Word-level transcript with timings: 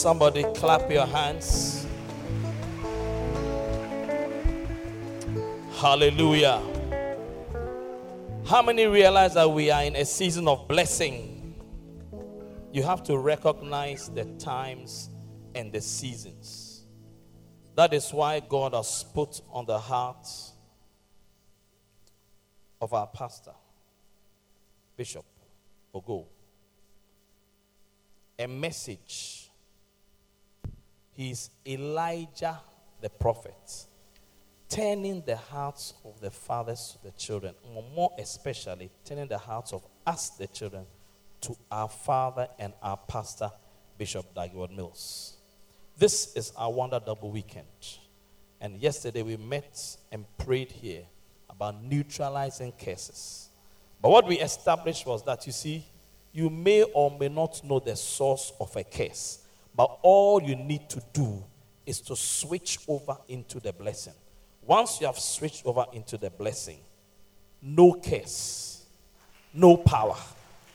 Somebody 0.00 0.44
clap 0.54 0.90
your 0.90 1.04
hands. 1.04 1.86
Hallelujah. 5.74 6.62
How 8.46 8.62
many 8.62 8.86
realize 8.86 9.34
that 9.34 9.50
we 9.50 9.70
are 9.70 9.82
in 9.82 9.96
a 9.96 10.06
season 10.06 10.48
of 10.48 10.66
blessing? 10.66 11.54
You 12.72 12.82
have 12.82 13.02
to 13.04 13.18
recognize 13.18 14.08
the 14.08 14.24
times 14.38 15.10
and 15.54 15.70
the 15.70 15.82
seasons. 15.82 16.86
That 17.76 17.92
is 17.92 18.10
why 18.10 18.40
God 18.40 18.72
has 18.72 19.04
put 19.04 19.42
on 19.50 19.66
the 19.66 19.78
heart 19.78 20.26
of 22.80 22.94
our 22.94 23.06
pastor, 23.06 23.52
Bishop 24.96 25.26
Ogo, 25.94 26.24
a 28.38 28.46
message 28.46 29.39
He's 31.20 31.50
Elijah 31.66 32.58
the 33.02 33.10
prophet, 33.10 33.84
turning 34.70 35.22
the 35.26 35.36
hearts 35.36 35.92
of 36.02 36.18
the 36.18 36.30
fathers 36.30 36.96
to 36.96 37.10
the 37.10 37.12
children, 37.14 37.54
more 37.94 38.10
especially 38.18 38.90
turning 39.04 39.28
the 39.28 39.36
hearts 39.36 39.74
of 39.74 39.86
us, 40.06 40.30
the 40.30 40.46
children, 40.46 40.86
to 41.42 41.54
our 41.70 41.90
father 41.90 42.48
and 42.58 42.72
our 42.82 42.96
pastor, 42.96 43.50
Bishop 43.98 44.34
Dag 44.34 44.52
Heward-Mills. 44.52 45.36
This 45.98 46.34
is 46.34 46.54
our 46.56 46.72
Wonder 46.72 47.02
Double 47.04 47.30
Weekend. 47.30 47.66
And 48.58 48.78
yesterday 48.78 49.20
we 49.20 49.36
met 49.36 49.98
and 50.10 50.24
prayed 50.38 50.72
here 50.72 51.02
about 51.50 51.84
neutralizing 51.84 52.72
curses. 52.82 53.50
But 54.00 54.08
what 54.08 54.26
we 54.26 54.38
established 54.38 55.04
was 55.04 55.22
that, 55.24 55.46
you 55.46 55.52
see, 55.52 55.84
you 56.32 56.48
may 56.48 56.82
or 56.82 57.10
may 57.10 57.28
not 57.28 57.62
know 57.62 57.78
the 57.78 57.94
source 57.94 58.54
of 58.58 58.74
a 58.74 58.84
curse. 58.84 59.40
But 59.74 59.98
all 60.02 60.42
you 60.42 60.56
need 60.56 60.88
to 60.90 61.02
do 61.12 61.44
is 61.86 62.00
to 62.02 62.16
switch 62.16 62.78
over 62.88 63.16
into 63.28 63.60
the 63.60 63.72
blessing. 63.72 64.14
Once 64.62 65.00
you 65.00 65.06
have 65.06 65.18
switched 65.18 65.64
over 65.66 65.84
into 65.92 66.18
the 66.18 66.30
blessing, 66.30 66.78
no 67.62 67.94
curse, 67.94 68.84
no 69.52 69.76
power, 69.76 70.16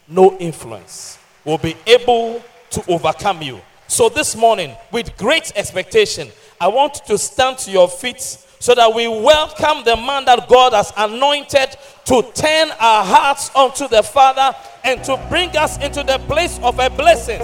no 0.07 0.37
influence 0.37 1.17
will 1.43 1.57
be 1.57 1.75
able 1.85 2.43
to 2.71 2.83
overcome 2.91 3.41
you. 3.41 3.61
So 3.87 4.09
this 4.09 4.35
morning, 4.35 4.75
with 4.91 5.15
great 5.17 5.51
expectation, 5.55 6.29
I 6.59 6.67
want 6.67 6.95
to 7.05 7.17
stand 7.17 7.59
to 7.59 7.71
your 7.71 7.87
feet 7.87 8.19
so 8.19 8.73
that 8.73 8.93
we 8.93 9.07
welcome 9.07 9.83
the 9.83 9.95
man 9.95 10.25
that 10.25 10.49
God 10.49 10.73
has 10.73 10.91
anointed 10.97 11.77
to 12.05 12.21
turn 12.33 12.71
our 12.79 13.05
hearts 13.05 13.51
unto 13.55 13.87
the 13.87 14.01
Father 14.01 14.55
and 14.83 15.03
to 15.03 15.23
bring 15.29 15.55
us 15.55 15.77
into 15.83 16.03
the 16.03 16.17
place 16.27 16.59
of 16.63 16.79
a 16.79 16.89
blessing. 16.89 17.41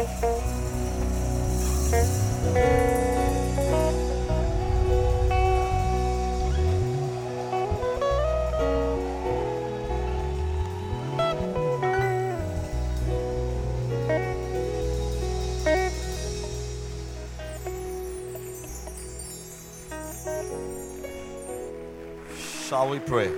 Shall 22.72 22.88
we 22.88 23.00
pray? 23.00 23.30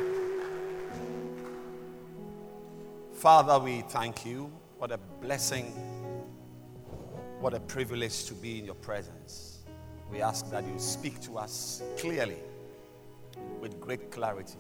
Father, 3.14 3.58
we 3.58 3.82
thank 3.82 4.28
you. 4.28 4.52
What 4.78 4.92
a 4.92 5.00
blessing, 5.22 5.66
what 7.40 7.56
a 7.56 7.60
privilege 7.60 8.26
to 8.26 8.36
be 8.36 8.60
in 8.60 8.66
your 8.66 8.76
presence. 8.76 9.64
We 10.12 10.22
ask 10.22 10.52
that 10.52 10.68
you 10.68 10.78
speak 10.78 11.20
to 11.22 11.40
us 11.40 11.82
clearly, 11.98 12.38
with 13.60 13.82
great 13.82 14.12
clarity, 14.12 14.60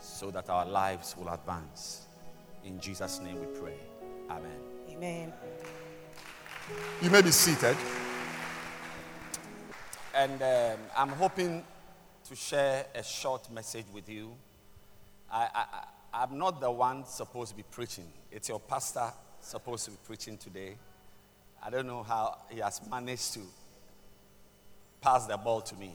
so 0.00 0.30
that 0.30 0.48
our 0.48 0.64
lives 0.64 1.14
will 1.18 1.28
advance. 1.28 2.06
In 2.64 2.80
Jesus' 2.80 3.20
name 3.20 3.38
we 3.38 3.60
pray. 3.60 3.76
Amen. 4.30 4.60
Amen. 4.92 5.32
You 7.02 7.10
may 7.10 7.20
be 7.20 7.32
seated. 7.32 7.76
And 10.14 10.40
um, 10.40 10.78
I'm 10.96 11.10
hoping 11.10 11.62
to 12.30 12.36
share 12.36 12.86
a 12.94 13.02
short 13.02 13.50
message 13.50 13.86
with 13.92 14.08
you. 14.08 14.30
I, 15.32 15.48
I, 15.52 15.64
I'm 16.22 16.38
not 16.38 16.60
the 16.60 16.70
one 16.70 17.04
supposed 17.04 17.50
to 17.50 17.56
be 17.56 17.64
preaching, 17.68 18.06
it's 18.30 18.48
your 18.48 18.60
pastor 18.60 19.10
supposed 19.40 19.86
to 19.86 19.90
be 19.90 19.96
preaching 20.06 20.38
today. 20.38 20.76
I 21.60 21.70
don't 21.70 21.88
know 21.88 22.04
how 22.04 22.38
he 22.48 22.60
has 22.60 22.80
managed 22.88 23.34
to 23.34 23.40
pass 25.00 25.26
the 25.26 25.36
ball 25.38 25.60
to 25.60 25.74
me. 25.74 25.92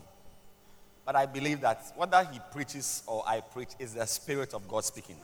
But 1.05 1.15
I 1.15 1.25
believe 1.25 1.61
that 1.61 1.93
whether 1.95 2.21
he 2.25 2.41
preaches 2.51 3.03
or 3.07 3.23
I 3.25 3.39
preach 3.39 3.69
is 3.79 3.93
the 3.93 4.05
Spirit 4.05 4.53
of 4.53 4.67
God 4.67 4.83
speaking. 4.83 5.15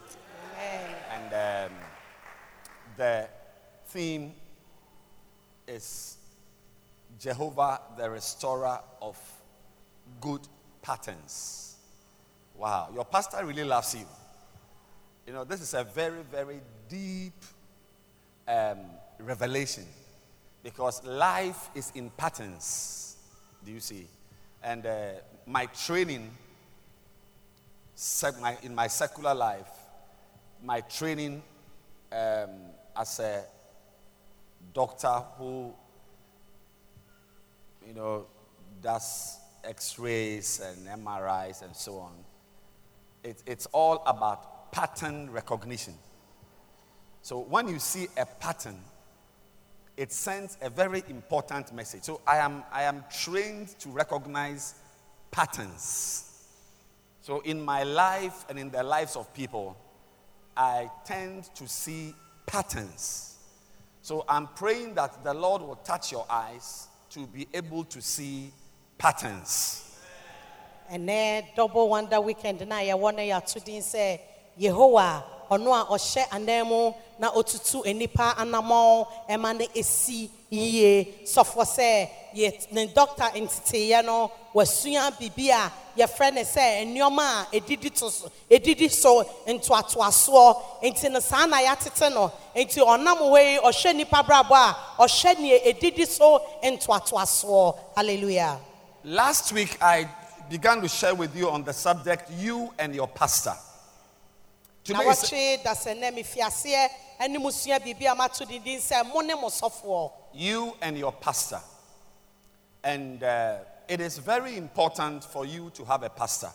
Amen. 0.56 0.96
And 1.14 1.72
um, 1.72 1.78
the 2.96 3.28
theme 3.88 4.32
is 5.68 6.16
Jehovah, 7.20 7.82
the 7.98 8.10
restorer 8.10 8.80
of 9.02 9.18
good 10.22 10.48
patterns. 10.82 11.76
Wow, 12.56 12.90
your 12.94 13.06
pastor 13.06 13.46
really 13.46 13.64
loves 13.64 13.96
you. 13.96 14.06
You 15.26 15.34
know, 15.34 15.44
this 15.44 15.62
is 15.62 15.74
a 15.74 15.84
very, 15.84 16.24
very 16.32 16.62
deep 16.90 17.34
um, 18.48 18.80
revelation 19.20 19.86
because 20.64 21.04
life 21.04 21.70
is 21.76 21.92
in 21.96 22.10
patterns. 22.12 23.18
Do 23.64 23.72
you 23.72 23.80
see? 23.80 24.08
And 24.64 24.86
uh, 24.86 25.12
my 25.46 25.66
training 25.68 26.32
sec- 27.96 28.40
my, 28.42 28.58
in 28.64 28.74
my 28.74 28.88
secular 28.88 29.36
life, 29.36 29.70
my 30.64 30.82
training 30.82 31.42
um, 32.12 32.50
as 32.98 33.20
a 33.20 33.44
doctor 34.74 35.22
who, 35.38 35.74
you 37.88 37.94
know, 37.94 38.26
does 38.82 39.38
x-rays 39.64 40.62
and 40.64 41.06
MRIs 41.06 41.62
and 41.62 41.76
so 41.76 41.98
on. 41.98 42.14
It, 43.24 43.44
it's 43.46 43.66
all 43.68 44.04
about 44.06 44.72
pattern 44.72 45.30
recognition. 45.32 45.94
So 47.22 47.40
when 47.40 47.68
you 47.68 47.80
see 47.80 48.08
a 48.18 48.26
pattern, 48.26 48.80
it 49.98 50.12
sends 50.12 50.58
a 50.62 50.70
very 50.70 51.04
important 51.10 51.74
message. 51.74 52.04
So 52.04 52.22
I 52.26 52.38
am, 52.38 52.64
I 52.72 52.84
am 52.84 53.04
trained 53.12 53.80
to 53.80 53.90
recognize 53.90 54.76
patterns. 55.30 56.28
So 57.22 57.42
in 57.42 57.62
my 57.62 57.84
life 57.84 58.46
and 58.50 58.58
in 58.58 58.72
the 58.72 58.82
lives 58.82 59.16
of 59.16 59.32
people, 59.34 59.78
I 60.58 60.90
tend 61.06 61.54
to 61.56 61.68
see 61.68 62.16
patterns. 62.48 63.38
So 64.02 64.26
I'm 64.28 64.48
praying 64.48 64.96
that 64.96 65.24
the 65.24 65.34
Lord 65.34 65.62
will 65.62 65.76
touch 65.76 66.12
your 66.12 66.26
eyes 66.30 66.88
to 67.12 67.28
be 67.28 67.48
able 67.54 67.84
to 67.86 68.02
see 68.02 68.52
patterns. 69.02 69.98
Then 70.92 71.44
double 71.56 71.90
wonder 71.90 72.22
weekend 72.22 72.68
na 72.68 72.76
yɛ 72.82 72.94
wɔ 72.94 73.16
no 73.16 73.22
yɛ 73.24 73.38
ato 73.38 73.60
din 73.60 73.82
sɛ 73.82 74.20
yehowa 74.60 75.24
ɔno 75.50 75.72
a 75.74 75.86
ɔhyɛ 75.86 76.26
anan 76.32 76.68
mu 76.68 76.94
na 77.18 77.32
otutu 77.32 77.84
nipa 77.96 78.36
anammɔn 78.38 79.08
ɛma 79.30 79.58
ne 79.58 79.68
esi 79.74 80.30
yie 80.52 81.24
sɔfo 81.26 81.64
sɛ 81.66 82.10
yɛ 82.36 82.72
ne 82.72 82.88
dɔkta 82.88 83.32
nteteyɛ 83.42 84.06
no 84.06 84.30
wasua 84.54 85.10
biribi 85.18 85.50
a 85.50 85.72
yɛfrɛ 85.98 86.34
ne 86.34 86.44
sɛ 86.44 86.86
nneɛma 86.86 87.20
a 87.22 87.48
edidi 87.60 87.90
to 87.90 88.12
so 88.12 88.30
edidi 88.52 88.92
so 88.92 89.24
ntoatoasoɔ 89.48 90.62
nti 90.84 91.12
no 91.12 91.20
saa 91.22 91.46
na 91.48 91.58
yɛatete 91.58 92.14
no 92.14 92.32
nti 92.56 92.78
ɔnam 92.86 93.18
hɔ 93.18 93.54
yi 93.54 93.60
ɔhwɛ 93.60 93.96
nipa 93.96 94.22
brabɔ 94.24 94.52
a 94.54 94.76
ɔhwɛ 95.00 95.40
nea 95.40 95.60
edidi 95.74 96.06
so 96.06 96.40
ntoatoasoɔ 96.64 97.76
hallelujah. 97.96 98.60
Last 99.04 99.52
week, 99.52 99.80
I 99.82 100.08
began 100.48 100.80
to 100.82 100.88
share 100.88 101.16
with 101.16 101.36
you 101.36 101.50
on 101.50 101.64
the 101.64 101.74
subject 101.74 102.30
you 102.38 102.72
and 102.78 102.94
your 102.94 103.08
pastor. 103.08 103.54
Today 104.84 105.00
is, 105.00 105.18
wɔtwe 105.24 105.64
dasɛnɛ 105.64 106.12
mefiaseɛ 106.14 107.28
ne 107.30 107.38
musua 107.40 107.80
biribi 107.80 108.12
a 108.12 108.14
mato 108.14 108.46
dindin 108.46 108.78
sɛ 108.80 109.04
mo 109.12 109.22
ne 109.22 109.34
mo 109.34 109.48
sɔfoɔ 109.48 110.12
you 110.34 110.78
and 110.82 111.00
your 111.00 111.12
pastor. 111.14 111.60
And 112.84 113.24
uh, 113.24 113.58
it 113.88 114.02
is 114.02 114.20
very 114.20 114.56
important 114.58 115.24
for 115.24 115.48
you 115.48 115.72
to 115.72 115.86
have 115.86 116.04
a 116.04 116.10
pastor. 116.10 116.52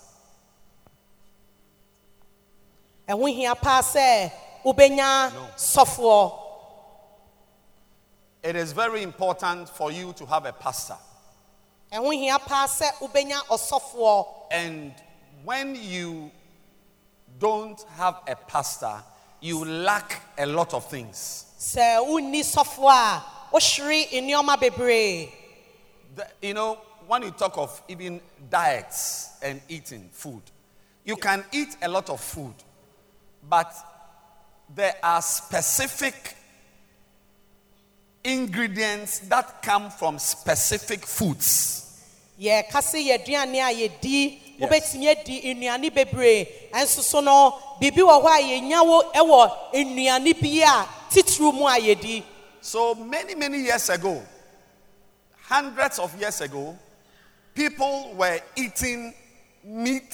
ɛho 3.09 3.35
hia 3.35 3.57
paa 3.57 3.83
sɛ 3.83 4.31
wobɛnya 4.65 5.33
sɔfoɔ 5.57 6.43
It 8.45 8.55
is 8.55 8.71
very 8.71 9.03
important 9.03 9.69
for 9.69 9.91
you 9.91 10.13
to 10.13 10.27
have 10.27 10.47
a 10.47 10.53
pastor. 10.53 10.97
And 11.93 12.05
when 15.45 15.75
you 15.77 16.31
don't 17.39 17.83
have 17.97 18.17
a 18.27 18.35
pastor, 18.37 19.03
you 19.41 19.65
lack 19.65 20.23
a 20.39 20.47
lot 20.47 20.75
of 20.75 20.89
things. 20.91 21.45
sɛ 21.59 21.99
wonni 22.07 22.43
sɔfoɔ 22.43 22.91
a 22.93 23.25
wohwere 23.53 24.09
nneɔma 24.11 24.57
bebree 24.59 25.33
The- 26.15 26.29
you 26.43 26.55
know, 26.55 26.79
when 27.07 27.23
you 27.23 27.31
talk 27.31 27.57
of 27.59 27.83
even 27.89 28.21
diets 28.51 29.31
and 29.43 29.61
eating 29.69 30.09
food, 30.13 30.43
you 31.05 31.17
can 31.17 31.45
eat 31.53 31.77
a 31.83 31.89
lot 31.89 32.09
of 32.11 32.21
food, 32.21 32.55
but 33.43 33.73
there 34.75 34.97
are 35.03 35.23
specific 35.23 36.36
ingredients 38.27 39.21
that 39.21 39.63
come 39.63 39.91
from 39.91 40.19
specific 40.19 41.07
foods. 41.07 42.03
yɛka 42.41 42.83
se 42.83 42.99
yɛaduane 42.99 43.61
a 43.63 43.73
yɛdi 43.73 44.39
wobɛtumi 44.61 45.09
adi 45.09 45.55
nnuane 45.55 45.91
bebree 45.95 46.47
ɛnso 46.73 47.01
so 47.03 47.21
no 47.21 47.59
biribi 47.81 48.03
wɔ 48.03 48.23
hɔ 48.23 48.27
a 48.27 48.43
yɛnya 48.43 48.85
wo 48.85 49.03
wɔ 49.15 49.51
nnuane 49.75 50.33
bi 50.41 50.63
a 50.65 50.87
titiri 51.11 51.55
mu 51.55 51.67
a 51.67 51.79
yɛdi 51.79 52.23
So 52.67 52.97
many, 52.97 53.37
many 53.37 53.59
years 53.63 53.89
ago, 53.91 54.21
hundreds 55.43 56.01
of 56.01 56.21
years 56.21 56.41
ago, 56.41 56.77
people 57.55 58.13
were 58.17 58.41
eating 58.57 59.15
meat, 59.63 60.13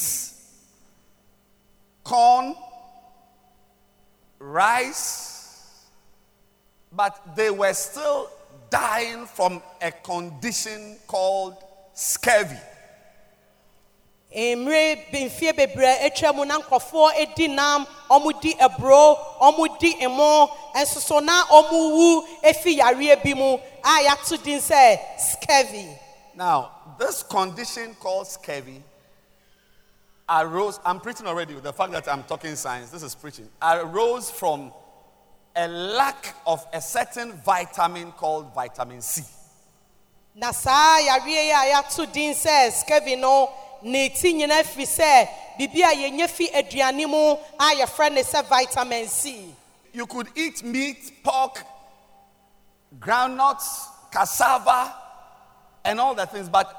corn, 2.05 2.55
rice, 4.38 5.31
but 6.94 7.37
they 7.37 7.50
were 7.50 7.73
still 7.73 8.31
dying 8.71 9.27
from 9.27 9.62
a 9.81 9.91
condition 9.91 10.97
called 11.06 11.56
scurvy. 11.94 12.59
mmerɛ 14.35 15.11
bebree 15.56 15.99
atwa 16.06 16.35
mu 16.35 16.44
na 16.44 16.59
nkurɔfoɔ 16.59 17.35
di 17.35 17.49
nam 17.49 17.87
aburo 18.11 19.19
nso 20.75 21.00
so 21.00 21.19
na 21.21 21.44
efi 22.43 22.79
yareɛ 22.79 23.23
bi 23.23 23.35
mu 23.35 23.59
a 23.85 24.05
yɛato 24.05 24.43
din 24.43 24.59
sɛ 24.59 24.99
scurvy. 25.19 25.99
Now, 26.35 26.71
this 26.99 27.23
condition 27.23 27.94
called 27.94 28.27
scurvy 28.27 28.83
arose, 30.31 30.81
I'm 30.85 30.99
preaching 31.00 31.27
already 31.27 31.55
with 31.55 31.65
the 31.65 31.73
fact 31.73 31.93
that 31.93 32.09
I'm 32.09 32.23
talking 32.23 32.56
science, 32.56 32.91
this 32.91 33.03
is 33.03 33.15
preaching, 33.15 33.49
I 33.61 33.81
arose 33.81 34.31
from 34.31 34.73
a 35.55 35.69
lack 35.69 36.35
of 36.47 36.67
a 36.73 36.81
certain 36.81 37.33
vitamin 37.33 38.13
called 38.13 38.55
vitamin 38.55 39.01
C. 39.01 39.23
na 40.35 40.51
saa 40.51 40.99
yareɛ 40.99 41.53
a 41.53 41.73
yɛato 41.73 42.11
din 42.13 42.33
sɛ 42.35 42.73
scurvy 42.73 43.17
no 43.17 43.51
ne 43.83 44.09
ti 44.09 44.33
nyinaa 44.33 44.63
firi 44.65 44.87
sɛ 44.87 45.29
biribi 45.59 45.83
a 45.83 45.95
yɛnya 45.95 46.29
fi 46.29 46.49
aduane 46.49 47.07
mu 47.09 47.33
a 47.59 47.75
yɛfrɛ 47.77 48.13
ne 48.13 48.23
sɛ 48.23 48.45
vitamin 48.49 49.07
c 49.09 49.55
You 49.93 50.07
could 50.07 50.29
eat 50.35 50.65
meat, 50.65 51.23
pork, 51.23 51.63
groundnuts, 52.99 53.87
cassava, 54.11 54.95
and 55.85 56.01
all 56.01 56.15
the 56.15 56.25
things, 56.25 56.49
but 56.49 56.79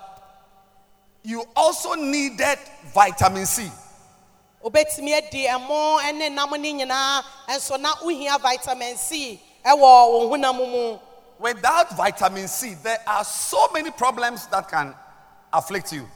you 1.23 1.45
also 1.55 1.93
needed 1.93 2.57
vitamin 2.93 3.45
C. 3.45 3.69
wobɛtumi 4.63 5.13
adi 5.17 5.47
ɛmo 5.47 6.13
ne 6.13 6.29
nam 6.29 6.49
no 6.49 6.57
nyinaa 6.57 7.23
nso 7.49 7.79
na 7.79 7.93
wohia 7.95 8.39
vitamin 8.41 8.95
c 8.97 9.41
ɛwɔ 9.65 9.77
wo 9.79 10.29
honam 10.29 10.55
mu 10.57 10.99
Without 11.39 11.97
vitamin 11.97 12.47
C, 12.47 12.75
there 12.75 12.99
are 13.05 13.23
so 13.25 13.67
many 13.73 13.91
problems 13.91 14.47
that 14.47 14.69
can 14.69 14.95
afflict 15.51 15.91
you. 15.91 16.07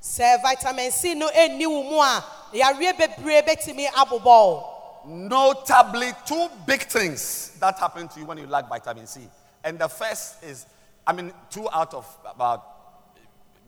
sɛ 0.00 0.40
vitamin 0.42 0.90
c 0.92 1.14
no 1.14 1.28
ɛnni 1.28 1.66
wo 1.66 1.82
mu 1.82 1.96
a 2.00 2.24
yareɛ 2.52 2.96
bebree 2.96 3.42
bɛtumi 3.42 3.86
abobɔ 3.88 4.72
Notably, 5.06 6.10
two 6.26 6.48
big 6.66 6.82
things 6.82 7.52
that 7.60 7.78
happen 7.78 8.08
to 8.08 8.20
you 8.20 8.26
when 8.26 8.38
you 8.38 8.46
lack 8.48 8.68
vitamin 8.68 9.06
C. 9.06 9.20
And 9.62 9.78
the 9.78 9.86
first 9.88 10.42
is, 10.42 10.66
I 11.06 11.12
mean, 11.12 11.32
two 11.48 11.68
out 11.72 11.94
of 11.94 12.06
about 12.28 12.64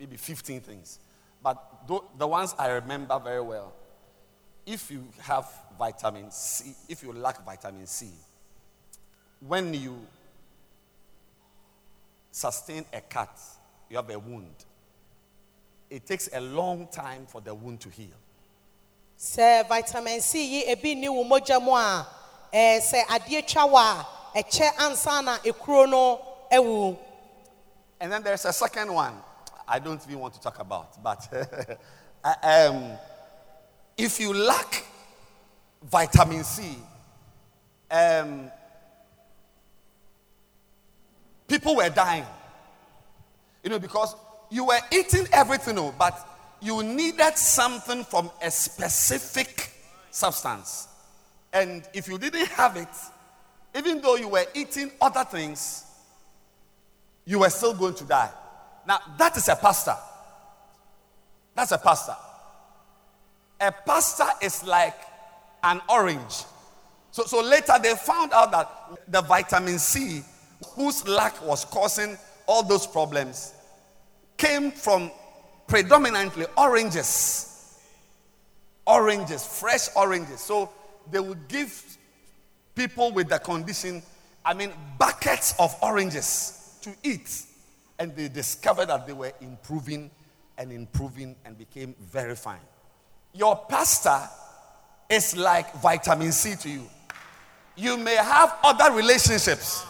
maybe 0.00 0.17
15 0.17 0.61
things. 0.62 0.99
But 1.40 1.62
the 2.19 2.26
ones 2.26 2.56
I 2.58 2.70
remember 2.70 3.20
very 3.20 3.40
well, 3.40 3.73
if 4.69 4.91
you 4.91 5.03
have 5.23 5.47
vitamin 5.79 6.31
C, 6.31 6.75
if 6.88 7.03
you 7.03 7.12
lack 7.12 7.43
vitamin 7.44 7.87
C, 7.87 8.11
when 9.41 9.73
you 9.73 9.99
sustain 12.31 12.85
a 12.93 13.00
cut, 13.00 13.31
you 13.88 13.97
have 13.97 14.11
a 14.11 14.19
wound, 14.19 14.55
it 15.88 16.05
takes 16.06 16.29
a 16.35 16.41
long 16.41 16.87
time 16.88 17.25
for 17.26 17.41
the 17.41 17.55
wound 17.55 17.81
to 17.81 17.88
heal. 17.88 18.17
sɛ 19.19 19.67
vitamin 19.69 20.20
c 20.20 20.44
yi 20.47 20.65
ebi 20.73 20.94
nni 20.94 21.09
wo 21.09 21.25
mogya 21.25 21.61
mu 21.61 21.73
a 21.75 22.06
ɛɛ 22.53 22.79
sɛ 22.81 23.00
adeɛ 23.06 23.49
twa 23.49 23.67
wo 23.67 23.76
a 23.79 24.07
ɛkyɛ 24.37 24.76
ansa 24.76 25.25
na 25.25 25.38
ekuro 25.38 25.88
no 25.90 26.21
awu 26.52 26.97
And 28.00 28.12
then 28.12 28.23
there's 28.23 28.45
a 28.45 28.52
second 28.52 28.92
one 28.92 29.14
I 29.66 29.78
don't 29.81 30.00
even 30.07 30.21
want 30.21 30.35
to 30.35 30.40
talk 30.40 30.61
about. 30.61 31.02
But 31.02 31.26
um, 32.45 32.92
if 33.99 34.21
you 34.21 34.33
lack 34.33 34.87
vitamin 35.83 36.45
C, 36.45 36.78
um, 37.90 38.50
people 41.49 41.76
were 41.76 41.90
dying. 41.90 42.25
You 43.64 43.71
know, 43.71 43.78
because 43.81 44.14
you 44.50 44.64
were 44.64 44.78
eating 44.93 45.26
everything, 45.33 45.78
oh, 45.78 45.93
but 45.99 46.17
you 46.62 46.83
needed 46.83 47.37
something 47.37 48.05
from 48.05 48.31
a 48.40 48.50
specific 48.50 49.73
substance. 50.11 50.88
And 51.52 51.83
if 51.93 52.09
you 52.09 52.19
didn't 52.19 52.47
have 52.49 52.76
it, 52.76 52.88
even 53.76 54.00
though 54.00 54.17
you 54.17 54.28
were 54.28 54.45
eating 54.55 54.93
other 55.00 55.25
things, 55.25 55.85
you 57.25 57.40
were 57.40 57.50
still 57.50 57.75
going 57.75 57.95
to 57.95 58.05
die. 58.05 58.31
Now, 58.87 59.00
that 59.19 59.37
is 59.37 59.49
a 59.49 59.57
pastor. 59.57 59.97
That's 61.55 61.73
a 61.73 61.78
pastor. 61.78 62.17
A 63.61 63.73
pastor 63.73 64.29
is 64.41 64.65
like 64.65 64.95
an 65.62 65.81
orange. 65.88 66.45
So, 67.11 67.25
so 67.25 67.43
later 67.43 67.75
they 67.83 67.95
found 67.95 68.33
out 68.33 68.53
that 68.53 68.71
the 69.09 69.23
vitamin 69.23 69.79
C, 69.79 70.23
whose 70.75 71.07
lack 71.09 71.45
was 71.45 71.65
causing 71.65 72.17
all 72.47 72.62
those 72.62 72.87
problems, 72.87 73.55
came 74.37 74.71
from 74.71 75.11
predominantly 75.67 76.47
oranges. 76.57 77.79
Oranges, 78.87 79.45
fresh 79.45 79.88
oranges. 79.97 80.41
So 80.41 80.71
they 81.11 81.21
would 81.21 81.49
give 81.49 81.99
people 82.75 83.12
with 83.12 83.29
the 83.29 83.38
condition, 83.38 84.03
I 84.45 84.55
mean, 84.55 84.73
buckets 84.99 85.55
of 85.59 85.77
oranges 85.83 86.79
to 86.83 86.95
eat. 87.03 87.45
And 87.99 88.15
they 88.15 88.29
discovered 88.29 88.87
that 88.87 89.07
they 89.07 89.12
were 89.12 89.33
improving 89.41 90.11
and 90.57 90.73
improving 90.73 91.35
and 91.45 91.59
became 91.59 91.95
very 92.00 92.37
fine. 92.37 92.61
Your 93.35 93.56
pastor 93.68 94.20
is 95.08 95.37
like 95.37 95.73
vitamin 95.75 96.32
C 96.32 96.54
to 96.56 96.68
you. 96.68 96.88
You 97.76 97.97
may 97.97 98.16
have 98.16 98.56
other 98.64 98.94
relationships, 98.94 99.85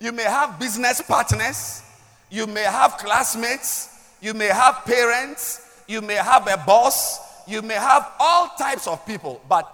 you 0.00 0.12
may 0.12 0.24
have 0.24 0.58
business 0.58 1.02
partners, 1.02 1.82
you 2.30 2.46
may 2.46 2.62
have 2.62 2.96
classmates, 2.96 4.14
you 4.20 4.34
may 4.34 4.46
have 4.46 4.84
parents, 4.84 5.82
you 5.86 6.00
may 6.00 6.14
have 6.14 6.48
a 6.48 6.56
boss, 6.56 7.20
you 7.46 7.62
may 7.62 7.74
have 7.74 8.10
all 8.18 8.48
types 8.58 8.86
of 8.86 9.04
people, 9.06 9.40
but 9.48 9.70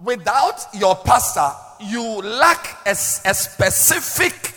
without 0.00 0.66
your 0.74 0.96
pastor, 0.96 1.50
you 1.80 2.02
lack 2.02 2.86
a 2.86 2.94
specific 2.94 4.54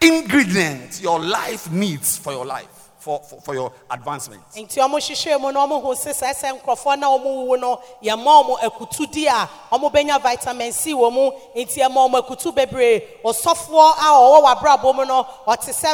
ingredient 0.00 1.00
your 1.02 1.20
life 1.20 1.70
needs 1.70 2.16
for 2.16 2.32
your 2.32 2.46
life, 2.46 2.79
for, 3.00 3.20
for, 3.22 3.40
for 3.40 3.54
your 3.54 3.72
advancement. 3.90 4.42
vitamin 10.40 10.72
c 10.72 11.14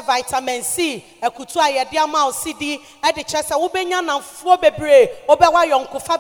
vitamin 0.03 0.63
c 0.63 1.05
ama 1.99 2.19
ɛde 3.03 3.25
sɛ 3.43 3.55
wobɛnya 3.57 4.03
bebree 4.61 5.09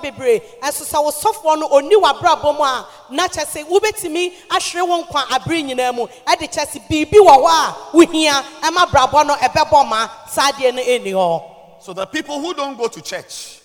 bebree 0.02 0.40
ɛnso 0.62 0.85
sɛ 0.85 1.59
no 1.59 1.69
ɔni 1.69 1.95
w'abrabɔ 2.00 2.57
mu 2.57 2.64
a 2.64 2.87
na 3.11 3.26
sɛ 3.28 3.64
wobɛtumi 3.66 4.33
ahwere 4.50 4.87
wo 4.88 5.02
nkwa 5.02 5.23
abere 5.31 5.62
nyinaa 5.62 5.95
mu. 5.95 6.07
Ɛde 6.26 6.49
sɛ 6.50 6.81
biribi 6.88 7.19
wɔ 7.19 7.35
hɔ 7.37 7.49
a 7.49 7.75
wohia 7.97 8.45
ɛma 8.62 9.26
no 9.26 9.35
ɛbɛbɔ 9.35 9.88
ma 9.88 10.09
saa 10.28 10.52
hɔ 10.52 10.75
So 10.78 11.92
the 11.92 12.06
people 12.06 12.40
who 12.40 12.54
don't 12.54 12.76
go 12.76 12.88
to 12.88 13.02
church, 13.02 13.61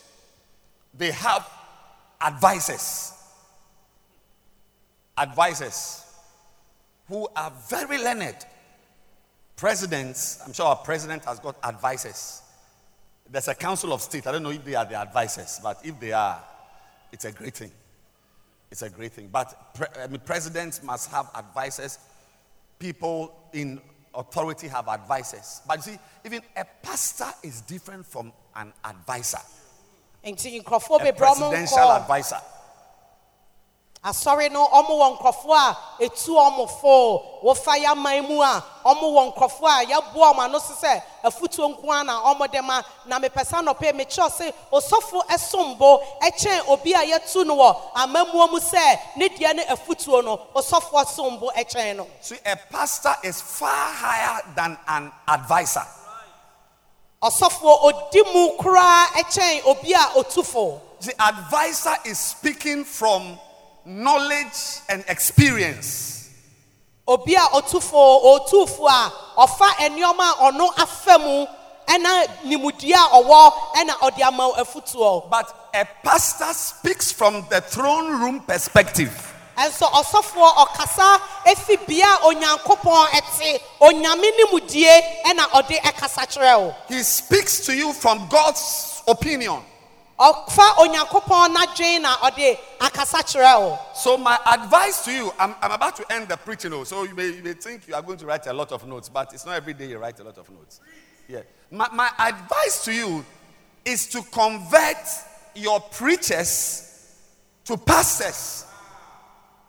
they 0.94 1.12
have 1.12 1.50
advisors. 2.20 3.14
Advisors 5.18 6.06
who 7.08 7.28
are 7.36 7.52
very 7.70 7.98
learned. 7.98 8.38
Presidents, 9.56 10.40
I'm 10.46 10.54
sure 10.54 10.66
our 10.66 10.78
president 10.78 11.26
has 11.26 11.40
got 11.40 11.56
advisors. 11.64 12.42
There's 13.30 13.48
a 13.48 13.56
council 13.56 13.94
of 13.94 14.02
state. 14.02 14.28
I 14.28 14.32
don't 14.32 14.44
know 14.44 14.52
if 14.52 14.64
they 14.64 14.76
are 14.76 14.86
the 14.86 14.96
advisors, 14.96 15.60
but 15.62 15.80
if 15.84 16.00
they 16.00 16.14
are, 16.14 16.42
it's 17.12 17.26
a 17.26 17.32
great 17.32 17.56
thing. 17.56 17.72
It's 18.72 18.82
a 18.82 18.90
great 18.90 19.12
thing. 19.12 19.30
But 19.32 19.76
pre- 19.76 20.02
I 20.02 20.08
mean, 20.08 20.22
presidents 20.22 20.82
must 20.82 21.12
have 21.12 21.30
advisors. 21.36 22.00
People 22.80 23.36
in 23.54 23.82
authority 24.14 24.68
have 24.68 24.88
advisors. 24.88 25.62
But 25.68 25.78
you 25.78 25.94
see, 25.94 26.00
even 26.26 26.42
a 26.56 26.66
pastor 26.82 27.28
is 27.44 27.62
different 27.62 28.06
from 28.06 28.34
an 28.56 28.74
advisor, 28.84 29.40
a 31.00 31.14
presidential 31.50 31.78
advisor. 32.02 32.38
Asɔre 34.04 34.50
no 34.52 34.68
ɔmo 34.68 34.94
wɔ 34.98 35.18
nkurɔfoɔ 35.18 35.58
a 35.58 35.78
etu 36.00 36.32
ɔmo 36.34 36.68
fo. 36.82 37.22
Wofa 37.44 37.78
ya 37.80 37.94
man 37.94 38.24
mu 38.28 38.42
a 38.42 38.64
ɔmo 38.84 39.04
wɔ 39.14 39.34
nkurɔfoɔ 39.34 39.70
a 39.70 39.86
yɛboa 39.86 40.34
ɔmo 40.34 40.40
ano 40.40 40.60
so 40.60 40.74
sɛ 40.74 41.02
afutuo 41.24 41.70
nko 41.78 41.88
ara 41.92 42.04
na 42.04 42.22
ɔmo 42.34 42.52
de 42.52 42.62
ma. 42.64 42.82
Na 43.06 43.20
mepɛ 43.20 43.46
sɛ 43.46 43.62
anɔpɛ 43.64 43.94
mekyerɛw 43.94 44.32
sɛ 44.32 44.54
osɔfo 44.74 45.26
ɛsom 45.28 45.78
bo 45.78 46.02
ɛkyɛn 46.22 46.68
obi 46.70 46.94
a 46.94 47.00
yɛtu 47.06 47.46
no 47.46 47.56
wɔ 47.58 47.78
amamuo 47.96 48.50
mu 48.52 48.60
sɛ 48.60 49.00
ne 49.18 49.30
deɛ 49.30 49.56
ne 49.56 49.64
afutuo 49.66 50.24
no 50.24 50.40
osɔfo 50.56 51.06
som 51.08 51.38
bo 51.38 51.52
ɛkyɛn 51.56 51.98
no. 51.98 52.08
See, 52.22 52.38
a 52.44 52.56
pastor 52.56 53.16
is 53.24 53.40
far 53.40 53.70
higher 53.94 54.42
than 54.56 54.80
an 54.88 55.12
advisor. 55.28 55.86
ɔsɔfo 57.22 57.84
odi 57.84 58.24
mu 58.34 58.58
koraa 58.58 59.06
ɛkyɛn 59.14 59.66
obi 59.68 59.94
a 59.94 60.00
otu 60.16 60.44
fo. 60.44 60.82
The 61.02 61.14
advisor 61.22 61.96
is 62.06 62.18
speaking 62.18 62.84
from 62.84 63.38
knowledge 63.86 64.80
and 64.90 65.04
experience. 65.08 66.30
obi 67.08 67.36
a 67.36 67.40
otu 67.54 67.82
fo 67.82 68.22
otu 68.38 68.68
fo 68.70 68.88
a 68.88 69.12
ɔfa 69.38 69.68
nneɛma 69.90 70.32
a 70.32 70.52
ɔno 70.52 70.70
afa 70.78 71.18
mu 71.20 71.46
ɛna 71.88 72.28
nimudie 72.46 72.94
a 72.94 73.10
ɔwɔ 73.22 73.52
ɛna 73.76 73.94
ɔde 74.02 74.22
ama 74.22 74.52
afutuo 74.58 75.30
But 75.30 75.70
a 75.74 75.86
pastor 76.04 76.54
speaks 76.54 77.12
from 77.12 77.46
the 77.50 77.60
throne 77.62 78.20
room 78.22 78.40
perspective. 78.42 79.12
ɛnso 79.58 79.90
ɔsɔfoɔ 79.92 80.56
ɔkasa 80.56 81.20
efi 81.48 81.76
bea 81.88 82.06
a 82.06 82.18
onyankopɔn 82.34 83.08
ɛte 83.08 83.60
onyame 83.82 84.32
nimudie 84.40 85.02
ɛna 85.26 85.50
ɔde 85.50 85.78
ɛkasa 85.82 86.26
kyerɛ 86.32 86.60
wo 86.60 86.76
He 86.88 87.02
speaks 87.04 87.66
to 87.66 87.76
you 87.76 87.92
from 87.94 88.28
God's 88.30 89.02
opinion. 89.08 89.64
So, 93.96 94.18
my 94.18 94.38
advice 94.46 95.04
to 95.06 95.12
you, 95.12 95.32
I'm, 95.40 95.56
I'm 95.62 95.72
about 95.72 95.96
to 95.96 96.14
end 96.14 96.28
the 96.28 96.38
preaching, 96.38 96.72
oh, 96.74 96.84
so 96.84 97.04
you 97.06 97.16
may, 97.16 97.28
you 97.28 97.42
may 97.42 97.54
think 97.54 97.88
you 97.88 97.96
are 97.96 98.04
going 98.04 98.20
to 98.20 98.28
write 98.28 98.46
a 98.46 98.54
lot 98.54 98.72
of 98.72 98.88
notes, 98.88 99.10
but 99.10 99.34
it's 99.34 99.48
not 99.48 99.56
every 99.56 99.74
day 99.74 99.88
you 99.88 99.98
write 99.98 100.20
a 100.20 100.24
lot 100.24 100.38
of 100.38 100.48
notes. 100.52 100.80
Yeah. 101.28 101.42
My, 101.72 101.90
my 101.92 102.12
advice 102.20 102.86
to 102.86 102.94
you 102.94 103.26
is 103.84 104.08
to 104.10 104.22
convert 104.32 105.08
your 105.56 105.80
preachers 105.80 107.18
to 107.66 107.76
pastors. 107.78 108.66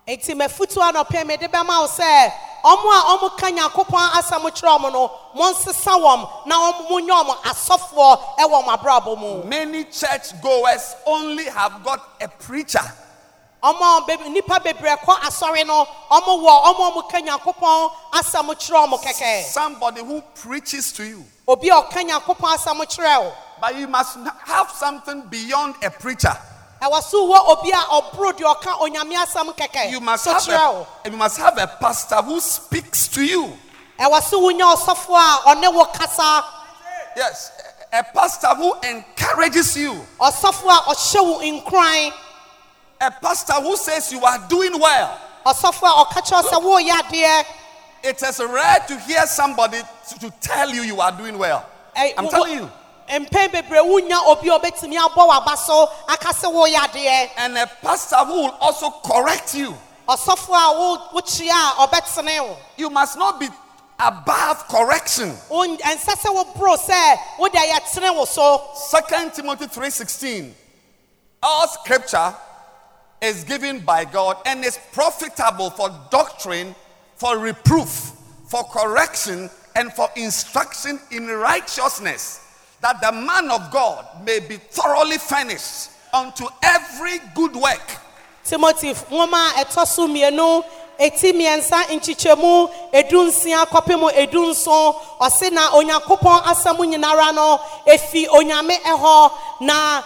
Eti 0.07 0.35
mafutu 0.35 0.81
anɔpɛ 0.81 1.27
mede 1.27 1.49
bɛma 1.49 1.81
wo 1.83 1.87
sɛ 1.87 2.33
ɔmo 2.65 2.91
a 2.91 3.17
ɔmo 3.17 3.39
ka 3.39 3.51
nyankopɔn 3.51 4.11
asɛm 4.19 4.43
kyerɛ 4.51 4.79
ɔmo 4.79 4.93
no 4.93 5.11
monsesa 5.35 5.93
wɔm 5.97 6.47
na 6.47 6.73
monyɛ 6.89 7.25
ɔmo 7.25 7.37
asɔfoɔ 7.43 8.37
ɛwɔ 8.39 8.65
ɔmo 8.65 8.79
abrabɔ 8.79 9.19
mu 9.19 9.45
Many 9.45 9.85
church 9.85 10.41
goers 10.43 10.95
only 11.07 11.45
have 11.45 11.83
got 11.85 12.01
a 12.21 12.29
preacher. 12.29 12.81
ɔmo 13.63 14.07
be- 14.07 14.29
nipa 14.31 14.59
bebree 14.61 14.97
kɔ 14.99 15.15
asɔre 15.21 15.65
no 15.67 15.87
ɔmo 16.11 16.43
wɔ 16.43 16.65
ɔmo 16.65 16.89
a 16.89 16.91
ɔmo 16.93 17.09
ka 17.11 17.19
nyankopɔn 17.21 17.91
asɛm 18.13 18.47
kyerɛ 18.57 18.89
ɔmo 18.89 19.01
kɛkɛ 19.03 19.45
Somebody 19.45 20.01
who 20.03 20.21
preaches 20.35 20.91
to 20.93 21.05
you. 21.05 21.25
obi 21.47 21.69
a 21.69 21.75
ɔka 21.75 22.03
nyankopɔn 22.09 22.57
asɛm 22.57 22.79
kyerɛ 22.87 23.21
wo 23.23 23.33
But 23.61 23.77
you 23.77 23.87
must 23.87 24.19
have 24.47 24.73
something 24.73 25.23
beyond 25.23 25.77
a 25.85 25.91
preacher. 25.91 26.37
Ɛwɔ 26.83 27.03
so 27.03 27.29
wɔ 27.29 27.49
obi 27.49 27.71
a 27.71 27.77
ɔboro 27.77 28.33
deɛ 28.33 28.57
ɔka 28.57 28.81
onyame 28.81 29.15
asɛm 29.15 29.55
kɛkɛ 29.57 29.91
You 29.91 30.01
must 30.01 30.25
have 30.27 30.49
a, 30.49 30.87
you 31.05 31.17
must 31.17 31.37
have 31.39 31.57
a 31.59 31.67
pastor 31.69 32.17
who 32.17 32.41
speaks 32.41 33.07
to 33.09 33.25
you. 33.25 33.57
ɛwɔ 34.01 34.23
so 34.23 34.41
wonya 34.41 34.75
ɔsɔfoɔ 34.75 35.17
a 35.17 35.55
ɔne 35.55 35.73
wo 35.75 35.85
kasa 35.85 36.45
Yes, 37.17 37.53
a 37.93 38.03
pastor 38.03 38.49
who 38.57 38.75
encourages 38.83 39.77
you. 39.77 39.93
a 40.21 40.25
ɔhyɛ 40.31 41.25
wo 41.25 41.39
nkuran 41.41 42.13
A 43.01 43.11
pastor 43.11 43.55
who 43.55 43.77
says 43.77 44.11
you 44.13 44.25
are 44.25 44.39
doing 44.49 44.77
well. 44.79 45.19
ɔsɔfoɔ 45.47 45.89
a 45.89 46.05
ɔka 46.05 46.23
kyerɛ 46.27 46.61
wo 46.63 46.83
sɛ 46.83 46.89
woyɛ 46.89 47.01
adeɛ 47.03 47.47
It 48.03 48.21
is 48.21 48.41
rare 48.41 48.81
to 48.89 48.99
hear 48.99 49.25
somebody 49.29 49.79
to, 50.09 50.19
to 50.19 50.31
tell 50.41 50.69
you 50.71 50.83
you 50.83 51.01
are 51.01 51.13
doing 51.13 51.39
well. 51.39 51.65
I'm 51.95 52.29
telling 52.29 52.55
you. 52.59 52.71
Mpɛn 53.21 53.51
bebree 53.53 53.81
wonya 53.85 54.19
obi 54.27 54.49
a 54.49 54.59
ɔbɛtumi 54.59 54.97
abɔ 54.97 55.29
w'aba 55.29 55.57
so 55.57 55.89
aka 56.09 56.29
sɛ 56.29 56.53
woyɛ 56.53 56.75
adeɛ 56.77 57.31
And 57.37 57.59
a 57.59 57.67
pastor 57.83 58.17
who 58.17 58.35
will 58.43 58.57
also 58.61 58.91
correct 59.05 59.55
you. 59.55 59.77
a 60.09 60.17
wo 60.17 60.99
wokyia 61.15 61.51
a 61.51 61.87
ɔbɛtene 61.87 62.41
wo 62.49 62.57
You 62.77 62.91
must 62.91 63.17
not 63.19 63.39
be 63.41 63.49
above 63.99 64.67
correction. 64.69 65.39
Wo- 65.49 65.77
ɛnsɛ 65.77 66.17
sɛ 66.17 66.35
woboro 66.35 66.77
sɛ 66.77 67.19
wode 67.39 67.53
yɛtene 67.53 68.15
wo 68.15 68.25
so 68.25 68.63
Second 68.75 69.33
Timothy 69.35 69.67
3:16. 69.67 70.55
All 71.43 71.69
scripture 71.69 72.35
is 73.21 73.45
given 73.45 73.81
by 73.81 74.05
God 74.05 74.37
and 74.47 74.65
is 74.65 74.79
profitable 74.93 75.71
for 75.71 75.89
doctrine, 76.11 76.75
for 77.17 77.39
reproof, 77.39 78.13
for 78.49 78.65
correction, 78.65 79.49
and 79.77 79.93
for 79.95 80.11
instruction 80.17 81.01
in 81.11 81.29
righteousness, 81.29 82.41
that 82.83 83.01
the 83.01 83.13
man 83.13 83.51
of 83.51 83.71
God 83.71 84.05
may 84.25 84.41
be 84.41 84.57
thoroughly 84.57 85.17
furnished 85.19 85.91
unto 86.13 86.47
every 86.63 87.19
good 87.35 87.55
work. 87.57 87.99
timothy 88.45 88.93
nwoma 89.11 89.49
ɛtɔ 89.63 89.87
so 89.87 90.09
mmienu 90.09 90.65
eti 90.99 91.33
mmiɛnsa 91.33 91.79
nkyekyɛmu 91.95 92.53
edu 92.93 93.19
nsia 93.29 93.65
kɔpem 93.67 94.03
edu 94.23 94.51
nson 94.51 94.95
ɔse 95.21 95.51
na 95.53 95.71
onyankopɔn 95.71 96.43
asɛm 96.51 96.77
nyinara 96.91 97.33
no 97.35 97.59
efi 97.87 98.27
onyame 98.29 98.77
ɛhɔ 98.83 99.33
na 99.61 100.03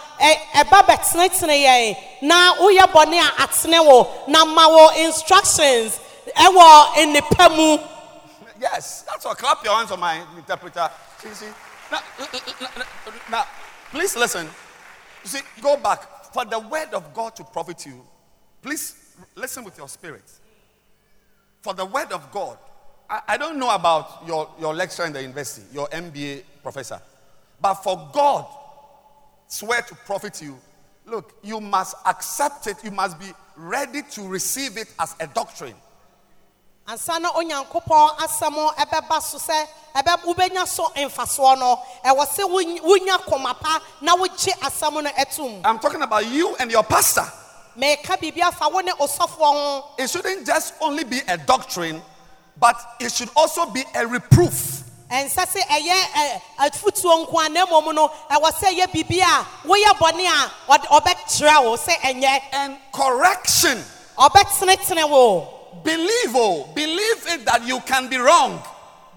ɛba 0.55 0.83
bɛtenetene 0.87 1.57
yɛn 1.65 1.97
na 2.23 2.55
woyɛ 2.57 2.87
bɔne 2.93 3.19
a 3.21 3.43
atene 3.43 3.81
wo 3.85 4.07
na 4.29 4.45
ma 4.45 4.69
wo 4.69 4.89
instructions 4.97 5.99
ɛwɔ 6.37 6.95
nnipa 6.97 7.57
mu 7.57 7.79
Yes, 8.59 9.03
that's 9.03 9.27
all. 9.27 9.35
Clap 9.35 9.63
your 9.65 9.75
hands 9.77 9.91
on 9.91 10.01
my 10.01 10.23
interpreter. 10.35 10.91
See, 11.19 11.29
see. 11.35 11.47
Now, 11.91 12.01
now, 13.31 13.45
please 13.91 14.17
listen. 14.17 14.47
You 15.23 15.29
see, 15.29 15.41
go 15.61 15.77
back. 15.77 16.33
For 16.33 16.45
the 16.45 16.59
word 16.59 16.93
of 16.93 17.15
God 17.15 17.35
to 17.37 17.45
profit 17.45 17.87
you, 17.87 18.03
please 18.63 19.15
listen 19.35 19.65
with 19.65 19.79
your 19.79 19.89
spirit. 19.89 20.25
For 21.63 21.75
the 21.75 21.85
word 21.85 22.13
of 22.13 22.31
God, 22.31 22.59
I, 23.09 23.21
I 23.29 23.37
don't 23.37 23.59
know 23.59 23.75
about 23.75 24.23
your, 24.27 24.51
your 24.61 24.75
lecturer 24.75 25.07
in 25.07 25.13
the 25.13 25.23
university, 25.23 25.67
your 25.73 25.89
MBA 25.89 26.43
professor, 26.63 27.01
but 27.61 27.75
for 27.75 28.11
God 28.13 28.47
swear 29.49 29.83
to 29.83 29.95
profit 29.95 30.43
you, 30.43 30.59
look, 31.07 31.35
you 31.43 31.61
must 31.61 31.97
accept 32.05 32.67
it. 32.67 32.77
You 32.85 32.91
must 32.91 33.19
be 33.19 33.33
ready 33.57 34.03
to 34.13 34.23
receive 34.23 34.77
it 34.77 34.93
as 34.99 35.15
a 35.21 35.27
doctrine. 35.27 35.75
Ansa 36.89 37.19
na 37.21 37.31
onyankopɔn 37.33 38.17
asɛm 38.19 38.55
ɛbɛba 38.77 39.21
so 39.23 39.39
sɛ 39.39 39.67
ɛbɛ 39.97 40.23
wobɛnya 40.25 40.67
so 40.69 40.85
mfasoɔ 40.95 41.59
no 41.59 41.81
ɛwɔ 42.05 42.27
sɛ 42.29 42.49
wony- 42.49 42.81
wonya 42.81 43.19
kɔma 43.25 43.59
pa 43.61 43.81
na 44.01 44.15
wogye 44.17 44.53
asɛm 44.61 45.03
no 45.03 45.11
ɛtom 45.11 45.63
I'm 45.65 45.79
talking 45.81 46.03
about 46.03 46.27
you 46.27 46.55
and 46.57 46.71
your 46.71 46.85
pastor. 46.85 47.27
meka 47.77 48.17
biribi 48.19 48.41
afa 48.41 48.69
wo 48.69 48.81
ne 48.81 48.93
ɔsɔfoɔ 48.93 49.39
ho 49.39 49.85
It 49.99 50.09
shouldn't 50.11 50.47
just 50.47 50.75
only 50.81 51.03
be 51.05 51.21
a 51.27 51.37
doctrine, 51.37 52.01
but 52.57 52.77
it 53.01 53.13
should 53.13 53.31
also 53.35 53.67
be 53.67 53.83
a 53.95 54.07
reproof. 54.07 54.85
ɛnsɛ 55.11 55.45
sɛ 55.45 55.63
ɛyɛ 55.67 56.41
afutuo 56.61 57.27
nko 57.27 57.47
a 57.47 57.49
na 57.49 57.67
mmom 57.67 57.95
no 57.97 58.09
ɛwɔ 58.31 58.53
sɛ 58.53 58.75
ɛyɛ 58.79 58.87
biribi 58.93 59.21
a 59.23 59.45
woyɛ 59.67 59.91
bɔne 59.99 60.25
a 60.25 60.79
ɔbɛkyerɛ 60.89 61.65
wo 61.65 61.77
sɛ 61.77 61.95
ɛnyɛ 61.99 62.41
and 62.53 62.79
correction. 62.93 63.85
ɔbɛtenetene 64.17 65.11
wo 65.11 65.53
Believe, 65.85 66.35
oh, 66.35 66.69
believe 66.75 67.27
it 67.29 67.45
that 67.45 67.67
you 67.67 67.81
can 67.81 68.09
be 68.09 68.17
wrong. 68.17 68.63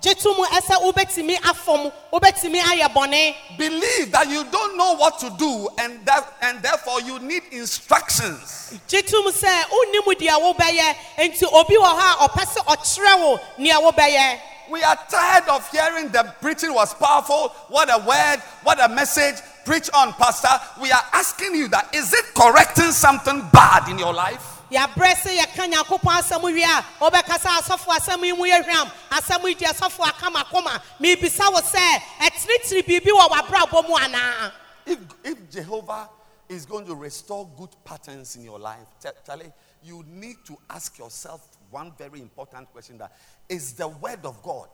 gye 0.01 0.13
to 0.13 0.29
mu 0.29 0.45
ɛsɛ 0.45 0.75
wobɛtumi 0.81 1.35
afɔm 1.41 1.91
wobɛtumi 2.13 2.61
ayɛ 2.61 2.87
bɔne 2.93 3.35
Believe 3.57 4.11
that 4.11 4.29
you 4.29 4.45
don't 4.45 4.77
know 4.77 4.93
what 4.95 5.19
to 5.19 5.29
do 5.31 5.67
and 5.77 6.05
that 6.05 6.35
and 6.41 6.61
therefore 6.61 7.01
you 7.01 7.19
need 7.19 7.43
instructions. 7.51 8.79
gye 8.87 9.01
to 9.01 9.21
mu 9.23 9.31
sɛ 9.31 9.63
wonnim 9.67 10.15
deɛ 10.15 10.39
wobɛyɛ 10.39 10.95
enti 11.17 11.43
obi 11.51 11.75
wɔ 11.75 11.99
hɔ 11.99 12.25
a 12.25 12.29
ɔpɛ 12.29 12.43
sɛ 12.45 12.65
ɔkyerɛ 12.65 13.19
wo 13.19 13.39
nea 13.57 13.75
wobɛyɛ 13.75 14.39
We 14.69 14.83
are 14.83 14.97
tired 15.09 15.49
of 15.49 15.67
hearing 15.71 16.09
the 16.09 16.31
preaching 16.41 16.71
was 16.75 16.93
powerful. 16.93 17.49
What 17.69 17.89
a 17.89 17.97
word, 18.05 18.37
what 18.61 18.79
a 18.79 18.87
message. 18.87 19.41
Preach 19.65 19.89
on, 19.95 20.13
Pastor. 20.13 20.61
We 20.79 20.91
are 20.91 21.03
asking 21.11 21.55
you 21.55 21.67
that 21.69 21.89
is 21.93 22.13
it 22.13 22.25
correcting 22.35 22.91
something 22.91 23.49
bad 23.51 23.89
in 23.89 23.97
your 23.97 24.13
life? 24.13 24.58
Yɛabrɛ 24.71 25.13
sɛ 25.15 25.37
yɛka 25.37 25.67
nyankopɔn 25.71 26.19
asɛm 26.21 26.43
wie 26.43 26.63
a 26.63 26.85
wobɛkasa 26.99 27.59
asɔfo 27.59 27.91
asɛm 27.97 28.23
yi 28.25 28.33
mu 28.33 28.45
yɛ 28.45 28.63
hwam 28.65 28.91
asɛm 29.11 29.43
yi 29.47 29.55
de 29.55 29.65
asɔfo 29.65 30.03
akama 30.05 30.43
koma 30.49 30.81
miribisa 30.99 31.51
wo 31.51 31.59
sɛ 31.59 32.01
ɛtenetene 32.19 32.83
biribi 32.85 33.11
wɔ 33.11 33.29
w'abrabɔ 33.29 33.87
mu 33.87 33.95
anaa 33.95 34.51
If, 34.85 34.99
if 35.23 35.49
Jehovah 35.51 36.09
is 36.47 36.65
going 36.65 36.85
to 36.87 36.95
restore 36.95 37.47
good 37.57 37.69
patterns 37.85 38.35
in 38.35 38.43
your 38.43 38.57
life, 38.57 38.87
Ch- 38.99 39.13
Charlie, 39.25 39.51
you 39.83 40.03
need 40.07 40.37
to 40.45 40.57
ask 40.67 40.97
yourself 40.97 41.47
one 41.69 41.91
very 41.95 42.19
important 42.19 42.71
question 42.71 42.97
that 42.97 43.11
is 43.47 43.73
the 43.73 43.87
word 43.87 44.25
of 44.25 44.41
God. 44.41 44.67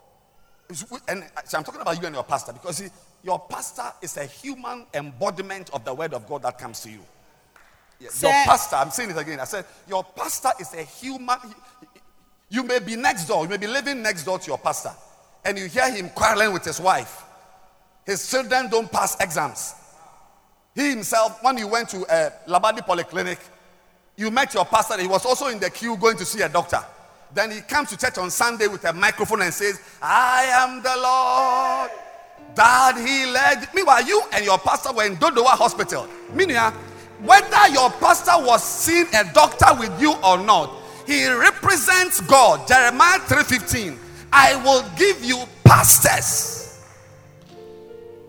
And 1.09 1.23
uh, 1.23 1.41
so 1.43 1.57
I'm 1.57 1.63
talking 1.65 1.81
about 1.81 1.99
you 1.99 2.05
and 2.07 2.15
your 2.15 2.23
pastor 2.23 2.53
because 2.53 2.89
your 3.23 3.39
pastor 3.39 3.91
is 4.01 4.15
a 4.15 4.23
human 4.25 4.85
embodiment 4.93 5.69
of 5.73 5.83
the 5.83 5.93
word 5.93 6.13
of 6.13 6.25
God 6.27 6.43
that 6.43 6.57
comes 6.57 6.79
to 6.81 6.89
you. 6.89 7.01
Your 7.99 8.11
pastor, 8.31 8.75
I'm 8.75 8.91
saying 8.91 9.11
it 9.11 9.17
again. 9.17 9.39
I 9.39 9.45
said, 9.45 9.65
your 9.87 10.03
pastor 10.03 10.51
is 10.59 10.73
a 10.73 10.83
human. 10.83 11.37
You 12.49 12.63
may 12.63 12.79
be 12.79 12.95
next 12.95 13.25
door, 13.25 13.43
you 13.43 13.49
may 13.49 13.57
be 13.57 13.67
living 13.67 14.01
next 14.01 14.23
door 14.23 14.37
to 14.37 14.47
your 14.47 14.57
pastor, 14.57 14.91
and 15.43 15.57
you 15.57 15.65
hear 15.67 15.91
him 15.91 16.09
quarreling 16.09 16.53
with 16.53 16.63
his 16.63 16.79
wife. 16.79 17.23
His 18.05 18.29
children 18.29 18.69
don't 18.69 18.91
pass 18.91 19.19
exams. 19.19 19.73
He 20.75 20.89
himself, 20.89 21.41
when 21.41 21.57
you 21.57 21.67
went 21.67 21.89
to 21.89 22.05
uh, 22.05 22.29
Labadi 22.47 22.85
Polyclinic, 22.85 23.39
you 24.17 24.29
met 24.29 24.53
your 24.53 24.65
pastor. 24.65 25.01
He 25.01 25.07
was 25.07 25.25
also 25.25 25.47
in 25.47 25.59
the 25.59 25.69
queue 25.69 25.97
going 25.97 26.17
to 26.17 26.25
see 26.25 26.41
a 26.41 26.49
doctor. 26.49 26.79
Then 27.33 27.51
he 27.51 27.61
comes 27.61 27.89
to 27.89 27.97
church 27.97 28.17
on 28.17 28.29
Sunday 28.29 28.67
with 28.67 28.85
a 28.85 28.93
microphone 28.93 29.41
and 29.41 29.53
says, 29.53 29.81
I 30.01 30.43
am 30.51 30.83
the 30.83 30.95
Lord 30.95 31.91
that 32.55 32.95
he 32.97 33.25
led. 33.31 33.67
Meanwhile, 33.73 34.05
you 34.05 34.21
and 34.33 34.45
your 34.45 34.57
pastor 34.59 34.93
were 34.93 35.05
in 35.05 35.17
Dodowa 35.17 35.57
Hospital. 35.57 36.07
Meanwhile, 36.33 36.73
whether 37.21 37.67
your 37.73 37.89
pastor 37.91 38.33
was 38.37 38.63
seeing 38.63 39.07
a 39.13 39.23
doctor 39.33 39.73
with 39.79 40.01
you 40.01 40.13
or 40.23 40.37
not, 40.37 40.71
he 41.07 41.27
represents 41.29 42.19
God. 42.21 42.67
Jeremiah 42.67 43.19
3:15. 43.19 43.97
I 44.33 44.55
will 44.57 44.83
give 44.97 45.23
you 45.23 45.43
pastors. 45.63 46.55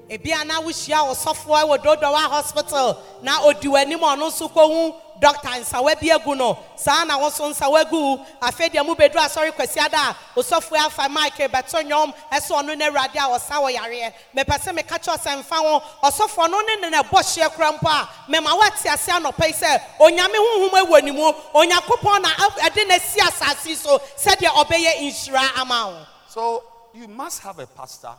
ebia 0.08 0.46
na 0.46 0.60
wohyia 0.60 1.02
ɔsɔfoɔ 1.02 1.66
wɔ 1.66 1.78
dodowa 1.82 2.28
hospital 2.30 2.98
na 3.22 3.42
odi 3.42 3.68
w'anim 3.68 3.98
ɔno 3.98 4.30
nso 4.30 4.48
kɔhu 4.52 4.94
dɔkta 5.20 5.60
nsawa 5.60 5.98
bi 6.00 6.08
agu 6.10 6.36
no. 6.36 6.58
Saa 6.76 7.04
na 7.04 7.18
wo 7.18 7.28
nso 7.28 7.48
nsawa 7.52 7.88
gu. 7.88 8.18
Afei 8.40 8.68
deɛ 8.70 8.84
mubɛduru 8.86 9.20
asɔre 9.20 9.52
kwasiada 9.52 9.94
a 10.10 10.16
ɔsɔfoɔ 10.36 10.86
afa 10.86 11.08
mike 11.08 11.48
bɛto 11.50 11.82
nnwom. 11.82 12.14
Ɛsɛ 12.32 12.50
ɔno 12.50 12.76
no 12.78 12.90
awurade 12.90 13.16
a 13.16 13.28
ɔsa 13.38 13.56
wɔ 13.62 13.76
yareɛ. 13.76 14.12
Mepɛ 14.36 14.74
meka 14.74 14.98
kyerɛ 14.98 15.18
sɛ 15.18 15.38
mfa 15.42 15.56
ho. 15.56 15.82
Ɔsɔfoɔ 16.02 16.50
no 16.50 16.60
ne 16.60 16.90
ne 16.90 16.98
bɔ 17.02 17.18
hyeɛ 17.22 17.52
kora 17.54 17.72
mpo 17.72 17.88
a 17.88 18.08
mema 18.30 18.54
woate 18.56 18.86
ase 18.86 19.08
anɔpa 19.08 19.46
yi 19.46 19.52
sɛ 19.52 19.80
onyame 20.00 20.34
honhom 20.34 20.70
awɔ 20.70 21.02
ne 21.04 21.10
mu 21.12 21.32
onyankopɔn 21.54 22.22
na 22.22 22.28
ɛde 22.28 22.88
no 22.88 22.94
asi 22.94 23.20
asase 23.20 23.76
so 23.76 23.98
sɛdeɛ 23.98 24.48
ɔbɛyɛ 24.48 25.00
nhyira 25.00 25.56
ama 25.58 25.86
wo. 25.88 26.06
So 26.28 26.62
you 26.94 27.08
must 27.08 27.40
have 27.42 27.58
a 27.58 27.66
pastor 27.66 28.12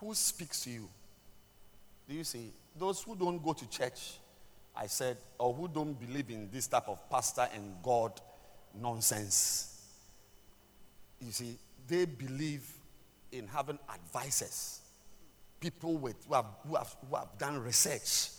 who 0.00 0.14
speaks 0.14 0.62
to 0.62 0.70
you. 0.70 0.88
Do 2.08 2.14
you 2.14 2.24
see? 2.24 2.52
Those 2.76 3.02
who 3.02 3.16
don't 3.16 3.42
go 3.42 3.52
to 3.52 3.68
church, 3.68 4.18
I 4.78 4.86
said, 4.86 5.16
or 5.38 5.52
who 5.52 5.66
don't 5.66 5.98
believe 5.98 6.30
in 6.30 6.48
this 6.52 6.68
type 6.68 6.88
of 6.88 7.10
pastor 7.10 7.48
and 7.52 7.74
God 7.82 8.20
nonsense. 8.80 9.82
You 11.20 11.32
see, 11.32 11.56
they 11.88 12.04
believe 12.04 12.62
in 13.32 13.48
having 13.48 13.78
advisors, 13.92 14.80
people 15.58 15.96
with 15.96 16.14
who 16.28 16.34
have, 16.34 16.46
who 16.66 16.76
have, 16.76 16.94
who 17.10 17.16
have 17.16 17.36
done 17.38 17.60
research, 17.60 18.30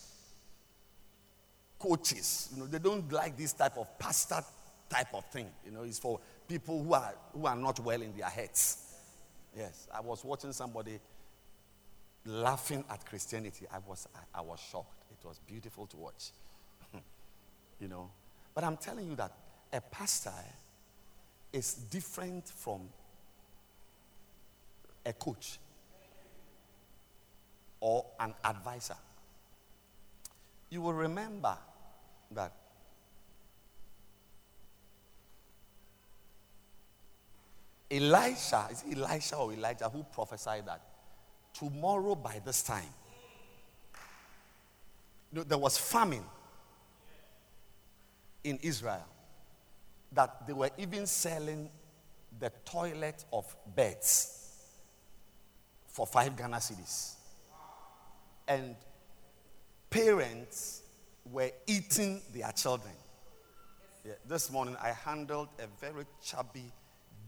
coaches. 1.78 2.50
You 2.54 2.62
know, 2.62 2.68
they 2.68 2.80
don't 2.80 3.12
like 3.12 3.38
this 3.38 3.52
type 3.52 3.78
of 3.78 4.00
pastor 4.00 4.42
type 4.90 5.14
of 5.14 5.26
thing. 5.26 5.48
You 5.66 5.72
know, 5.72 5.84
it's 5.84 6.00
for 6.00 6.22
people 6.48 6.82
who 6.82 6.94
are 6.94 7.14
who 7.34 7.46
are 7.48 7.56
not 7.56 7.80
well 7.82 8.02
in 8.02 8.16
their 8.18 8.30
heads. 8.30 8.96
Yes, 9.56 9.90
I 9.94 10.00
was 10.00 10.24
watching 10.24 10.54
somebody 10.54 11.00
laughing 12.26 12.86
at 12.90 13.06
Christianity. 13.06 13.66
I 13.72 13.80
was 13.86 14.08
I, 14.16 14.40
I 14.40 14.42
was 14.42 14.60
shocked. 14.60 14.99
It 15.22 15.28
was 15.28 15.40
beautiful 15.40 15.86
to 15.88 15.98
watch. 15.98 16.32
you 17.80 17.88
know, 17.88 18.10
but 18.54 18.64
I'm 18.64 18.78
telling 18.78 19.10
you 19.10 19.16
that 19.16 19.32
a 19.74 19.82
pastor 19.82 20.34
is 21.52 21.74
different 21.74 22.48
from 22.48 22.82
a 25.06 25.14
coach 25.14 25.60
or 27.80 28.06
an 28.20 28.34
advisor. 28.44 28.96
You 30.70 30.82
will 30.82 30.94
remember 30.94 31.58
that 32.32 32.54
Elisha, 37.92 38.68
is 38.72 38.84
Elisha 38.92 39.36
or 39.36 39.52
Elijah 39.52 39.90
who 39.90 40.04
prophesied 40.04 40.68
that 40.68 40.82
tomorrow 41.54 42.14
by 42.14 42.40
this 42.46 42.62
time, 42.62 42.94
there 45.32 45.58
was 45.58 45.78
famine 45.78 46.24
in 48.44 48.58
Israel 48.62 49.06
that 50.12 50.48
they 50.48 50.54
were 50.54 50.70
even 50.78 51.06
selling 51.06 51.70
the 52.40 52.52
toilet 52.66 53.26
of 53.32 53.56
beds 53.76 54.40
for 55.88 56.08
five 56.08 56.36
Ghana 56.36 56.58
cedis. 56.58 57.16
And 58.48 58.76
parents 59.90 60.82
were 61.26 61.52
eating 61.68 62.22
their 62.34 62.52
children. 62.52 62.94
Yeah, 64.06 64.14
this 64.28 64.52
morning 64.52 64.76
I 64.82 64.90
handled 64.90 65.50
a 65.60 65.68
very 65.80 66.06
chubby, 66.24 66.72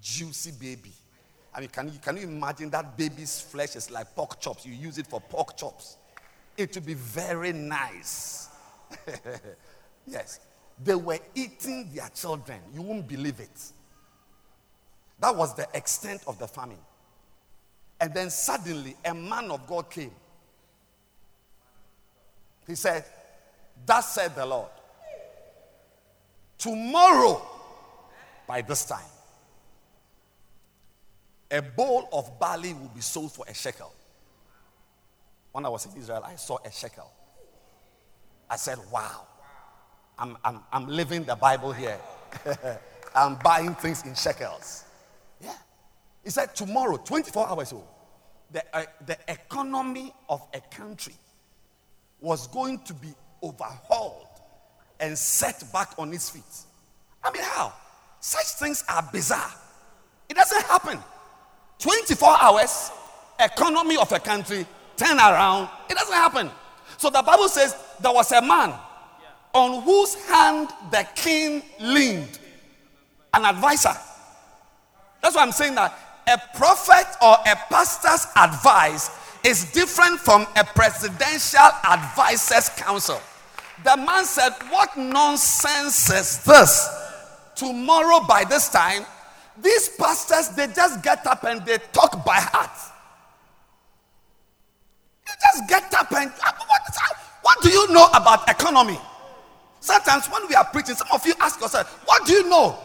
juicy 0.01 0.51
baby. 0.51 0.93
I 1.53 1.59
mean, 1.59 1.69
can 1.69 1.87
you, 1.91 1.99
can 1.99 2.17
you 2.17 2.23
imagine 2.23 2.69
that 2.69 2.97
baby's 2.97 3.41
flesh 3.41 3.75
is 3.75 3.91
like 3.91 4.15
pork 4.15 4.39
chops? 4.39 4.65
You 4.65 4.73
use 4.73 4.97
it 4.97 5.05
for 5.05 5.19
pork 5.19 5.57
chops. 5.57 5.97
It 6.57 6.75
would 6.75 6.85
be 6.85 6.93
very 6.93 7.53
nice. 7.53 8.49
yes. 10.07 10.39
They 10.83 10.95
were 10.95 11.19
eating 11.35 11.89
their 11.93 12.09
children. 12.09 12.59
You 12.73 12.81
won't 12.81 13.07
believe 13.07 13.39
it. 13.39 13.71
That 15.19 15.35
was 15.35 15.55
the 15.55 15.67
extent 15.73 16.23
of 16.27 16.39
the 16.39 16.47
famine. 16.47 16.79
And 17.99 18.13
then 18.13 18.31
suddenly, 18.31 18.95
a 19.05 19.13
man 19.13 19.51
of 19.51 19.67
God 19.67 19.89
came. 19.89 20.11
He 22.65 22.73
said, 22.73 23.05
Thus 23.85 24.13
said 24.13 24.35
the 24.35 24.45
Lord, 24.45 24.69
tomorrow 26.57 27.41
by 28.47 28.61
this 28.61 28.85
time, 28.85 29.05
a 31.51 31.61
bowl 31.61 32.07
of 32.11 32.39
barley 32.39 32.73
will 32.73 32.91
be 32.95 33.01
sold 33.01 33.31
for 33.31 33.45
a 33.47 33.53
shekel. 33.53 33.93
When 35.51 35.65
I 35.65 35.69
was 35.69 35.85
in 35.85 35.99
Israel, 35.99 36.23
I 36.25 36.35
saw 36.35 36.57
a 36.63 36.71
shekel. 36.71 37.11
I 38.49 38.55
said, 38.55 38.77
Wow, 38.91 39.27
I'm, 40.17 40.37
I'm, 40.43 40.59
I'm 40.71 40.87
living 40.87 41.23
the 41.23 41.35
Bible 41.35 41.71
here. 41.71 41.99
I'm 43.15 43.35
buying 43.43 43.75
things 43.75 44.05
in 44.05 44.15
shekels. 44.15 44.85
Yeah. 45.41 45.53
He 46.23 46.29
said, 46.29 46.55
Tomorrow, 46.55 46.97
24 46.97 47.49
hours 47.49 47.73
old, 47.73 47.87
the, 48.51 48.63
uh, 48.75 48.83
the 49.05 49.17
economy 49.27 50.13
of 50.29 50.45
a 50.53 50.61
country 50.73 51.15
was 52.19 52.47
going 52.47 52.79
to 52.79 52.93
be 52.93 53.13
overhauled 53.41 54.27
and 54.99 55.17
set 55.17 55.63
back 55.73 55.93
on 55.97 56.13
its 56.13 56.29
feet. 56.29 56.43
I 57.23 57.31
mean, 57.31 57.43
how? 57.43 57.73
Such 58.19 58.45
things 58.59 58.83
are 58.87 59.07
bizarre. 59.11 59.51
It 60.29 60.35
doesn't 60.35 60.63
happen. 60.63 60.99
24 61.79 62.37
hours, 62.39 62.91
economy 63.39 63.97
of 63.97 64.11
a 64.11 64.19
country, 64.19 64.65
turn 65.01 65.17
around. 65.17 65.69
It 65.89 65.95
doesn't 65.95 66.13
happen. 66.13 66.49
So 66.97 67.09
the 67.09 67.21
Bible 67.21 67.49
says 67.49 67.75
there 67.99 68.13
was 68.13 68.31
a 68.31 68.41
man 68.41 68.73
on 69.53 69.81
whose 69.81 70.15
hand 70.25 70.69
the 70.91 71.07
king 71.15 71.63
leaned. 71.79 72.39
An 73.33 73.45
advisor. 73.45 73.93
That's 75.21 75.35
why 75.35 75.43
I'm 75.43 75.51
saying 75.51 75.75
that 75.75 75.97
a 76.27 76.57
prophet 76.57 77.07
or 77.21 77.33
a 77.45 77.55
pastor's 77.69 78.27
advice 78.35 79.09
is 79.43 79.71
different 79.71 80.19
from 80.19 80.45
a 80.55 80.63
presidential 80.63 81.69
advisor's 81.89 82.69
counsel. 82.69 83.19
The 83.83 83.97
man 83.97 84.25
said, 84.25 84.51
What 84.69 84.95
nonsense 84.97 86.11
is 86.11 86.43
this? 86.43 86.87
Tomorrow, 87.55 88.25
by 88.27 88.43
this 88.43 88.69
time, 88.69 89.05
these 89.61 89.89
pastors 89.89 90.49
they 90.49 90.67
just 90.67 91.01
get 91.01 91.25
up 91.25 91.43
and 91.43 91.65
they 91.65 91.77
talk 91.91 92.25
by 92.25 92.39
heart. 92.39 92.90
Just 95.41 95.67
get 95.67 95.93
up 95.93 96.11
and 96.11 96.31
what, 96.31 96.81
what 97.41 97.61
do 97.61 97.69
you 97.69 97.91
know 97.93 98.07
about 98.13 98.49
economy? 98.49 98.99
Sometimes 99.79 100.27
when 100.27 100.47
we 100.47 100.55
are 100.55 100.65
preaching, 100.65 100.95
some 100.95 101.07
of 101.11 101.25
you 101.25 101.33
ask 101.39 101.59
yourself, 101.59 102.03
What 102.05 102.25
do 102.25 102.33
you 102.33 102.47
know 102.49 102.77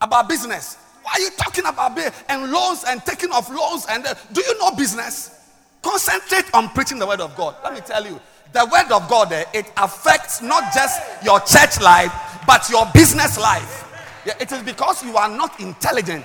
about 0.00 0.28
business? 0.28 0.76
Why 1.02 1.12
are 1.14 1.20
you 1.20 1.30
talking 1.36 1.66
about 1.66 1.98
and 2.28 2.50
loans 2.50 2.84
and 2.88 3.04
taking 3.04 3.30
of 3.32 3.48
loans? 3.50 3.86
And 3.88 4.04
uh, 4.06 4.14
do 4.32 4.40
you 4.40 4.58
know 4.58 4.74
business? 4.74 5.30
Concentrate 5.82 6.46
on 6.54 6.70
preaching 6.70 6.98
the 6.98 7.06
word 7.06 7.20
of 7.20 7.36
God. 7.36 7.56
Let 7.62 7.74
me 7.74 7.80
tell 7.80 8.04
you, 8.04 8.18
the 8.52 8.64
word 8.72 8.90
of 8.90 9.08
God, 9.08 9.32
uh, 9.32 9.44
it 9.52 9.70
affects 9.76 10.40
not 10.40 10.72
just 10.72 11.00
your 11.22 11.40
church 11.40 11.80
life, 11.80 12.10
but 12.46 12.68
your 12.70 12.86
business 12.94 13.38
life. 13.38 13.82
Yeah, 14.24 14.32
it 14.40 14.50
is 14.50 14.62
because 14.62 15.04
you 15.04 15.16
are 15.16 15.28
not 15.28 15.60
intelligent. 15.60 16.24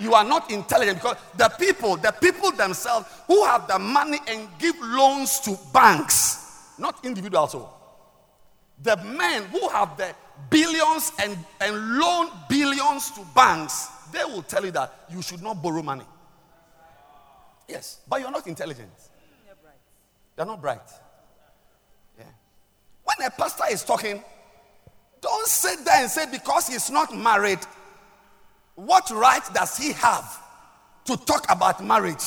You 0.00 0.14
are 0.14 0.24
not 0.24 0.50
intelligent 0.50 0.98
because 0.98 1.16
the 1.36 1.48
people, 1.58 1.96
the 1.96 2.12
people 2.12 2.52
themselves 2.52 3.06
who 3.26 3.44
have 3.44 3.68
the 3.68 3.78
money 3.78 4.18
and 4.26 4.48
give 4.58 4.76
loans 4.80 5.40
to 5.40 5.58
banks, 5.72 6.74
not 6.78 7.04
individuals. 7.04 7.52
So 7.52 7.68
the 8.82 8.96
men 8.96 9.44
who 9.44 9.68
have 9.68 9.96
the 9.96 10.14
billions 10.48 11.12
and, 11.20 11.36
and 11.60 11.98
loan 11.98 12.30
billions 12.48 13.10
to 13.12 13.20
banks, 13.34 13.88
they 14.12 14.24
will 14.24 14.42
tell 14.42 14.64
you 14.64 14.70
that 14.72 14.92
you 15.10 15.20
should 15.22 15.42
not 15.42 15.62
borrow 15.62 15.82
money. 15.82 16.04
Yes, 17.68 18.00
but 18.08 18.20
you're 18.20 18.30
not 18.30 18.46
intelligent. 18.46 18.90
You're 20.36 20.46
not 20.46 20.60
bright. 20.60 20.80
Yeah. 22.18 22.24
When 23.04 23.26
a 23.26 23.30
pastor 23.30 23.64
is 23.70 23.84
talking, 23.84 24.24
don't 25.20 25.46
sit 25.46 25.84
there 25.84 26.00
and 26.00 26.10
say 26.10 26.30
because 26.30 26.68
he's 26.68 26.90
not 26.90 27.14
married, 27.14 27.58
what 28.86 29.10
right 29.10 29.42
does 29.52 29.76
he 29.76 29.92
have 29.92 30.42
to 31.04 31.16
talk 31.16 31.44
about 31.50 31.84
marriage? 31.84 32.24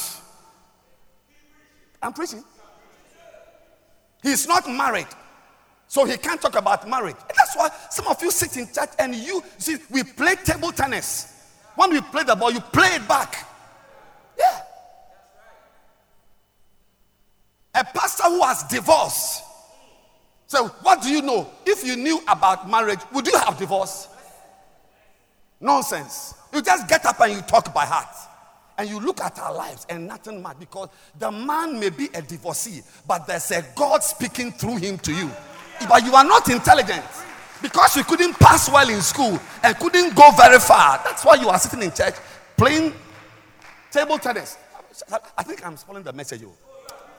I'm 2.01 2.13
preaching. 2.13 2.43
He's 4.21 4.47
not 4.47 4.67
married. 4.69 5.07
So 5.87 6.05
he 6.05 6.17
can't 6.17 6.41
talk 6.41 6.55
about 6.55 6.87
marriage. 6.87 7.15
And 7.19 7.37
that's 7.37 7.55
why 7.55 7.69
some 7.89 8.07
of 8.07 8.21
you 8.21 8.31
sit 8.31 8.57
in 8.57 8.67
church 8.71 8.89
and 8.99 9.15
you 9.15 9.43
see, 9.57 9.77
we 9.89 10.03
play 10.03 10.35
table 10.35 10.71
tennis. 10.71 11.33
When 11.75 11.91
we 11.91 12.01
play 12.01 12.23
the 12.23 12.35
ball, 12.35 12.51
you 12.51 12.59
play 12.59 12.87
it 12.87 13.07
back. 13.07 13.47
Yeah. 14.37 14.61
A 17.75 17.83
pastor 17.83 18.23
who 18.23 18.43
has 18.43 18.63
divorced. 18.63 19.41
So, 20.45 20.67
what 20.67 21.01
do 21.01 21.09
you 21.09 21.23
know? 21.23 21.49
If 21.65 21.83
you 21.83 21.95
knew 21.95 22.21
about 22.27 22.69
marriage, 22.69 22.99
would 23.11 23.25
you 23.25 23.37
have 23.39 23.57
divorced? 23.57 24.09
Nonsense. 25.59 26.35
You 26.53 26.61
just 26.61 26.87
get 26.87 27.05
up 27.05 27.19
and 27.21 27.33
you 27.33 27.41
talk 27.41 27.73
by 27.73 27.85
heart. 27.85 28.15
And 28.77 28.89
you 28.89 28.99
look 28.99 29.21
at 29.21 29.37
our 29.39 29.53
lives 29.53 29.85
and 29.89 30.07
nothing 30.07 30.41
matters 30.41 30.59
because 30.59 30.89
the 31.19 31.31
man 31.31 31.79
may 31.79 31.89
be 31.89 32.09
a 32.15 32.21
divorcee, 32.21 32.81
but 33.07 33.27
there's 33.27 33.51
a 33.51 33.63
God 33.75 34.03
speaking 34.03 34.51
through 34.51 34.77
him 34.77 34.97
to 34.99 35.13
you 35.13 35.29
but 35.87 36.03
you 36.03 36.13
are 36.13 36.23
not 36.23 36.49
intelligent 36.49 37.03
because 37.61 37.95
you 37.95 38.03
couldn't 38.03 38.33
pass 38.39 38.69
well 38.71 38.89
in 38.89 39.01
school 39.01 39.39
and 39.63 39.77
couldn't 39.77 40.15
go 40.15 40.29
very 40.31 40.59
far. 40.59 41.01
That's 41.03 41.23
why 41.25 41.35
you 41.35 41.49
are 41.49 41.59
sitting 41.59 41.83
in 41.83 41.91
church 41.91 42.15
playing 42.57 42.93
table 43.91 44.17
tennis. 44.17 44.57
I 45.37 45.43
think 45.43 45.65
I'm 45.65 45.77
spoiling 45.77 46.03
the 46.03 46.13
message. 46.13 46.41
Oh. 46.45 46.53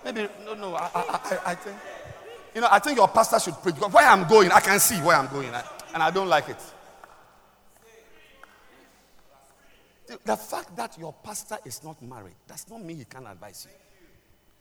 Maybe 0.04 0.28
no, 0.44 0.54
no. 0.54 0.74
I, 0.74 0.90
I, 0.94 1.38
I, 1.46 1.54
think 1.54 1.76
you 2.54 2.60
know. 2.60 2.68
I 2.70 2.78
think 2.78 2.98
your 2.98 3.08
pastor 3.08 3.40
should 3.40 3.54
preach 3.62 3.76
where 3.76 4.06
I'm 4.06 4.28
going, 4.28 4.52
I 4.52 4.60
can 4.60 4.78
see 4.78 4.96
where 4.96 5.16
I'm 5.16 5.28
going, 5.28 5.48
and 5.94 6.02
I 6.02 6.10
don't 6.10 6.28
like 6.28 6.48
it. 6.50 6.58
The 10.06 10.36
fact 10.36 10.76
that 10.76 10.98
your 10.98 11.14
pastor 11.22 11.58
is 11.64 11.82
not 11.82 12.00
married 12.02 12.34
does 12.46 12.66
not 12.68 12.82
mean 12.82 12.98
he 12.98 13.04
can't 13.04 13.26
advise 13.26 13.66
you. 13.68 13.76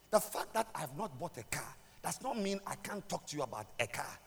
The 0.09 0.19
fact 0.19 0.53
that 0.53 0.67
I 0.73 0.81
have 0.81 0.97
not 0.97 1.19
bought 1.19 1.37
a 1.37 1.43
car 1.43 1.75
does 2.01 2.21
not 2.21 2.37
mean 2.37 2.59
I 2.67 2.75
can't 2.75 3.07
talk 3.09 3.25
to 3.27 3.35
you 3.35 3.43
about 3.43 3.67
a 3.79 3.87
car. 3.87 4.19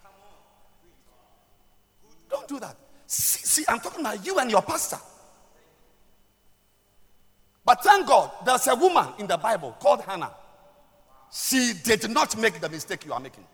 Don't 2.28 2.48
do 2.48 2.58
that. 2.60 2.76
See, 3.06 3.40
see, 3.46 3.64
I'm 3.68 3.78
talking 3.80 4.00
about 4.00 4.24
you 4.26 4.38
and 4.38 4.50
your 4.50 4.62
pastor. 4.62 4.98
But 7.64 7.82
thank 7.82 8.06
God, 8.06 8.30
there's 8.44 8.66
a 8.66 8.74
woman 8.74 9.08
in 9.18 9.26
the 9.26 9.36
Bible 9.36 9.76
called 9.80 10.02
Hannah. 10.02 10.32
She 11.32 11.72
did 11.84 12.10
not 12.10 12.36
make 12.36 12.60
the 12.60 12.68
mistake 12.68 13.04
you 13.04 13.12
are 13.12 13.20
making. 13.20 13.44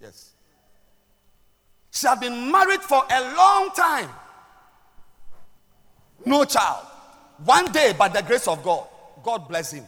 Yes. 0.00 0.32
She 1.90 2.06
had 2.06 2.20
been 2.20 2.50
married 2.50 2.82
for 2.82 3.02
a 3.08 3.34
long 3.34 3.70
time. 3.70 4.10
No 6.24 6.44
child. 6.44 6.86
One 7.44 7.70
day, 7.72 7.94
by 7.98 8.08
the 8.08 8.22
grace 8.22 8.48
of 8.48 8.62
God, 8.62 8.86
God 9.22 9.48
bless 9.48 9.72
him. 9.72 9.84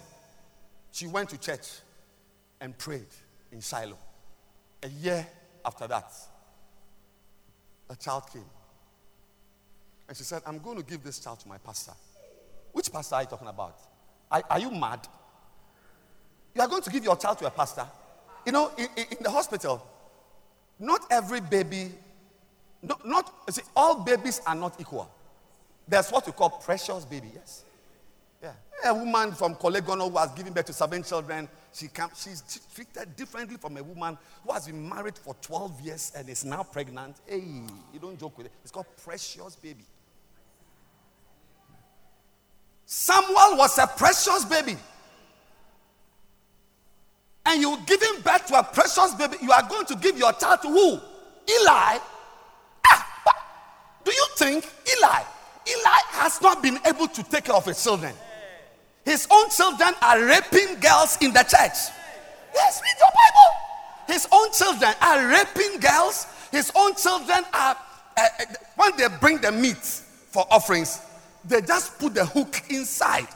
She 0.92 1.06
went 1.06 1.30
to 1.30 1.38
church 1.38 1.66
and 2.60 2.76
prayed 2.76 3.06
in 3.52 3.60
Shiloh. 3.60 3.98
A 4.82 4.88
year 4.88 5.26
after 5.64 5.86
that, 5.86 6.12
a 7.88 7.96
child 7.96 8.24
came. 8.32 8.44
And 10.08 10.16
she 10.16 10.24
said, 10.24 10.42
I'm 10.46 10.58
going 10.58 10.76
to 10.76 10.84
give 10.84 11.02
this 11.02 11.18
child 11.18 11.40
to 11.40 11.48
my 11.48 11.58
pastor. 11.58 11.92
Which 12.72 12.92
pastor 12.92 13.16
are 13.16 13.22
you 13.22 13.28
talking 13.28 13.48
about? 13.48 13.76
Are, 14.30 14.42
are 14.50 14.58
you 14.58 14.70
mad? 14.70 15.06
You 16.54 16.62
are 16.62 16.68
going 16.68 16.82
to 16.82 16.90
give 16.90 17.04
your 17.04 17.16
child 17.16 17.38
to 17.38 17.46
a 17.46 17.50
pastor? 17.50 17.86
You 18.44 18.52
know, 18.52 18.70
in, 18.76 18.86
in 18.96 19.18
the 19.22 19.30
hospital, 19.30 19.84
not 20.78 21.00
every 21.10 21.40
baby, 21.40 21.90
not, 22.82 23.06
not 23.06 23.32
see, 23.50 23.62
all 23.74 24.04
babies 24.04 24.40
are 24.46 24.54
not 24.54 24.80
equal. 24.80 25.10
There's 25.88 26.10
what 26.10 26.26
we 26.26 26.32
call 26.32 26.50
precious 26.50 27.04
baby, 27.04 27.30
yes. 27.34 27.64
Yeah. 28.42 28.52
A 28.84 28.94
woman 28.94 29.32
from 29.32 29.54
Kolegono 29.54 30.10
who 30.10 30.18
has 30.18 30.30
given 30.32 30.52
birth 30.52 30.66
to 30.66 30.72
seven 30.72 31.02
children, 31.02 31.48
she 31.72 31.88
can, 31.88 32.08
she's 32.16 32.42
treated 32.74 33.14
differently 33.16 33.56
from 33.56 33.76
a 33.76 33.82
woman 33.82 34.18
who 34.44 34.52
has 34.52 34.66
been 34.66 34.88
married 34.88 35.16
for 35.16 35.34
12 35.40 35.80
years 35.80 36.12
and 36.16 36.28
is 36.28 36.44
now 36.44 36.62
pregnant. 36.62 37.16
Hey, 37.26 37.42
you 37.92 38.00
don't 38.00 38.18
joke 38.18 38.36
with 38.36 38.46
it. 38.46 38.52
It's 38.62 38.72
called 38.72 38.86
precious 39.04 39.56
baby. 39.56 39.84
Samuel 42.84 43.56
was 43.56 43.78
a 43.78 43.86
precious 43.86 44.44
baby. 44.44 44.76
And 47.44 47.60
you 47.60 47.78
giving 47.86 48.20
birth 48.24 48.46
to 48.46 48.58
a 48.58 48.62
precious 48.62 49.14
baby, 49.14 49.36
you 49.40 49.52
are 49.52 49.62
going 49.68 49.86
to 49.86 49.96
give 49.96 50.18
your 50.18 50.32
child 50.32 50.62
to 50.62 50.68
who? 50.68 51.00
Eli. 51.48 51.98
Ah, 52.88 53.24
do 54.04 54.10
you 54.10 54.26
think 54.36 54.68
Eli? 54.98 55.22
Eli 55.68 56.00
has 56.12 56.40
not 56.40 56.62
been 56.62 56.78
able 56.86 57.08
to 57.08 57.22
take 57.24 57.44
care 57.44 57.54
of 57.54 57.64
his 57.64 57.82
children. 57.82 58.12
His 59.04 59.26
own 59.30 59.50
children 59.50 59.94
are 60.02 60.20
raping 60.24 60.80
girls 60.80 61.16
in 61.20 61.32
the 61.32 61.42
church. 61.42 61.92
Yes, 62.54 62.80
read 62.82 62.96
your 62.98 63.10
Bible. 63.10 63.66
His 64.08 64.28
own 64.32 64.52
children 64.52 64.92
are 65.00 65.28
raping 65.28 65.80
girls. 65.80 66.26
His 66.50 66.72
own 66.74 66.94
children 66.94 67.44
are, 67.52 67.76
uh, 68.16 68.28
when 68.76 68.96
they 68.96 69.06
bring 69.20 69.38
the 69.38 69.52
meat 69.52 69.76
for 69.76 70.46
offerings, 70.50 71.00
they 71.44 71.60
just 71.60 71.98
put 71.98 72.14
the 72.14 72.24
hook 72.24 72.62
inside 72.68 73.28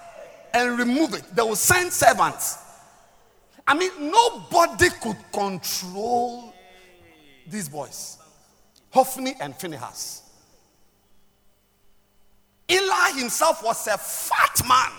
and 0.53 0.79
remove 0.79 1.15
it. 1.15 1.25
They 1.35 1.43
will 1.43 1.57
send 1.57 1.93
servants. 1.93 2.59
I 3.67 3.75
mean, 3.75 3.91
nobody 4.11 4.89
could 5.01 5.17
control 5.33 6.53
these 7.47 7.69
boys. 7.69 8.19
Hophni 8.91 9.35
and 9.41 9.55
Phinehas. 9.55 10.23
Himself 13.15 13.63
was 13.63 13.87
a 13.87 13.99
fat 13.99 14.67
man 14.67 14.91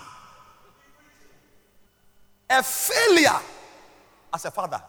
a 2.52 2.62
failure 2.62 3.40
as 4.34 4.46
a 4.46 4.52
father. 4.52 4.82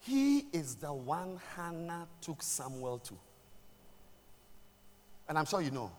He 0.00 0.46
is 0.52 0.74
the 0.74 0.92
one 0.92 1.40
Hannah 1.54 2.08
took 2.20 2.42
Samuel 2.42 2.98
to. 2.98 3.14
And 5.28 5.38
I'm 5.38 5.44
sure 5.44 5.60
you 5.60 5.70
know, 5.70 5.92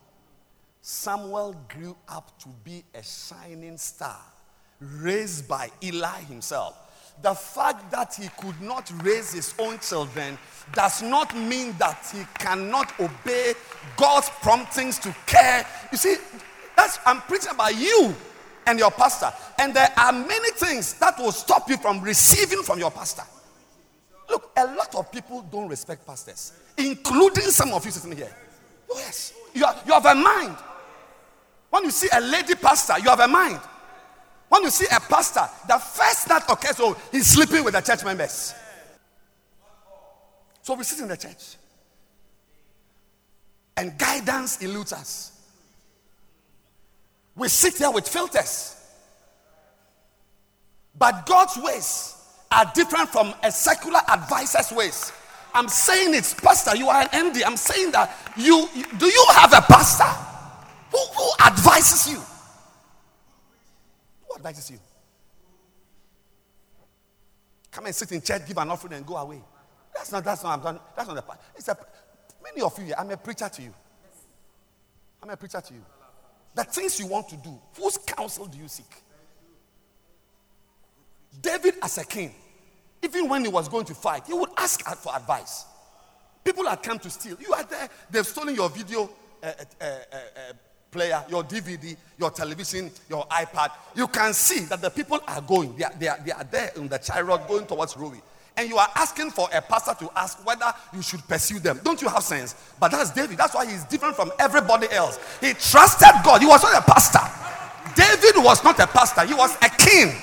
Samuel 0.82 1.56
grew 1.70 1.96
up 2.10 2.38
to 2.40 2.50
be 2.64 2.84
a 2.94 3.02
shining 3.02 3.78
star 3.78 4.20
raised 4.80 5.48
by 5.48 5.70
Eli 5.82 6.20
himself. 6.22 6.78
The 7.22 7.34
fact 7.34 7.90
that 7.92 8.16
he 8.16 8.28
could 8.38 8.60
not 8.62 8.92
raise 9.02 9.34
his 9.34 9.54
own 9.58 9.80
children 9.80 10.38
does 10.74 11.02
not 11.02 11.36
mean 11.36 11.74
that 11.78 12.10
he 12.14 12.24
cannot 12.38 13.00
obey 13.00 13.54
God's 13.96 14.30
promptings 14.42 15.00
to 15.00 15.16
care. 15.26 15.66
You 15.92 15.98
see, 15.98 16.16
that's 16.76 17.00
I'm 17.06 17.22
preaching 17.22 17.52
about 17.52 17.76
you 17.76 18.14
and 18.66 18.80
your 18.80 18.92
pastor. 18.92 19.32
And 19.60 19.74
there 19.74 19.92
are 19.98 20.12
many 20.12 20.52
things 20.52 20.94
that 21.00 21.18
will 21.18 21.32
stop 21.32 21.70
you 21.70 21.78
from 21.78 22.02
receiving 22.02 22.64
from 22.64 22.80
your 22.80 22.92
pastor. 22.92 23.24
Look, 24.30 24.52
a 24.58 24.66
lot 24.66 24.96
of 24.96 25.12
people 25.12 25.42
don't 25.52 25.68
respect 25.68 26.06
pastors, 26.08 26.54
including 26.78 27.44
some 27.46 27.72
of 27.74 27.86
you 27.86 27.92
sitting 27.92 28.18
here. 28.18 28.36
Oh, 28.90 28.98
yes. 28.98 29.34
You, 29.54 29.66
are, 29.66 29.76
you 29.86 29.94
have 29.94 30.06
a 30.06 30.16
mind. 30.16 30.58
When 31.70 31.84
you 31.84 31.92
see 31.92 32.08
a 32.12 32.22
lady 32.22 32.56
pastor, 32.56 33.00
you 33.00 33.10
have 33.10 33.20
a 33.20 33.28
mind. 33.28 33.60
When 34.54 34.62
you 34.62 34.70
see 34.70 34.86
a 34.86 35.00
pastor, 35.00 35.50
the 35.68 35.80
first 35.80 36.28
that 36.28 36.44
occurs, 36.48 36.76
oh, 36.78 36.96
he's 37.12 37.26
sleeping 37.26 37.64
with 37.64 37.74
the 37.74 37.82
church 37.82 38.06
members. 38.06 38.54
So 40.62 40.76
we 40.76 40.84
sit 40.84 41.00
in 41.00 41.08
the 41.08 41.18
church. 41.18 41.56
And 43.76 43.98
guidance 43.98 44.62
eludes 44.62 44.94
us. 44.94 45.42
We 47.36 47.48
sit 47.48 47.80
here 47.80 47.90
with 47.90 48.08
filters. 48.08 48.80
But 51.00 51.26
God's 51.26 51.58
ways 51.58 52.16
are 52.52 52.72
different 52.76 53.10
from 53.10 53.34
a 53.42 53.52
secular 53.52 54.02
advisor's 54.08 54.72
ways. 54.72 55.12
I'm 55.56 55.68
saying 55.68 56.14
it's 56.14 56.36
pastor, 56.36 56.78
you 56.78 56.90
are 56.90 57.02
an 57.02 57.08
MD. 57.08 57.42
I'm 57.44 57.58
saying 57.58 57.92
that 57.94 58.16
you 58.38 58.70
do 59.00 59.08
you 59.08 59.26
have 59.34 59.52
a 59.52 59.62
pastor 59.62 60.04
who, 60.92 61.00
who 61.00 61.32
advises 61.44 62.14
you? 62.14 62.22
Who 64.34 64.38
advises 64.38 64.72
you? 64.72 64.80
Come 67.72 67.86
and 67.86 67.96
sit 67.96 68.12
in 68.12 68.22
church, 68.22 68.48
give 68.48 68.58
an 68.58 68.70
offering, 68.70 68.94
and 68.94 69.06
go 69.06 69.18
away. 69.18 69.42
That's 69.94 70.12
not 70.12 70.24
that's 70.24 70.44
not 70.44 70.58
I'm 70.58 70.64
done. 70.64 70.80
That's 70.96 71.08
not 71.08 71.16
the 71.16 71.22
part. 71.22 71.40
It's 71.56 71.68
a 71.68 71.78
many 72.44 72.62
of 72.62 72.78
you 72.80 72.86
here, 72.86 72.96
I'm 72.98 73.12
a 73.12 73.18
preacher 73.18 73.48
to 73.48 73.62
you. 73.62 73.74
I'm 75.22 75.30
a 75.30 75.38
preacher 75.38 75.62
to 75.62 75.74
you. 75.74 75.86
The 76.56 76.64
things 76.64 77.00
you 77.00 77.08
want 77.08 77.30
to 77.30 77.38
do, 77.38 77.60
whose 77.78 77.98
counsel 77.98 78.46
do 78.46 78.58
you 78.58 78.68
seek? 78.68 79.04
David, 81.42 81.76
as 81.82 81.98
a 81.98 82.06
king, 82.06 82.34
even 83.02 83.28
when 83.28 83.44
he 83.44 83.48
was 83.50 83.68
going 83.68 83.86
to 83.86 83.96
fight, 83.96 84.24
he 84.28 84.34
would 84.34 84.50
ask 84.58 84.84
for 84.98 85.16
advice. 85.16 85.66
People 86.44 86.68
had 86.68 86.84
come 86.84 87.00
to 87.00 87.10
steal. 87.10 87.38
You 87.40 87.54
are 87.54 87.64
there, 87.64 87.90
they've 88.10 88.26
stolen 88.26 88.54
your 88.54 88.70
video 88.70 89.10
uh, 89.42 89.52
uh, 89.82 89.86
uh, 89.86 90.18
player, 90.94 91.24
your 91.28 91.44
DVD, 91.44 91.98
your 92.18 92.32
television, 92.32 92.92
your 93.10 93.26
iPad. 93.28 93.72
You 93.96 94.08
can 94.08 94.34
see 94.34 94.60
that 94.66 94.82
the 94.82 94.90
people 94.90 95.20
are 95.28 95.42
going. 95.42 95.76
They 95.76 95.84
are, 95.84 95.94
they 96.00 96.08
are, 96.08 96.20
they 96.26 96.32
are 96.32 96.44
there 96.44 96.72
in 96.78 96.88
the 96.88 96.98
chariot 97.00 97.48
going 97.48 97.66
towards 97.66 97.98
Rui. 97.98 98.18
And 98.56 98.70
you 98.70 98.78
are 98.78 98.88
asking 98.96 99.32
for 99.32 99.50
a 99.52 99.62
pastor 99.62 99.96
to 100.06 100.12
ask 100.16 100.46
whether 100.46 100.72
you 100.94 101.02
should 101.02 101.28
pursue 101.28 101.60
them. 101.60 101.80
Don't 101.84 102.02
you 102.02 102.08
have 102.08 102.22
sense? 102.22 102.56
But 102.80 102.92
that's 102.92 103.12
David. 103.12 103.38
That's 103.38 103.56
why 103.56 103.66
he's 103.66 103.84
different 103.86 104.16
from 104.16 104.32
everybody 104.40 104.88
else. 104.92 105.18
He 105.42 105.54
trusted 105.54 106.14
God. 106.24 106.40
He 106.40 106.48
was 106.48 106.62
not 106.62 106.78
a 106.78 106.86
pastor. 106.86 107.44
David 107.96 108.44
was 108.44 108.64
not 108.64 108.80
a 108.80 108.88
pastor, 108.88 109.26
he 109.26 109.34
was 109.34 109.56
a 109.62 109.70
king. 109.70 110.14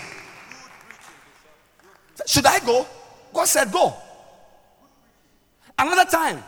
Should 2.26 2.46
I 2.46 2.58
go? 2.60 2.86
God 3.32 3.46
said, 3.46 3.72
Go. 3.72 3.94
Another 5.78 6.10
time, 6.10 6.42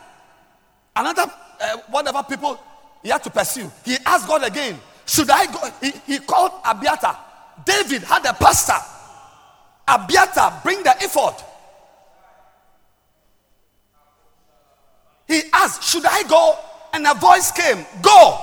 another 0.95 1.25
uh, 1.61 1.77
whatever 1.91 2.23
people 2.23 2.61
he 3.03 3.09
had 3.09 3.23
to 3.25 3.31
pursue, 3.31 3.71
he 3.85 3.97
asked 4.07 4.29
God 4.29 4.45
again, 4.45 4.79
Should 5.07 5.31
I 5.31 5.47
go? 5.47 5.71
He, 5.81 5.93
he 6.07 6.19
called 6.21 6.53
Abiathar. 6.65 7.19
David 7.65 8.03
had 8.03 8.25
a 8.27 8.33
pastor. 8.33 8.79
Abiathar, 9.87 10.61
bring 10.63 10.83
the 10.83 10.95
ephod. 11.01 11.35
He 15.27 15.43
asked, 15.53 15.83
Should 15.85 16.05
I 16.07 16.23
go? 16.25 16.59
And 16.93 17.07
a 17.07 17.15
voice 17.15 17.51
came, 17.53 17.85
Go. 18.01 18.39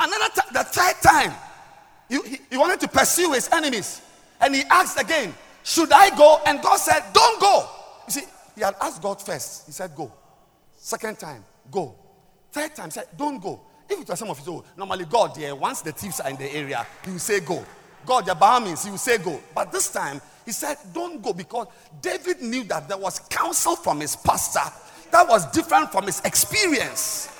Another 0.00 0.28
time, 0.34 0.52
the 0.52 0.64
third 0.64 0.94
time, 1.02 1.32
he, 2.08 2.20
he, 2.28 2.40
he 2.50 2.56
wanted 2.56 2.80
to 2.80 2.88
pursue 2.88 3.32
his 3.32 3.48
enemies. 3.52 4.00
And 4.40 4.54
he 4.54 4.62
asked 4.70 5.00
again, 5.00 5.34
Should 5.62 5.92
I 5.92 6.16
go? 6.16 6.40
And 6.46 6.62
God 6.62 6.76
said, 6.76 7.02
Don't 7.12 7.40
go. 7.40 7.68
You 8.06 8.12
see, 8.12 8.24
he 8.54 8.62
had 8.62 8.74
asked 8.80 9.02
God 9.02 9.20
first. 9.20 9.66
He 9.66 9.72
said, 9.72 9.94
Go. 9.94 10.12
Second 10.76 11.18
time, 11.18 11.44
go. 11.70 11.94
Third 12.52 12.74
time, 12.74 12.90
said, 12.90 13.06
Don't 13.16 13.40
go. 13.42 13.60
If 13.88 14.00
it 14.00 14.08
was 14.08 14.18
some 14.18 14.30
of 14.30 14.46
you, 14.46 14.64
normally 14.76 15.06
God, 15.06 15.34
there, 15.34 15.54
once 15.54 15.80
the 15.80 15.92
thieves 15.92 16.20
are 16.20 16.30
in 16.30 16.36
the 16.36 16.54
area, 16.54 16.86
he 17.04 17.10
will 17.12 17.18
say, 17.18 17.40
Go. 17.40 17.64
God, 18.06 18.26
the 18.26 18.32
Bahamins, 18.34 18.84
he 18.84 18.90
will 18.90 18.98
say, 18.98 19.18
Go. 19.18 19.40
But 19.54 19.72
this 19.72 19.90
time, 19.90 20.20
he 20.44 20.52
said, 20.52 20.76
Don't 20.92 21.22
go 21.22 21.32
because 21.32 21.66
David 22.00 22.42
knew 22.42 22.64
that 22.64 22.88
there 22.88 22.98
was 22.98 23.20
counsel 23.30 23.76
from 23.76 24.00
his 24.00 24.16
pastor 24.16 24.60
that 25.10 25.26
was 25.28 25.50
different 25.52 25.90
from 25.90 26.04
his 26.04 26.20
experience. 26.20 27.34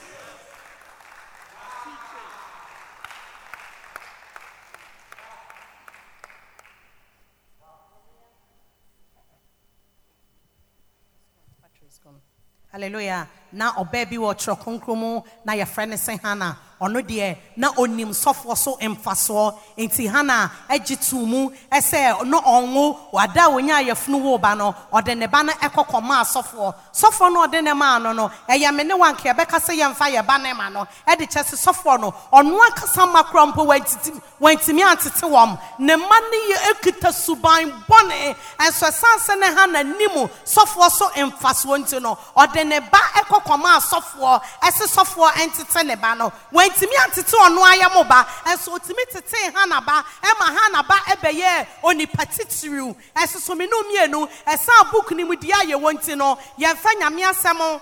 hallelujah 12.70 13.26
na 13.52 13.72
ɔbaa 13.72 14.08
bi 14.08 14.16
wɔ 14.16 14.34
ɔtwerɛ 14.34 14.58
kronkron 14.62 14.96
mu 14.98 15.20
na 15.44 15.52
yɛfrɛ 15.54 15.88
no 15.88 15.96
sɛ 15.96 16.20
hana. 16.22 16.56
Ɔno 16.80 17.00
deɛ 17.02 17.37
na 17.56 17.70
onim 17.76 18.11
sɔfoɔ 18.11 18.56
so 18.56 18.76
mfasoɔ 18.80 19.52
nti 19.78 20.06
hana 20.08 20.48
agye 20.70 20.94
tuu 20.96 21.26
mu 21.26 21.50
ɛsɛ 21.72 22.24
no 22.24 22.40
ɔnwo 22.40 22.96
wada 23.12 23.46
a 23.46 23.50
wonya 23.50 23.82
ayɛfunu 23.82 24.22
wo 24.22 24.38
ba 24.38 24.54
no 24.54 24.72
ɔde 24.92 25.18
ne 25.18 25.26
ba 25.26 25.42
no 25.42 25.52
ɛkɔ 25.54 25.87
kɔmaa 25.88 26.22
sɔfoɔ 26.24 26.74
sɔfoɔ 26.94 27.32
no 27.32 27.46
ɔde 27.48 27.64
ne 27.64 27.72
maa 27.74 27.98
no 27.98 28.12
no 28.12 28.30
ɛyɛ 28.48 28.72
me 28.76 28.84
ne 28.84 28.94
yɛbɛka 28.94 29.58
sɛ 29.58 29.74
yɛmfa 29.76 30.14
yɛ 30.22 30.40
ne 30.40 30.52
ma 30.52 30.68
no 30.68 30.87
ɛde 31.08 31.26
kyɛ 31.28 31.42
sɛ 31.50 31.56
sɔfoɔ 31.66 32.00
no 32.00 32.14
ɔno 32.32 32.56
ankasa 32.68 33.12
ma 33.12 33.24
kora 33.24 33.46
mpo 33.46 33.66
wantiti- 33.66 34.20
wantumi 34.40 34.82
antete 34.87 35.22
wɔm 35.28 35.58
ne 35.80 35.96
ma 35.96 36.06
no 36.20 36.38
yɛ 36.54 36.70
ekita 36.74 37.12
suban 37.12 37.72
bɔne 37.90 38.37
ɛnso 38.61 38.87
ɛsan 38.87 39.18
sɛ 39.18 39.38
ne 39.40 39.46
hana 39.46 39.82
nim 39.82 40.28
sɔfoɔ 40.46 40.90
so 40.92 41.08
mfasoɔ 41.08 41.78
nti 41.84 42.00
no 42.00 42.16
ɔde 42.37 42.64
ne 42.64 42.78
ba 42.78 42.98
ɛkɔ 43.16 43.38
kɔmaa 43.40 43.81
sɔfoɔ. 43.81 44.42
Ɛse 44.62 44.87
sɔfoɔ 44.87 45.31
ɛntete 45.33 45.87
ne 45.87 45.94
ba 45.96 46.14
no. 46.14 46.33
Wantumi 46.53 46.94
antete 47.05 47.33
ɔno 47.35 47.61
ayɛ 47.64 47.94
mo 47.94 48.05
ba. 48.05 48.27
Ɛnso 48.44 48.79
otumi 48.79 49.05
tete 49.11 49.53
hana 49.55 49.81
ba. 49.81 50.05
Ɛma 50.22 50.57
hana 50.57 50.83
ba 50.83 50.94
ɛbɛyɛ 51.09 51.66
onipa 51.85 52.24
titiriw. 52.27 52.94
Ɛsoso 53.16 53.57
me 53.57 53.66
no 53.66 53.83
mmienu 53.83 54.29
ɛsan 54.46 54.90
book 54.90 55.11
ne 55.12 55.24
mu 55.24 55.37
di 55.37 55.48
ayɛ 55.48 55.74
wɔn 55.81 56.03
ti 56.05 56.14
no 56.14 56.38
yɛmfa 56.59 56.94
nyame 57.01 57.22
asɛm 57.24 57.81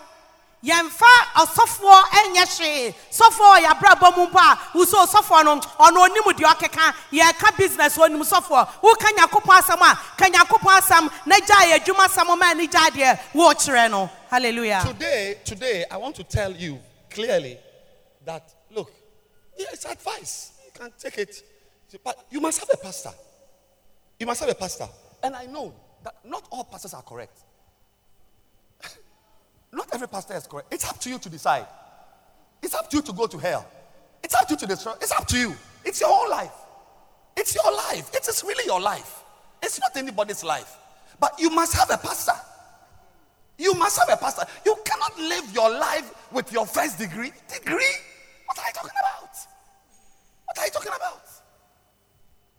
yɛmfa 0.65 1.13
ɔsɔfoɔ 1.37 2.03
ɛnyɛ 2.19 2.45
hwee. 2.57 2.95
Sɔfoɔ 3.13 3.57
ɔyɛ 3.57 3.69
abrabɔ 3.75 4.17
mu 4.17 4.27
mpo 4.27 4.39
a 4.39 4.59
wusu 4.75 4.95
ɔsɔfoɔ 5.07 5.45
no 5.45 5.57
ɔno 5.79 5.99
onim 6.09 6.25
deɛ 6.35 6.55
ɔkeka. 6.55 6.95
Yɛka 7.13 7.57
business 7.57 7.97
onim 7.99 8.23
sɔfoɔ. 8.23 8.69
Woka 8.83 9.09
nyakopɔn 9.17 9.61
asɛm 9.61 9.83
a 9.83 9.99
ka 10.17 10.25
nyakopɔn 10.27 10.81
asɛm 10.81 11.11
na 11.27 11.37
gya 11.39 11.57
yɛ 11.57 11.81
adwuma 11.85 12.07
asɛm 12.09 12.39
ma 12.39 12.47
ani 12.51 12.67
gya 12.67 12.91
deɛ 12.91 13.19
wɔɔkyerɛ 13.35 13.91
no 13.91 14.11
hallelujah 14.37 14.83
Today, 14.87 15.37
today, 15.47 15.85
I 15.91 15.97
want 15.97 16.15
to 16.17 16.25
tell 16.25 16.53
you 16.53 16.79
clearly 17.09 17.57
that 18.27 18.55
look, 18.71 18.93
yeah, 19.59 19.67
it's 19.73 19.87
advice. 19.87 20.53
You 20.67 20.73
can 20.79 20.93
take 20.99 21.17
it, 21.17 21.43
but 22.05 22.27
you 22.31 22.39
must 22.41 22.59
have 22.61 22.69
a 22.71 22.77
pastor. 22.77 23.13
You 24.21 24.27
must 24.27 24.41
have 24.41 24.51
a 24.51 24.55
pastor, 24.55 24.89
and 25.23 25.35
I 25.35 25.47
know 25.47 25.73
that 26.05 26.17
not 26.23 26.47
all 26.51 26.65
pastors 26.65 26.93
are 26.93 27.01
correct. 27.03 27.39
not 29.73 29.89
every 29.95 30.09
pastor 30.09 30.35
is 30.35 30.47
correct. 30.47 30.71
It's 30.71 30.87
up 30.87 31.01
to 31.01 31.09
you 31.09 31.19
to 31.19 31.31
decide. 31.31 31.67
It's 32.63 32.75
up 32.75 32.91
to 32.91 32.97
you 32.99 33.03
to 33.05 33.13
go 33.15 33.27
to 33.27 33.39
hell. 33.39 33.67
It's 34.23 34.35
up 34.35 34.47
to 34.49 34.53
you 34.55 34.59
to 34.59 34.67
destroy. 34.67 34.93
It's 35.01 35.13
up 35.13 35.27
to 35.29 35.39
you. 35.39 35.55
It's 35.83 36.01
your 36.03 36.11
own 36.11 36.29
life. 36.29 36.53
It's 37.39 37.55
your 37.55 37.73
life. 37.73 38.11
It 38.13 38.29
is 38.29 38.45
really 38.47 38.67
your 38.67 38.83
life. 38.83 39.23
It's 39.63 39.81
not 39.81 39.97
anybody's 39.97 40.45
life. 40.45 40.77
But 41.19 41.33
you 41.39 41.49
must 41.49 41.75
have 41.75 41.91
a 41.91 41.97
pastor. 41.97 42.35
You 43.59 43.75
must 43.75 43.99
have 43.99 44.09
a 44.11 44.17
pastor. 44.17 44.45
You 44.65 44.77
cannot 44.85 45.19
live 45.19 45.53
your 45.55 45.71
life 45.71 46.13
with 46.33 46.53
your 46.53 46.67
first 46.67 46.99
degree. 46.99 47.33
Degree? 47.53 47.95
What 48.47 48.59
are 48.59 48.67
you 48.67 48.73
talking 48.75 48.91
about? 49.01 49.37
What 50.45 50.59
are 50.59 50.65
you 50.65 50.71
talking 50.71 50.93
about? 50.95 51.23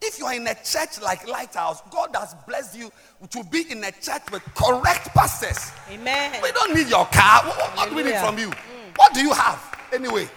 If 0.02 0.20
you 0.20 0.26
are 0.26 0.34
in 0.34 0.46
a 0.48 0.54
church 0.56 1.02
like 1.02 1.28
Lighthouse, 1.28 1.82
God 1.90 2.16
has 2.16 2.36
blessed 2.48 2.78
you 2.78 2.92
to 3.30 3.44
be 3.46 3.66
in 3.72 3.84
a 3.84 3.92
church 3.92 4.22
with 4.32 4.44
correct 4.56 5.14
pastors. 5.16 5.72
amen 5.92 6.40
We 6.44 6.52
don't 6.52 6.74
need 6.76 6.88
your 6.88 7.06
car. 7.08 7.44
What, 7.46 7.76
what- 7.76 7.90
do 7.90 7.96
we 7.96 8.04
need 8.04 8.18
from 8.20 8.38
you? 8.38 8.50
Mm. 8.50 8.98
What 8.98 9.14
do 9.14 9.22
you 9.22 9.34
have 9.34 9.60
anyway? 9.92 10.28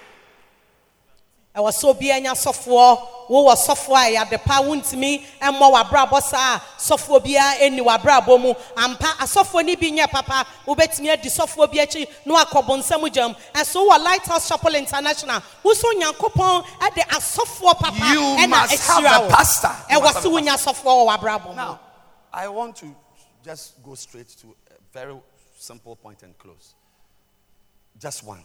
Ɛwɔ 1.57 1.71
sɛ 1.73 1.89
obiara 1.91 2.21
nya 2.23 2.33
sɔfoɔ 2.33 2.99
wowɔ 3.29 3.55
sɔfoɔ 3.57 3.97
a 3.97 4.07
ɛyɛ 4.11 4.23
ade 4.23 4.39
pa 4.45 4.61
wontumi 4.63 5.25
mmɔ 5.41 5.73
w'abrabɔ 5.75 6.23
saa 6.23 6.59
sɔfoɔ 6.79 7.21
biara 7.25 7.59
ɛni 7.59 7.81
w'abrabɔ 7.85 8.41
mu 8.41 8.55
ampa 8.77 9.07
asɔfoɔ 9.19 9.65
no 9.67 9.77
bi 9.77 9.91
nyɛ 9.91 10.09
papa. 10.11 10.47
Wobɛtumi 10.67 11.11
adi 11.13 11.29
sɔfoɔ 11.29 11.71
bi 11.73 11.79
akyi 11.79 12.07
na 12.25 12.45
wakɔbɔ 12.45 12.79
nsɛm 12.79 13.11
gyam 13.13 13.37
ɛso 13.53 13.89
wɔ 13.89 14.03
lighthouse 14.03 14.49
chapel 14.49 14.75
international. 14.77 15.41
Woso 15.65 15.89
nyankopɔn 15.99 16.65
ɛde 16.81 17.03
asɔfoɔ 17.09 17.79
papa 17.79 17.97
ɛna 17.97 18.67
ahyira 18.67 19.21
wo. 19.21 19.25
You 19.27 19.27
ɛwɔ 19.27 19.31
must 19.31 19.63
have 19.63 20.25
sɛ 20.25 20.31
wonya 20.31 20.55
sɔfoɔ 20.55 20.85
wɔ 20.85 21.19
w'abrabɔ 21.19 21.57
mu 21.57 21.79
I 22.33 22.47
want 22.47 22.77
to 22.77 22.95
just 23.45 23.83
go 23.83 23.95
straight 23.97 24.29
to 24.41 24.55
a 24.71 24.75
very 24.93 25.17
simple 25.59 25.97
point 25.97 26.23
and 26.23 26.39
close. 26.39 26.75
Just 27.99 28.23
one. 28.23 28.45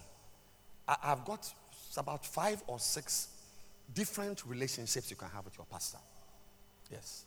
I, 0.88 0.96
I've 1.04 1.24
got 1.24 1.52
about 1.96 2.24
five 2.24 2.62
or 2.66 2.78
six 2.78 3.28
different 3.94 4.44
relationships 4.46 5.10
you 5.10 5.16
can 5.16 5.28
have 5.28 5.44
with 5.44 5.56
your 5.56 5.66
pastor. 5.66 5.98
Yes. 6.90 7.24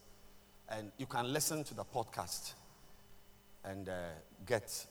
And 0.69 0.91
you 0.97 1.05
can 1.05 1.31
listen 1.33 1.63
to 1.63 1.73
the 1.73 1.83
podcast 1.83 2.53
and 3.63 3.89
uh, 3.89 3.93
get 4.45 4.85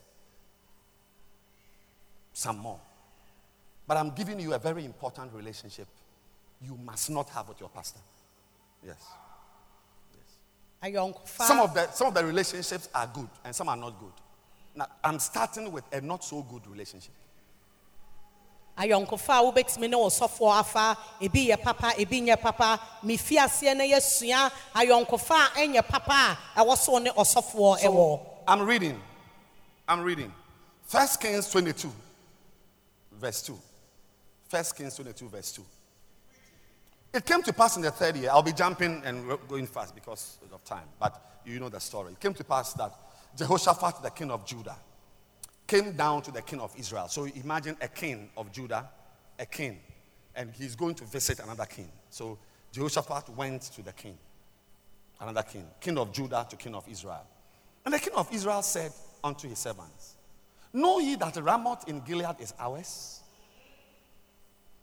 some 2.33 2.59
more. 2.59 2.81
But 3.87 3.97
I'm 3.97 4.11
giving 4.11 4.39
you 4.41 4.55
a 4.55 4.59
very 4.59 4.85
important 4.85 5.33
relationship 5.33 5.87
you 6.61 6.77
must 6.77 7.11
not 7.11 7.29
have 7.31 7.49
with 7.49 7.61
your 7.61 7.69
pastor. 7.69 8.01
Yes. 8.85 9.03
ayɔnkofa 10.83 11.45
Some 11.45 11.61
of 11.61 11.75
the 11.75 11.91
some 11.91 12.07
of 12.09 12.15
the 12.15 12.25
relationships 12.25 12.89
are 12.95 13.07
good 13.13 13.29
and 13.45 13.55
some 13.55 13.69
are 13.69 13.77
not 13.77 13.99
good. 13.99 14.13
Now 14.77 14.87
I'm 15.03 15.19
starting 15.19 15.73
with 15.73 15.85
a 15.93 16.01
not 16.01 16.23
so 16.23 16.43
good 16.43 16.67
relationship. 16.67 17.15
Ayɔnkofa 18.79 19.39
a 19.39 19.43
wobɛtumi 19.43 19.91
ne 19.91 19.97
ɔsɔfoɔ 19.97 20.61
afa 20.61 20.97
ebi 21.21 21.49
yɛ 21.49 21.63
papa 21.63 21.93
ebi 21.99 22.23
nyɛ 22.23 22.41
papa 22.41 22.81
mefi 23.05 23.37
aseɛ 23.37 23.77
no 23.77 23.85
yɛsua 23.85 24.51
ayɔnkofa 24.75 25.35
a 25.35 25.51
ɛnyɛ 25.61 25.87
papa 25.89 26.39
a 26.57 26.61
ɛwɔ 26.65 26.77
so 26.77 26.99
ne 26.99 27.11
ɔsɔfoɔ 27.11 27.81
ɛwɔ 27.81 28.21
I'm 28.49 28.63
reading. 28.63 28.99
I'm 29.87 30.03
reading. 30.03 30.33
First 30.87 31.21
Kings 31.21 31.51
22, 31.51 31.93
verse 33.13 33.43
2. 33.43 33.59
First 34.49 34.75
Kings 34.75 34.95
22, 34.97 35.29
verse 35.29 35.53
2. 35.53 35.63
It 37.13 37.27
came 37.27 37.43
to 37.43 37.53
pass 37.53 37.77
in 37.77 37.83
the 37.83 37.91
third 37.91 38.17
year. 38.17 38.31
I'll 38.31 38.43
be 38.43 38.53
jumping 38.53 39.03
and 39.05 39.39
going 39.49 39.67
fast 39.67 39.95
because 39.95 40.39
of 40.51 40.65
time, 40.65 40.87
but 40.99 41.41
you 41.45 41.61
know 41.61 41.69
the 41.69 41.79
story. 41.79 42.13
It 42.13 42.21
came 42.21 42.33
to 42.35 42.45
pass 42.45 42.73
that 42.75 42.93
Jehoshaphat, 43.37 44.03
the 44.03 44.11
king 44.11 44.31
of 44.31 44.47
Judah, 44.47 44.77
came 45.69 45.93
down 45.93 46.23
to 46.23 46.33
the 46.33 46.43
king 46.43 46.61
of 46.61 46.75
Israel. 46.77 47.07
So 47.09 47.27
imagine 47.27 47.77
a 47.81 47.89
king 47.89 48.31
of 48.37 48.51
Judah, 48.51 48.89
a 49.39 49.47
king, 49.47 49.79
and 50.35 50.51
he's 50.51 50.75
going 50.75 50.95
to 50.97 51.05
visit 51.05 51.39
another 51.41 51.67
king. 51.67 51.91
So 52.11 52.39
Jehoshaphat 52.73 53.29
went 53.37 53.63
to 53.63 53.83
the 53.83 53.93
king, 53.93 54.19
another 55.21 55.43
king, 55.43 55.67
king 55.79 55.99
of 55.99 56.11
Judah 56.13 56.47
to 56.49 56.57
king 56.57 56.75
of 56.75 56.89
Israel. 56.89 57.25
And 57.85 57.95
the 57.95 57.99
king 57.99 58.15
of 58.15 58.33
Israel 58.33 58.63
said 58.63 58.93
unto 59.23 59.47
his 59.47 59.59
servants, 59.59 60.15
Know 60.73 60.99
ye 60.99 61.17
that 61.17 61.37
Ramoth 61.37 61.87
in 61.89 62.01
Gilead 62.01 62.37
is 62.41 62.55
ours? 62.59 63.21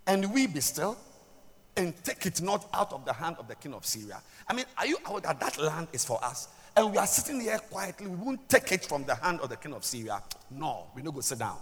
And 0.07 0.31
we 0.33 0.45
be 0.45 0.61
still 0.61 0.97
and 1.75 1.93
take 2.03 2.25
it 2.25 2.41
not 2.41 2.69
out 2.73 2.93
of 2.93 3.05
the 3.05 3.13
hand 3.13 3.37
of 3.39 3.47
the 3.47 3.55
king 3.55 3.73
of 3.73 3.85
Syria. 3.85 4.21
I 4.47 4.53
mean, 4.53 4.65
are 4.77 4.85
you 4.85 4.97
aware 5.05 5.21
that 5.21 5.39
that 5.39 5.57
land 5.57 5.87
is 5.93 6.05
for 6.05 6.23
us? 6.23 6.47
And 6.75 6.91
we 6.91 6.97
are 6.97 7.07
sitting 7.07 7.39
here 7.39 7.57
quietly. 7.57 8.07
We 8.07 8.15
won't 8.17 8.49
take 8.49 8.71
it 8.73 8.85
from 8.85 9.05
the 9.05 9.15
hand 9.15 9.39
of 9.39 9.49
the 9.49 9.55
king 9.55 9.73
of 9.73 9.85
Syria. 9.85 10.21
No, 10.51 10.87
we 10.93 11.01
don't 11.01 11.13
go 11.13 11.21
sit 11.21 11.39
down. 11.39 11.57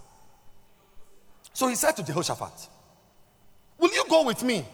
So 1.52 1.68
he 1.68 1.76
said 1.76 1.92
to 1.92 2.02
Jehoshaphat, 2.02 2.68
Will 3.78 3.92
you 3.92 4.04
go 4.08 4.24
with 4.24 4.42
me? 4.42 4.64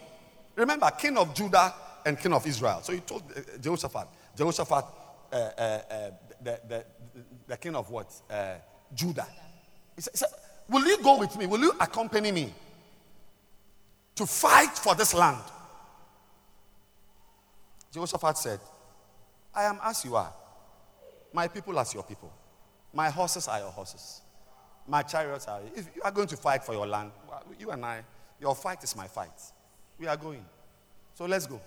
Remember, 0.56 0.90
king 0.92 1.16
of 1.18 1.34
Judah 1.34 1.74
and 2.06 2.18
king 2.18 2.32
of 2.32 2.46
Israel. 2.46 2.80
So 2.82 2.92
he 2.92 3.00
told 3.00 3.22
uh, 3.36 3.40
Jehoshaphat, 3.60 4.08
Jehoshaphat, 4.36 4.84
uh, 5.32 5.36
uh, 5.36 5.60
uh, 5.60 6.10
the, 6.42 6.60
the, 6.68 6.84
the 7.46 7.56
king 7.58 7.76
of 7.76 7.90
what? 7.90 8.12
Uh, 8.30 8.54
Judah. 8.94 9.26
He 9.94 10.02
said, 10.02 10.28
Will 10.68 10.86
you 10.86 11.02
go 11.02 11.18
with 11.18 11.36
me? 11.36 11.46
Will 11.46 11.60
you 11.60 11.72
accompany 11.80 12.32
me 12.32 12.54
to 14.14 14.24
fight 14.24 14.70
for 14.70 14.94
this 14.94 15.12
land? 15.12 15.42
Jehoshaphat 17.92 18.38
said, 18.38 18.60
I 19.54 19.64
am 19.64 19.78
as 19.82 20.04
you 20.04 20.16
are, 20.16 20.32
my 21.32 21.48
people 21.48 21.78
as 21.78 21.92
your 21.94 22.02
people, 22.02 22.32
my 22.92 23.10
horses 23.10 23.48
are 23.48 23.58
your 23.58 23.70
horses, 23.70 24.22
my 24.86 25.02
chariots 25.02 25.46
are. 25.46 25.60
If 25.74 25.88
you 25.94 26.02
are 26.02 26.10
going 26.10 26.28
to 26.28 26.36
fight 26.36 26.64
for 26.64 26.72
your 26.72 26.86
land, 26.86 27.10
you 27.58 27.70
and 27.70 27.84
I, 27.84 28.02
your 28.40 28.54
fight 28.54 28.82
is 28.82 28.96
my 28.96 29.06
fight. 29.06 29.40
We 29.98 30.06
are 30.06 30.16
going. 30.16 30.44
So 31.14 31.26
let's 31.26 31.46
go. 31.46 31.60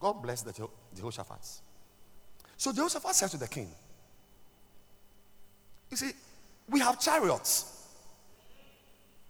God 0.00 0.22
bless 0.22 0.42
the 0.42 0.52
Jeho- 0.52 0.70
Jehoshaphat. 0.96 1.46
So 2.56 2.72
Jehoshaphat 2.72 3.14
said 3.14 3.30
to 3.30 3.36
the 3.36 3.48
king, 3.48 3.68
You 5.90 5.96
see, 5.96 6.12
we 6.68 6.80
have 6.80 7.00
chariots, 7.00 7.86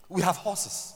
we 0.08 0.22
have 0.22 0.36
horses, 0.36 0.94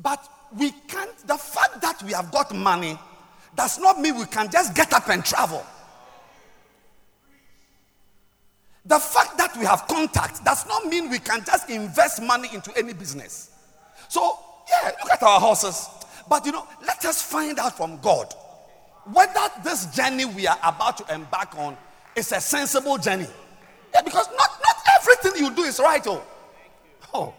but 0.00 0.26
we 0.56 0.70
can't, 0.70 1.16
the 1.26 1.36
fact 1.36 1.80
that 1.82 2.02
we 2.02 2.12
have 2.12 2.30
got 2.30 2.54
money 2.54 2.98
does 3.58 3.78
not 3.80 4.00
mean 4.00 4.16
we 4.16 4.24
can 4.24 4.48
just 4.50 4.72
get 4.72 4.94
up 4.94 5.08
and 5.08 5.24
travel. 5.24 5.66
The 8.86 9.00
fact 9.00 9.36
that 9.36 9.54
we 9.58 9.66
have 9.66 9.86
contact 9.88 10.44
does 10.44 10.64
not 10.66 10.86
mean 10.86 11.10
we 11.10 11.18
can 11.18 11.44
just 11.44 11.68
invest 11.68 12.22
money 12.22 12.48
into 12.54 12.74
any 12.78 12.94
business. 12.94 13.50
So, 14.08 14.38
yeah, 14.70 14.92
look 15.02 15.12
at 15.12 15.22
our 15.24 15.40
horses. 15.40 15.88
But 16.28 16.46
you 16.46 16.52
know, 16.52 16.66
let 16.86 17.04
us 17.04 17.20
find 17.20 17.58
out 17.58 17.76
from 17.76 18.00
God 18.00 18.32
whether 19.12 19.40
this 19.64 19.86
journey 19.94 20.24
we 20.24 20.46
are 20.46 20.58
about 20.62 20.96
to 20.98 21.14
embark 21.14 21.58
on 21.58 21.76
is 22.14 22.30
a 22.30 22.40
sensible 22.40 22.96
journey. 22.96 23.26
Yeah, 23.92 24.02
because 24.02 24.28
not, 24.28 24.50
not 24.62 24.76
everything 25.00 25.44
you 25.44 25.50
do 25.50 25.62
is 25.62 25.80
right. 25.80 26.06
Oh. 26.06 26.22
oh, 27.12 27.34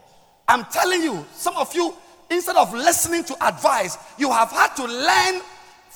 I'm 0.47 0.65
telling 0.65 1.01
you, 1.01 1.25
some 1.33 1.55
of 1.55 1.73
you, 1.73 1.93
instead 2.29 2.57
of 2.57 2.73
listening 2.73 3.23
to 3.25 3.47
advice, 3.47 3.97
you 4.17 4.31
have 4.31 4.51
had 4.51 4.75
to 4.75 4.85
learn 4.85 5.41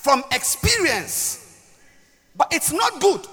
from 0.04 0.22
experience. 0.32 1.40
But 2.36 2.48
it's 2.52 2.70
not 2.70 3.00
good. 3.00 3.26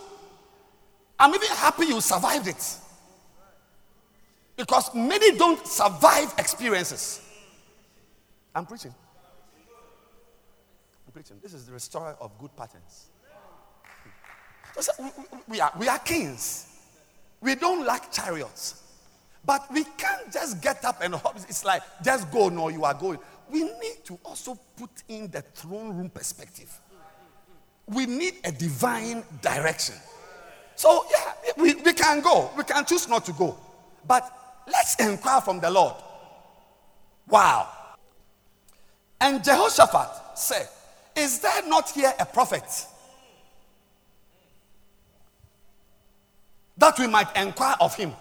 I'm 1.19 1.35
even 1.35 1.49
happy 1.49 1.87
you 1.87 1.99
survived 1.99 2.47
it. 2.47 2.75
Because 4.55 4.95
many 4.95 5.37
don't 5.37 5.67
survive 5.67 6.33
experiences. 6.37 7.19
I'm 8.55 8.65
preaching. 8.65 8.93
I'm 11.05 11.11
preaching. 11.11 11.37
This 11.43 11.53
is 11.53 11.65
the 11.65 11.73
restorer 11.73 12.15
of 12.21 12.37
good 12.39 12.55
patterns. 12.55 13.07
We- 15.49 15.59
are, 15.59 15.73
we 15.77 15.89
are 15.89 15.99
kings. 15.99 16.67
We 17.41 17.55
don't 17.55 17.85
like 17.85 18.13
chariots. 18.13 18.81
But 19.43 19.65
we 19.73 19.83
can't 19.83 20.31
just 20.31 20.61
get 20.61 20.85
up 20.85 21.01
and 21.03 21.15
hop. 21.15 21.35
It's 21.35 21.65
like, 21.65 21.81
just 22.01 22.31
go, 22.31 22.47
no, 22.47 22.69
you 22.69 22.85
are 22.85 22.93
going. 22.93 23.19
We 23.51 23.63
need 23.63 24.05
to 24.05 24.17
also 24.23 24.57
put 24.77 24.89
in 25.09 25.29
the 25.29 25.41
throne 25.41 25.97
room 25.97 26.09
perspective. 26.09 26.71
We 27.85 28.05
need 28.05 28.35
a 28.45 28.51
divine 28.51 29.23
direction. 29.41 29.95
So, 30.75 31.05
yeah, 31.11 31.33
we, 31.57 31.75
we 31.75 31.91
can 31.91 32.21
go. 32.21 32.49
We 32.57 32.63
can 32.63 32.85
choose 32.85 33.09
not 33.09 33.25
to 33.25 33.33
go. 33.33 33.57
But 34.07 34.31
let's 34.67 34.95
inquire 34.95 35.41
from 35.41 35.59
the 35.59 35.69
Lord. 35.69 35.95
Wow. 37.27 37.67
And 39.19 39.43
Jehoshaphat 39.43 40.37
said, 40.37 40.69
Is 41.15 41.39
there 41.39 41.67
not 41.67 41.89
here 41.89 42.13
a 42.17 42.25
prophet? 42.25 42.63
That 46.77 46.97
we 46.97 47.07
might 47.07 47.35
inquire 47.35 47.75
of 47.81 47.95
him. 47.95 48.13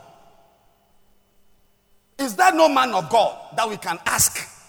Is 2.19 2.35
there 2.35 2.53
no 2.53 2.69
man 2.69 2.93
of 2.93 3.09
God 3.09 3.57
that 3.57 3.69
we 3.69 3.77
can 3.77 3.99
ask? 4.05 4.60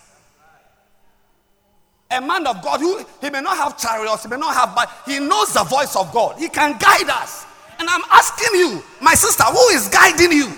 A 2.11 2.19
man 2.21 2.45
of 2.45 2.61
God 2.61 2.79
who 2.81 3.03
he 3.21 3.29
may 3.29 3.41
not 3.41 3.57
have 3.57 3.77
chariots, 3.77 4.23
he 4.23 4.29
may 4.29 4.37
not 4.37 4.53
have, 4.53 4.75
but 4.75 4.89
he 5.05 5.19
knows 5.19 5.53
the 5.53 5.63
voice 5.63 5.95
of 5.95 6.11
God. 6.11 6.37
He 6.37 6.49
can 6.49 6.77
guide 6.77 7.09
us. 7.09 7.45
And 7.79 7.89
I'm 7.89 8.01
asking 8.11 8.59
you, 8.59 8.83
my 9.01 9.13
sister, 9.15 9.43
who 9.43 9.67
is 9.69 9.87
guiding 9.87 10.31
you? 10.31 10.51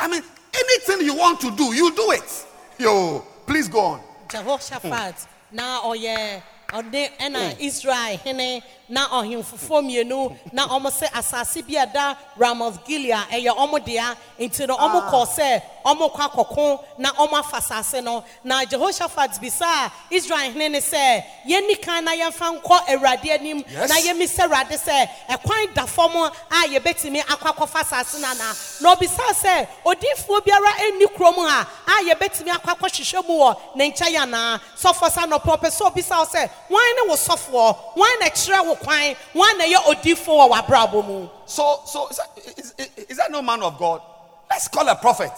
I 0.00 0.08
mean, 0.08 0.22
anything 0.54 1.06
you 1.06 1.14
want 1.14 1.40
to 1.40 1.50
do, 1.56 1.74
you 1.74 1.94
do 1.94 2.10
it. 2.12 2.46
Yo, 2.78 3.24
please 3.46 3.68
go 3.68 3.80
on. 3.80 4.00
jehoshaphat 4.28 5.26
na 5.52 5.80
oh, 5.82 5.94
ɔyɛ 5.94 6.42
ɔde 6.72 7.10
ɛna 7.18 7.56
israel 7.60 8.18
hene 8.24 8.62
na 8.88 9.08
ɔhenfofoɔ 9.08 9.82
mmienu 9.82 10.36
na 10.52 10.66
ɔmo 10.68 10.90
sɛ 10.90 11.10
asase 11.12 11.62
bi 11.66 11.74
a 11.76 11.86
da 11.86 12.14
ramoth 12.36 12.84
gilead 12.86 13.26
ɛyɛ 13.30 13.56
ɔmo 13.56 13.84
dea. 13.84 14.16
Nti 14.38 14.66
no 14.66 14.76
ɔmo 14.76 15.10
kɔɔ 15.10 15.26
sɛ 15.26 15.62
ɔmo 15.84 16.12
kɔ 16.12 16.30
akɔko 16.30 16.84
na 16.98 17.10
ɔmo 17.12 17.38
afa 17.38 17.56
asase 17.56 18.02
no. 18.02 18.24
Na 18.44 18.64
jehoshaphat 18.64 19.40
bisa 19.40 19.90
israel 20.10 20.52
hene 20.52 20.68
ne 20.72 20.78
sɛ 20.80 21.24
yɛnni 21.48 21.82
kan 21.82 22.04
na 22.04 22.12
yɛmfa 22.12 22.60
nkɔ 22.62 22.86
awurade 22.88 23.30
anim 23.30 23.58
na 23.58 23.96
yɛmmisa 23.96 24.46
awurade 24.48 24.78
sɛ 24.78 25.08
ɛkwan 25.30 25.74
da 25.74 25.86
fam 25.86 26.14
a 26.16 26.30
yɛbɛtumi 26.68 27.22
akɔ 27.24 27.54
akɔfa 27.54 27.80
asase 27.82 28.20
no 28.20 28.28
anaa 28.28 28.80
na 28.82 28.94
ɔbisaa 28.94 29.32
sɛ 29.34 29.68
odiifoɔ 29.84 30.44
biara 30.44 30.72
ɛnni 30.78 31.06
kurom 31.16 31.34
ha 31.48 31.66
a 31.88 32.04
yɛbɛtumi 32.04 32.50
akɔ 32.50 32.76
akɔhwehwɛ 32.78 33.26
mu 33.28 33.34
wɔ 33.38 33.56
ne 33.74 33.90
nkyɛn 33.90 34.22
anaa 34.22 34.60
sɔfoɔ 34.80 35.10
sa 35.10 35.26
nɔpɔ 35.26 35.60
pɛ 35.60 35.70
sɛ 35.70 35.92
ɔbisaa 35.92 36.18
wo 36.18 36.24
sɛ 36.26 36.50
wan 36.68 36.96
ne 36.96 37.08
wo 37.08 37.14
sɔfoɔ 37.14 37.96
wan 37.96 38.18
na 38.20 38.26
kyerɛ 38.26 38.66
wo 38.66 38.74
kwan 38.76 39.16
wan 39.34 39.58
na 39.58 39.64
ɛyɛ 39.64 39.84
odiifoɔ 39.84 40.26
wɔ 40.26 40.50
w'abrabɔ 40.50 41.06
mu 41.06 41.28
So, 41.46 41.80
so 41.86 42.08
is, 42.08 42.16
that, 42.16 42.58
is, 42.58 42.74
is, 42.78 43.04
is 43.10 43.16
that 43.18 43.30
no 43.30 43.40
man 43.40 43.62
of 43.62 43.78
God? 43.78 44.02
Let's 44.50 44.68
call 44.68 44.88
a 44.88 44.96
prophet. 44.96 45.32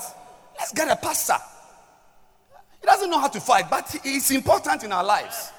Let's 0.58 0.72
get 0.72 0.88
a 0.88 0.96
pastor. 0.96 1.36
He 2.80 2.86
doesn't 2.86 3.10
know 3.10 3.18
how 3.18 3.28
to 3.28 3.40
fight, 3.40 3.68
but 3.70 3.94
is 4.04 4.30
important 4.30 4.84
in 4.84 4.92
our 4.92 5.04
lives. 5.04 5.52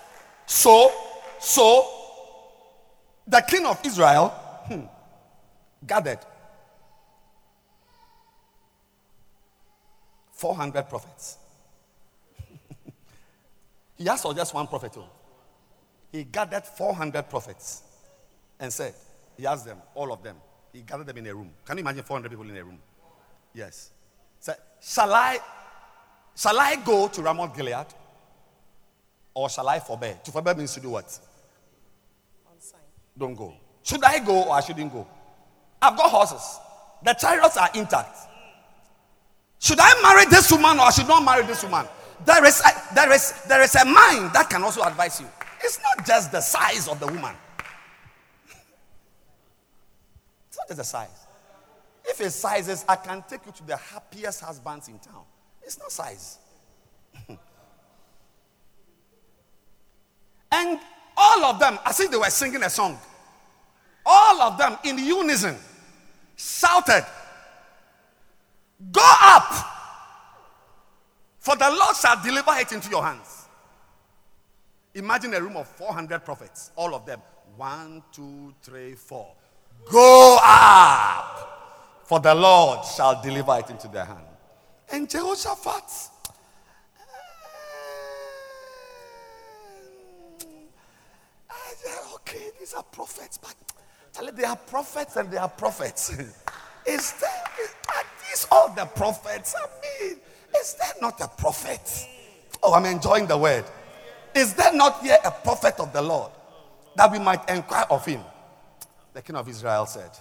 So, 0.45 0.91
so 1.39 1.87
the 3.27 3.41
king 3.41 3.65
of 3.65 3.79
Israel 3.85 4.29
hmm, 4.67 4.81
gathered 5.85 6.19
400 10.31 10.89
prophets. 10.89 11.37
he 13.97 14.07
asked 14.07 14.23
for 14.23 14.33
just 14.33 14.53
one 14.53 14.67
prophet. 14.67 14.93
oh. 14.97 15.18
He 16.11 16.23
gathered 16.23 16.65
400 16.65 17.29
prophets 17.29 17.83
and 18.59 18.71
said, 18.71 18.93
He 19.37 19.45
asked 19.45 19.65
them, 19.65 19.77
all 19.95 20.11
of 20.11 20.23
them, 20.23 20.35
he 20.73 20.81
gathered 20.81 21.07
them 21.07 21.17
in 21.17 21.27
a 21.27 21.33
room. 21.33 21.51
Can 21.65 21.77
you 21.77 21.81
imagine 21.81 22.03
400 22.03 22.29
people 22.29 22.49
in 22.49 22.57
a 22.57 22.63
room? 22.63 22.79
Yes. 23.53 23.91
Said, 24.39 24.57
Shall 24.81 25.13
I, 25.13 25.39
shall 26.35 26.59
I 26.59 26.75
go 26.77 27.07
to 27.07 27.21
Ramoth 27.21 27.55
Gilead? 27.55 27.87
Or 29.33 29.49
shall 29.49 29.69
I 29.69 29.79
forbear? 29.79 30.19
To 30.23 30.31
forbear 30.31 30.55
means 30.55 30.73
to 30.73 30.79
do 30.79 30.89
what? 30.89 31.19
Don't 33.17 33.35
go. 33.35 33.53
Should 33.83 34.03
I 34.03 34.19
go 34.19 34.43
or 34.43 34.53
I 34.53 34.61
shouldn't 34.61 34.91
go? 34.91 35.05
I've 35.81 35.97
got 35.97 36.09
horses. 36.09 36.59
The 37.03 37.13
chariots 37.13 37.57
are 37.57 37.69
intact. 37.75 38.17
Should 39.59 39.79
I 39.79 40.01
marry 40.01 40.25
this 40.25 40.51
woman 40.51 40.79
or 40.79 40.83
I 40.87 40.89
should 40.91 41.07
not 41.07 41.23
marry 41.23 41.45
this 41.45 41.63
woman? 41.63 41.85
There 42.25 42.45
is 42.45 42.61
a, 42.61 42.95
there 42.95 43.11
is 43.11 43.33
there 43.47 43.61
is 43.61 43.75
a 43.75 43.85
mind 43.85 44.33
that 44.33 44.47
can 44.49 44.63
also 44.63 44.81
advise 44.83 45.19
you. 45.21 45.27
It's 45.61 45.79
not 45.81 46.05
just 46.05 46.31
the 46.31 46.41
size 46.41 46.87
of 46.87 46.99
the 46.99 47.07
woman. 47.07 47.35
It's 50.47 50.57
not 50.57 50.67
just 50.67 50.77
the 50.77 50.83
size. 50.83 51.27
If 52.05 52.21
it's 52.21 52.35
sizes, 52.35 52.85
I 52.87 52.95
can 52.95 53.23
take 53.29 53.45
you 53.45 53.51
to 53.51 53.67
the 53.67 53.77
happiest 53.77 54.41
husbands 54.41 54.87
in 54.87 54.97
town. 54.99 55.23
It's 55.61 55.77
not 55.77 55.91
size. 55.91 56.39
and 60.51 60.79
all 61.15 61.45
of 61.45 61.59
them, 61.59 61.77
as 61.85 61.99
if 61.99 62.09
they 62.09 62.17
were 62.17 62.29
singing 62.29 62.63
a 62.63 62.69
song, 62.69 62.97
all 64.05 64.41
of 64.41 64.57
them 64.57 64.77
in 64.85 64.97
unison 64.97 65.57
shouted, 66.35 67.05
Go 68.91 69.01
up, 69.03 69.53
for 71.37 71.55
the 71.55 71.69
Lord 71.69 71.95
shall 71.97 72.21
deliver 72.23 72.51
it 72.55 72.71
into 72.71 72.89
your 72.89 73.03
hands. 73.03 73.38
Imagine 74.99 75.33
a 75.33 75.41
room 75.41 75.55
of 75.55 75.65
400 75.65 76.25
prophets, 76.25 76.71
all 76.75 76.93
of 76.93 77.05
them. 77.05 77.21
One, 77.55 78.03
two, 78.11 78.53
three, 78.61 78.95
four. 78.95 79.33
Go 79.89 80.37
up, 80.43 82.03
for 82.03 82.19
the 82.19 82.35
Lord 82.35 82.85
shall 82.85 83.21
deliver 83.21 83.57
it 83.59 83.69
into 83.69 83.87
their 83.87 84.03
hand. 84.03 84.25
And 84.91 85.09
Jehoshaphat, 85.09 85.83
eh, 91.49 92.15
okay, 92.15 92.49
these 92.59 92.73
are 92.73 92.83
prophets, 92.83 93.37
but 93.37 93.55
tell 94.11 94.25
me, 94.25 94.31
they 94.31 94.43
are 94.43 94.57
prophets 94.57 95.15
and 95.15 95.31
they 95.31 95.37
are 95.37 95.47
prophets. 95.47 96.09
is 96.85 97.13
there, 97.13 97.43
is, 97.63 97.73
are 97.87 98.03
these 98.27 98.47
all 98.51 98.73
the 98.75 98.85
prophets? 98.85 99.55
I 99.57 100.03
mean, 100.03 100.17
is 100.59 100.73
there 100.73 100.93
not 101.01 101.21
a 101.21 101.29
prophet? 101.29 102.05
Oh, 102.61 102.73
I'm 102.73 102.85
enjoying 102.85 103.27
the 103.27 103.37
word. 103.37 103.63
Is 104.35 104.53
there 104.53 104.73
not 104.73 105.01
here 105.01 105.17
a 105.23 105.31
prophet 105.31 105.79
of 105.79 105.91
the 105.93 106.01
Lord 106.01 106.31
that 106.95 107.11
we 107.11 107.19
might 107.19 107.49
inquire 107.49 107.85
of 107.89 108.05
him? 108.05 108.21
The 109.13 109.21
king 109.21 109.35
of 109.35 109.47
Israel 109.49 109.85
said 109.85 110.11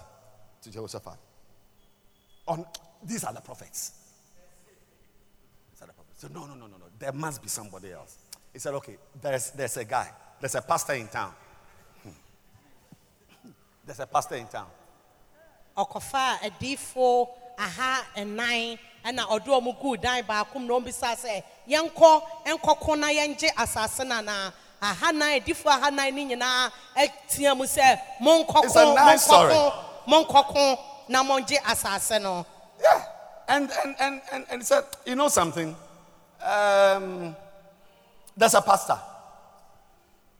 to 0.61 0.71
Jehoshaphat, 0.71 1.17
On 2.47 2.65
these 3.03 3.23
are 3.23 3.33
the 3.33 3.41
prophets. 3.41 3.93
So, 6.19 6.27
no, 6.33 6.45
no, 6.45 6.53
no, 6.53 6.67
no, 6.67 6.75
no. 6.77 6.85
There 6.99 7.13
must 7.13 7.41
be 7.41 7.47
somebody 7.47 7.93
else. 7.93 8.17
He 8.51 8.59
said, 8.59 8.73
Okay, 8.73 8.97
there's, 9.21 9.51
there's 9.51 9.77
a 9.77 9.85
guy, 9.85 10.11
there's 10.41 10.55
a 10.55 10.61
pastor 10.61 10.91
in 10.91 11.07
town. 11.07 11.31
Hmm. 12.03 12.09
There's 13.85 14.01
a 14.01 14.05
pastor 14.05 14.35
in 14.35 14.47
town. 14.47 14.67
Aha 17.59 17.91
nnan 18.17 18.77
ɛna 19.05 19.23
ɔde 19.33 19.47
ɔmo 19.47 19.71
guu 19.81 19.95
dan 19.97 20.23
baako 20.23 20.59
mu 20.59 20.67
na 20.67 20.73
ɔmo 20.73 20.85
bisa 20.85 21.15
sɛ 21.15 21.43
yɛnkɔ 21.67 22.21
nkɔko 22.45 22.97
na 22.97 23.07
yɛngye 23.07 23.49
asase 23.55 24.03
na 24.07 24.21
na 24.21 24.51
aha 24.81 25.11
nan 25.11 25.39
adiifo 25.39 25.67
aha 25.69 25.89
nan 25.91 26.15
ne 26.15 26.25
nyinaa 26.35 26.71
ɛteɛ 26.97 27.57
mu 27.57 27.65
sɛ 27.65 27.99
monkɔko 28.21 28.95
monkɔko 28.97 29.73
monkɔko 30.07 30.77
na 31.09 31.23
mongye 31.23 31.57
asase 31.63 32.21
no 32.21 32.45
Yeah. 32.81 33.03
And, 33.47 33.69
and, 33.83 33.95
and, 33.99 34.21
and, 34.31 34.45
and 34.51 34.65
said, 34.65 34.83
You 35.05 35.15
know 35.15 35.27
something? 35.27 35.75
Um, 36.43 37.35
there's 38.37 38.53
a 38.53 38.61
pastor. 38.61 38.97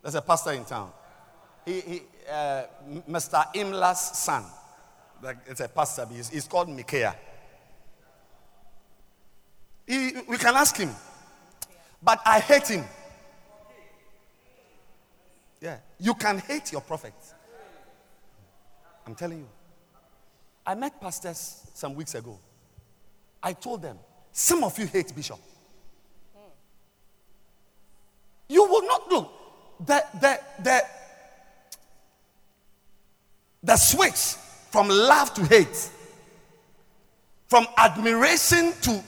There's 0.01 0.15
a 0.15 0.21
pastor 0.21 0.51
in 0.53 0.63
town. 0.63 0.91
He, 1.65 1.81
he, 1.81 2.01
uh, 2.31 2.63
Mr. 3.09 3.43
Imla's 3.55 3.99
son. 4.17 4.45
Like, 5.21 5.37
it's 5.47 5.59
a 5.59 5.67
pastor. 5.67 6.07
He's, 6.11 6.29
he's 6.29 6.47
called 6.47 6.69
Micaiah. 6.69 7.15
He, 9.85 10.11
we 10.27 10.37
can 10.37 10.55
ask 10.55 10.77
him. 10.77 10.91
But 12.01 12.21
I 12.25 12.39
hate 12.39 12.67
him. 12.67 12.85
Yeah. 15.61 15.77
You 15.99 16.13
can 16.13 16.39
hate 16.39 16.71
your 16.71 16.81
prophet. 16.81 17.13
I'm 19.05 19.15
telling 19.15 19.39
you. 19.39 19.49
I 20.65 20.75
met 20.75 21.01
pastors 21.01 21.67
some 21.73 21.95
weeks 21.95 22.15
ago. 22.15 22.37
I 23.41 23.53
told 23.53 23.81
them, 23.81 23.97
some 24.31 24.63
of 24.63 24.77
you 24.77 24.85
hate 24.85 25.13
Bishop. 25.15 25.39
You 28.47 28.63
will 28.63 28.85
not 28.85 29.11
look. 29.11 29.31
The, 29.85 30.03
the, 30.19 30.39
the, 30.61 30.81
the 33.63 33.75
switch 33.75 34.35
from 34.71 34.87
love 34.87 35.33
to 35.35 35.45
hate, 35.45 35.89
from 37.47 37.67
admiration 37.77 38.73
to 38.81 39.03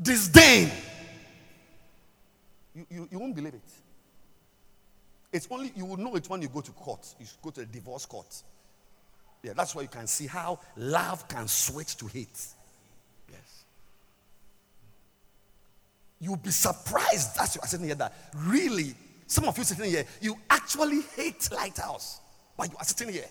disdain, 0.00 0.70
you, 2.74 2.86
you, 2.90 3.08
you 3.10 3.18
won't 3.18 3.34
believe 3.34 3.54
it. 3.54 3.60
It's 5.32 5.48
only, 5.50 5.72
you 5.74 5.84
will 5.84 5.96
know 5.96 6.14
it 6.14 6.28
when 6.28 6.42
you 6.42 6.48
go 6.48 6.60
to 6.60 6.70
court. 6.70 7.14
You 7.18 7.26
should 7.26 7.42
go 7.42 7.50
to 7.50 7.60
the 7.60 7.66
divorce 7.66 8.06
court. 8.06 8.42
Yeah, 9.42 9.52
that's 9.54 9.74
why 9.74 9.82
you 9.82 9.88
can 9.88 10.06
see 10.06 10.26
how 10.26 10.60
love 10.76 11.26
can 11.28 11.48
switch 11.48 11.96
to 11.96 12.06
hate. 12.06 12.46
Yes. 13.30 13.64
You'll 16.20 16.36
be 16.36 16.50
surprised 16.50 17.36
as 17.40 17.56
you 17.56 17.60
are 17.62 17.66
sitting 17.66 17.86
here 17.86 17.96
that 17.96 18.14
really, 18.36 18.94
some 19.26 19.44
of 19.44 19.58
you 19.58 19.64
sitting 19.64 19.90
here, 19.90 20.04
you 20.20 20.36
actually 20.48 21.02
hate 21.16 21.48
Lighthouse, 21.52 22.20
but 22.56 22.70
you 22.70 22.76
are 22.78 22.84
sitting 22.84 23.12
here. 23.12 23.26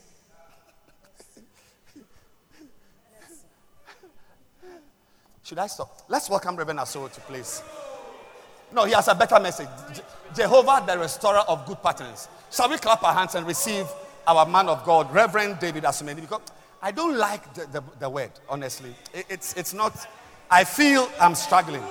Should 5.43 5.59
I 5.59 5.67
stop? 5.67 6.03
Let's 6.07 6.29
welcome 6.29 6.55
Reverend 6.55 6.79
Asoro 6.79 7.11
to 7.11 7.21
place. 7.21 7.61
No, 8.73 8.85
he 8.85 8.93
has 8.93 9.07
a 9.07 9.15
better 9.15 9.39
message. 9.39 9.67
Je- 9.93 10.01
Jehovah, 10.35 10.83
the 10.87 10.97
restorer 10.97 11.39
of 11.47 11.65
good 11.65 11.81
patterns. 11.83 12.27
Shall 12.51 12.69
we 12.69 12.77
clap 12.77 13.03
our 13.03 13.13
hands 13.13 13.35
and 13.35 13.45
receive 13.45 13.85
our 14.25 14.45
man 14.45 14.69
of 14.69 14.83
God, 14.85 15.13
Reverend 15.13 15.59
David 15.59 15.83
Asumeni? 15.83 16.21
Because 16.21 16.41
I 16.81 16.91
don't 16.91 17.17
like 17.17 17.53
the, 17.53 17.65
the, 17.67 17.83
the 17.99 18.09
word, 18.09 18.31
honestly. 18.49 18.95
It- 19.13 19.25
it's, 19.29 19.53
it's 19.55 19.73
not, 19.73 19.93
I 20.49 20.63
feel 20.63 21.09
I'm 21.19 21.35
struggling. 21.35 21.83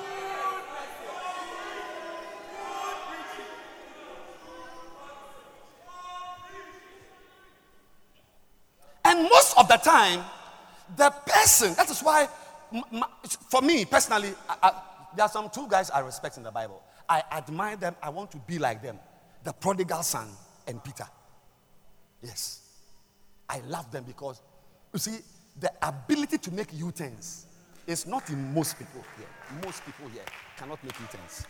And 9.13 9.25
most 9.25 9.59
of 9.59 9.69
the 9.69 9.77
time, 9.77 10.25
the 10.97 11.11
person, 11.27 11.75
that 11.75 11.91
is 11.91 12.01
why, 12.01 12.27
for 13.51 13.61
me 13.61 13.85
personally, 13.85 14.33
I, 14.49 14.57
I, 14.63 14.73
there 15.15 15.27
are 15.27 15.29
some 15.29 15.51
two 15.51 15.69
guys 15.69 15.91
I 15.91 16.01
respect 16.01 16.39
in 16.39 16.43
the 16.43 16.51
Bible. 16.51 16.83
I 17.07 17.23
admire 17.31 17.77
them, 17.77 17.95
I 18.03 18.09
want 18.09 18.31
to 18.31 18.39
be 18.39 18.59
like 18.59 18.83
them 18.83 18.99
the 19.45 19.53
prodigal 19.53 20.03
son 20.03 20.29
and 20.67 20.83
Peter. 20.83 21.05
Yes. 22.23 22.61
I 23.51 23.61
love 23.69 23.91
them 23.91 24.05
because, 24.05 24.41
you 24.95 24.99
see, 24.99 25.19
the 25.61 25.71
ability 25.87 26.39
to 26.39 26.51
make 26.51 26.73
U 26.73 26.91
turns 26.91 27.47
is 27.87 28.07
not 28.07 28.31
in 28.31 28.55
most 28.55 28.79
people 28.79 29.05
here. 29.19 29.27
Most 29.63 29.85
people 29.85 30.09
here 30.09 30.25
cannot 30.57 30.83
make 30.83 30.99
U 30.99 31.07
turns. 31.13 31.45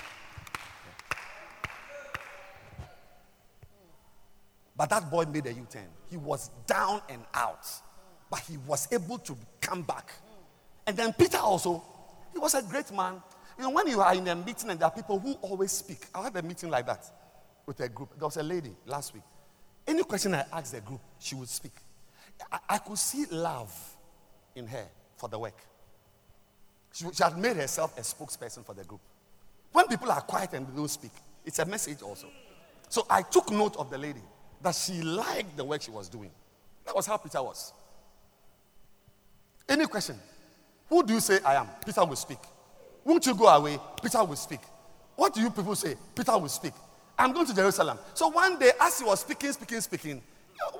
But 4.76 4.90
that 4.90 5.10
boy 5.10 5.24
made 5.26 5.46
a 5.46 5.52
U 5.52 5.66
turn. 5.68 5.86
He 6.08 6.16
was 6.16 6.50
down 6.66 7.02
and 7.08 7.22
out, 7.34 7.66
but 8.30 8.40
he 8.40 8.56
was 8.58 8.88
able 8.92 9.18
to 9.18 9.36
come 9.60 9.82
back. 9.82 10.12
And 10.86 10.96
then 10.96 11.12
Peter 11.12 11.38
also, 11.38 11.82
he 12.32 12.38
was 12.38 12.54
a 12.54 12.62
great 12.62 12.90
man. 12.92 13.22
You 13.58 13.64
know, 13.64 13.70
when 13.70 13.86
you 13.86 14.00
are 14.00 14.14
in 14.14 14.26
a 14.28 14.34
meeting 14.34 14.70
and 14.70 14.80
there 14.80 14.88
are 14.88 14.90
people 14.90 15.18
who 15.18 15.34
always 15.34 15.72
speak, 15.72 16.06
I 16.14 16.22
had 16.22 16.36
a 16.36 16.42
meeting 16.42 16.70
like 16.70 16.86
that 16.86 17.04
with 17.66 17.80
a 17.80 17.88
group. 17.88 18.10
There 18.18 18.26
was 18.26 18.36
a 18.38 18.42
lady 18.42 18.74
last 18.86 19.12
week. 19.14 19.22
Any 19.86 20.02
question 20.04 20.34
I 20.34 20.44
asked 20.52 20.72
the 20.72 20.80
group, 20.80 21.00
she 21.18 21.34
would 21.34 21.48
speak. 21.48 21.72
I, 22.50 22.58
I 22.70 22.78
could 22.78 22.98
see 22.98 23.26
love 23.30 23.72
in 24.56 24.66
her 24.66 24.86
for 25.16 25.28
the 25.28 25.38
work. 25.38 25.58
She, 26.92 27.04
she 27.12 27.22
had 27.22 27.36
made 27.38 27.56
herself 27.56 27.96
a 27.98 28.02
spokesperson 28.02 28.64
for 28.64 28.74
the 28.74 28.84
group. 28.84 29.00
When 29.72 29.86
people 29.86 30.10
are 30.10 30.20
quiet 30.20 30.52
and 30.54 30.66
they 30.66 30.76
don't 30.76 30.88
speak, 30.88 31.12
it's 31.44 31.58
a 31.58 31.64
message 31.64 32.02
also. 32.02 32.28
So 32.88 33.06
I 33.08 33.22
took 33.22 33.50
note 33.50 33.76
of 33.76 33.90
the 33.90 33.98
lady 33.98 34.20
that 34.62 34.74
she 34.74 35.02
liked 35.02 35.56
the 35.56 35.64
work 35.64 35.82
she 35.82 35.90
was 35.90 36.08
doing. 36.08 36.30
That 36.84 36.94
was 36.94 37.06
how 37.06 37.16
Peter 37.16 37.42
was. 37.42 37.72
Any 39.68 39.86
question? 39.86 40.16
Who 40.88 41.02
do 41.02 41.14
you 41.14 41.20
say 41.20 41.38
I 41.44 41.54
am? 41.54 41.68
Peter 41.84 42.04
will 42.04 42.16
speak. 42.16 42.38
Won't 43.04 43.26
you 43.26 43.34
go 43.34 43.46
away? 43.48 43.78
Peter 44.02 44.22
will 44.24 44.36
speak. 44.36 44.60
What 45.16 45.34
do 45.34 45.40
you 45.40 45.50
people 45.50 45.74
say? 45.74 45.94
Peter 46.14 46.36
will 46.38 46.48
speak. 46.48 46.72
I'm 47.18 47.32
going 47.32 47.46
to 47.46 47.54
Jerusalem. 47.54 47.98
So 48.14 48.28
one 48.28 48.58
day, 48.58 48.72
as 48.80 48.98
he 48.98 49.04
was 49.04 49.20
speaking, 49.20 49.52
speaking, 49.52 49.80
speaking, 49.80 50.22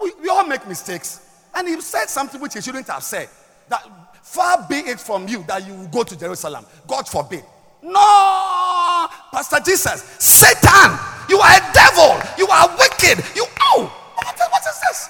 we, 0.02 0.12
we 0.20 0.28
all 0.28 0.46
make 0.46 0.66
mistakes. 0.66 1.28
And 1.54 1.68
he 1.68 1.80
said 1.80 2.06
something 2.06 2.40
which 2.40 2.54
he 2.54 2.60
shouldn't 2.60 2.88
have 2.88 3.02
said. 3.02 3.28
That 3.68 3.86
far 4.22 4.66
be 4.68 4.76
it 4.76 5.00
from 5.00 5.28
you 5.28 5.44
that 5.44 5.66
you 5.66 5.74
will 5.74 5.88
go 5.88 6.02
to 6.02 6.18
Jerusalem. 6.18 6.64
God 6.86 7.08
forbid. 7.08 7.44
No, 7.82 9.08
Pastor 9.32 9.58
Jesus, 9.64 10.02
Satan, 10.18 10.98
you 11.32 11.40
are 11.40 11.56
a 11.56 11.72
devil. 11.72 12.12
You 12.36 12.46
are 12.48 12.68
wicked. 12.76 13.24
You, 13.34 13.46
oh, 13.72 13.88
what, 14.16 14.36
is 14.36 14.80
this? 14.84 15.08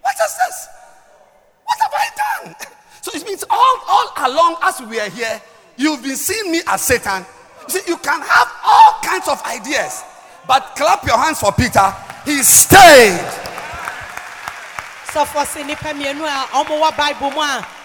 What 0.00 0.14
is 0.14 0.32
this? 0.38 0.68
What 1.64 1.78
have 1.82 1.92
I 1.92 2.06
done? 2.22 2.54
So 3.00 3.12
it 3.14 3.24
means 3.24 3.44
all, 3.48 3.76
all 3.88 4.12
along 4.26 4.56
as 4.62 4.80
we 4.82 5.00
are 5.00 5.08
here, 5.08 5.40
you've 5.76 6.02
been 6.02 6.16
seeing 6.16 6.52
me 6.52 6.60
as 6.66 6.82
Satan. 6.82 7.24
You 7.62 7.70
see, 7.70 7.80
you 7.90 7.96
can 7.96 8.20
have 8.20 8.48
all 8.66 9.00
kinds 9.02 9.28
of 9.28 9.40
ideas, 9.46 10.02
but 10.46 10.74
clap 10.76 11.06
your 11.06 11.16
hands 11.16 11.40
for 11.40 11.52
Peter. 11.52 11.94
He 12.24 12.42
stayed. 12.42 13.18
wɔn 15.14 16.66
wɔ 16.68 16.96
bible 16.96 17.30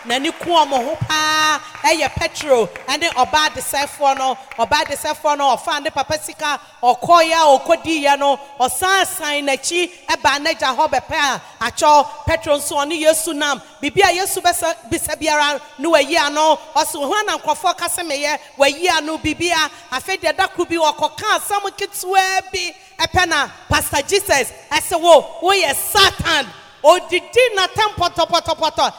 n'ani 0.06 0.32
ku 0.40 0.50
wɔn 0.50 0.70
ho 0.70 0.96
paa. 1.08 1.60
Ɛyɛ 1.84 2.10
petro 2.16 2.68
ɛne 2.88 3.10
ɔbaa 3.14 3.50
desɛfoɔ 3.56 4.18
no 4.18 4.38
ɔbaa 4.58 4.84
desɛfoɔ 4.86 5.38
no 5.38 5.56
ɔfa 5.56 5.84
ne 5.84 5.90
papa 5.90 6.18
sika 6.22 6.60
ɔkɔɔyɛ 6.82 7.34
a 7.34 7.58
ɔkɔdiiɛ 7.60 8.20
no 8.20 8.40
ɔsan 8.60 9.06
san 9.06 9.46
n'akyi 9.46 9.92
ɛbaa 10.08 10.40
n'agya 10.40 10.76
hɔ 10.78 10.90
bɛpɛ 10.90 11.16
a 11.16 11.42
akyɛw 11.66 12.26
petro 12.26 12.56
nso 12.58 12.76
ɔne 12.78 13.00
yesu 13.00 13.34
nam. 13.34 13.62
Biribi 13.82 14.02
a 14.04 14.14
yesu 14.14 14.40
bɛsɛ 14.42 14.76
bisa 14.90 15.16
biara 15.20 15.60
ne 15.78 15.88
wayi 15.90 16.16
ano 16.18 16.58
ɔsi 16.76 16.96
wɔn 16.96 17.26
na 17.26 17.38
nkurɔfoɔ 17.38 17.78
kasa 17.78 18.02
meyɛ 18.04 18.40
wayi 18.58 18.88
ano 18.90 19.18
biribi 19.18 19.52
a 19.52 19.70
afei 19.96 20.18
deɛ 20.20 20.36
dako 20.38 20.66
bi 20.66 20.76
ɔkɔka 20.76 21.40
asɛm 21.40 21.70
ketewa 21.78 22.42
bi. 22.52 22.74
Ɛpɛ 23.00 23.28
na 23.28 23.48
pastor 23.70 24.02
jesus 24.04 24.52
ɛsɛ 24.72 25.00
wo 25.02 25.40
woyɛ 25.42 25.76
satan 25.76 26.48
odidi 26.84 27.56
pɔtɔpɔtɔpɔtɔ 27.96 28.94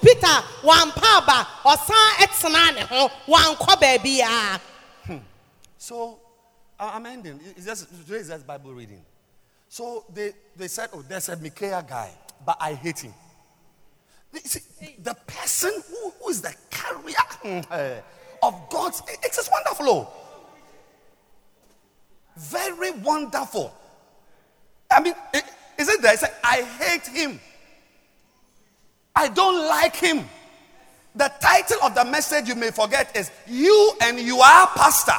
peter 0.00 0.36
ɔsan 1.64 2.08
ɛtena 2.18 2.74
ne 2.74 2.80
ho 2.82 3.08
wankɔ 3.26 3.76
baabi 3.80 4.18
ya. 4.18 4.58
So 5.76 6.18
I'm 6.78 7.06
ending. 7.06 7.40
It's 7.56 7.66
just, 7.66 7.88
today 8.06 8.18
is 8.20 8.28
just 8.28 8.46
Bible 8.46 8.72
reading. 8.74 9.04
So 9.68 10.04
they, 10.12 10.32
they 10.56 10.68
said, 10.68 10.90
oh, 10.94 11.02
there's 11.02 11.28
a 11.28 11.36
Micaiah 11.36 11.84
guy, 11.88 12.10
but 12.44 12.56
I 12.60 12.74
hate 12.74 13.00
him. 13.00 13.14
See, 14.44 14.60
the 15.02 15.14
person 15.26 15.72
who, 15.88 16.10
who 16.22 16.30
is 16.30 16.40
the 16.42 16.54
carrier 16.70 17.16
eh, 17.70 18.00
of 18.42 18.68
God's, 18.70 19.00
it- 19.08 19.18
it's 19.24 19.36
just 19.36 19.50
wonderful. 19.50 19.88
oh. 19.88 20.08
Very 22.36 22.90
wonderful. 22.92 23.72
I 24.90 25.00
mean, 25.00 25.14
i- 25.34 25.42
is 25.78 25.88
it 25.88 26.02
there? 26.02 26.14
It 26.14 26.18
said, 26.18 26.34
I 26.42 26.62
hate 26.62 27.06
him. 27.06 27.40
I 29.14 29.28
don't 29.28 29.66
like 29.66 29.96
him. 29.96 30.28
The 31.14 31.32
title 31.40 31.78
of 31.82 31.94
the 31.94 32.04
message 32.04 32.48
you 32.48 32.54
may 32.54 32.70
forget 32.70 33.16
is 33.16 33.30
You 33.46 33.92
and 34.02 34.18
You 34.18 34.38
Are 34.38 34.66
Pastor. 34.68 35.12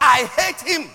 I 0.00 0.28
hate 0.36 0.60
him. 0.60 0.90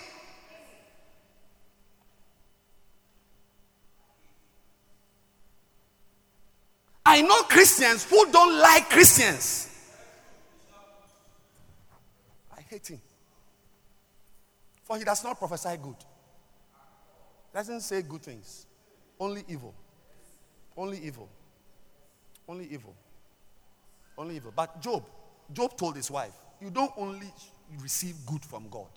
I 7.06 7.22
know 7.22 7.44
Christians 7.44 8.10
who 8.10 8.32
don't 8.32 8.58
like 8.60 8.90
Christians. 8.90 9.70
I 12.58 12.62
hate 12.62 12.88
him. 12.88 13.02
For 14.84 14.98
he 14.98 15.04
does 15.04 15.24
not 15.24 15.38
prophesy 15.38 15.78
good. 15.82 15.96
Doesn't 17.54 17.82
say 17.82 18.02
good 18.02 18.22
things. 18.22 18.66
Only 19.20 19.44
evil. 19.48 19.74
Only 20.78 21.00
evil. 21.00 21.30
Only 22.48 22.68
evil. 22.72 22.94
Only 24.18 24.36
evil. 24.36 24.54
But 24.56 24.82
Job, 24.82 25.04
Job 25.54 25.78
told 25.78 25.96
his 25.96 26.12
wife, 26.12 26.34
you 26.62 26.70
don't 26.70 26.92
only 26.98 27.32
receive 27.82 28.16
good 28.26 28.44
from 28.44 28.70
God. 28.70 28.88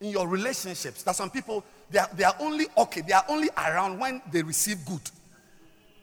In 0.00 0.10
your 0.10 0.28
relationships, 0.28 1.02
there's 1.02 1.16
some 1.16 1.30
people, 1.30 1.64
they 1.90 1.98
are, 1.98 2.08
they 2.14 2.24
are 2.24 2.34
only 2.38 2.66
okay, 2.76 3.00
they 3.00 3.12
are 3.12 3.24
only 3.28 3.48
around 3.56 3.98
when 3.98 4.22
they 4.30 4.42
receive 4.42 4.84
good. 4.86 5.00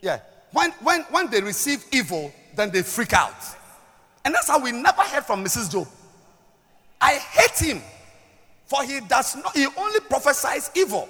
Yeah. 0.02 0.20
When, 0.52 0.72
when, 0.82 1.02
when 1.04 1.30
they 1.30 1.42
receive 1.42 1.84
evil, 1.92 2.34
then 2.56 2.72
they 2.72 2.82
freak 2.82 3.14
out. 3.14 3.36
And 4.24 4.34
that's 4.34 4.48
how 4.48 4.60
we 4.60 4.72
never 4.72 5.02
heard 5.02 5.26
from 5.26 5.44
Mrs. 5.44 5.72
Job. 5.72 5.88
I 7.00 7.14
hate 7.14 7.70
him, 7.70 7.82
for 8.66 8.84
he 8.84 9.00
does 9.02 9.36
not, 9.36 9.56
he 9.56 9.68
only 9.78 10.00
prophesies 10.02 10.72
evil. 10.76 11.08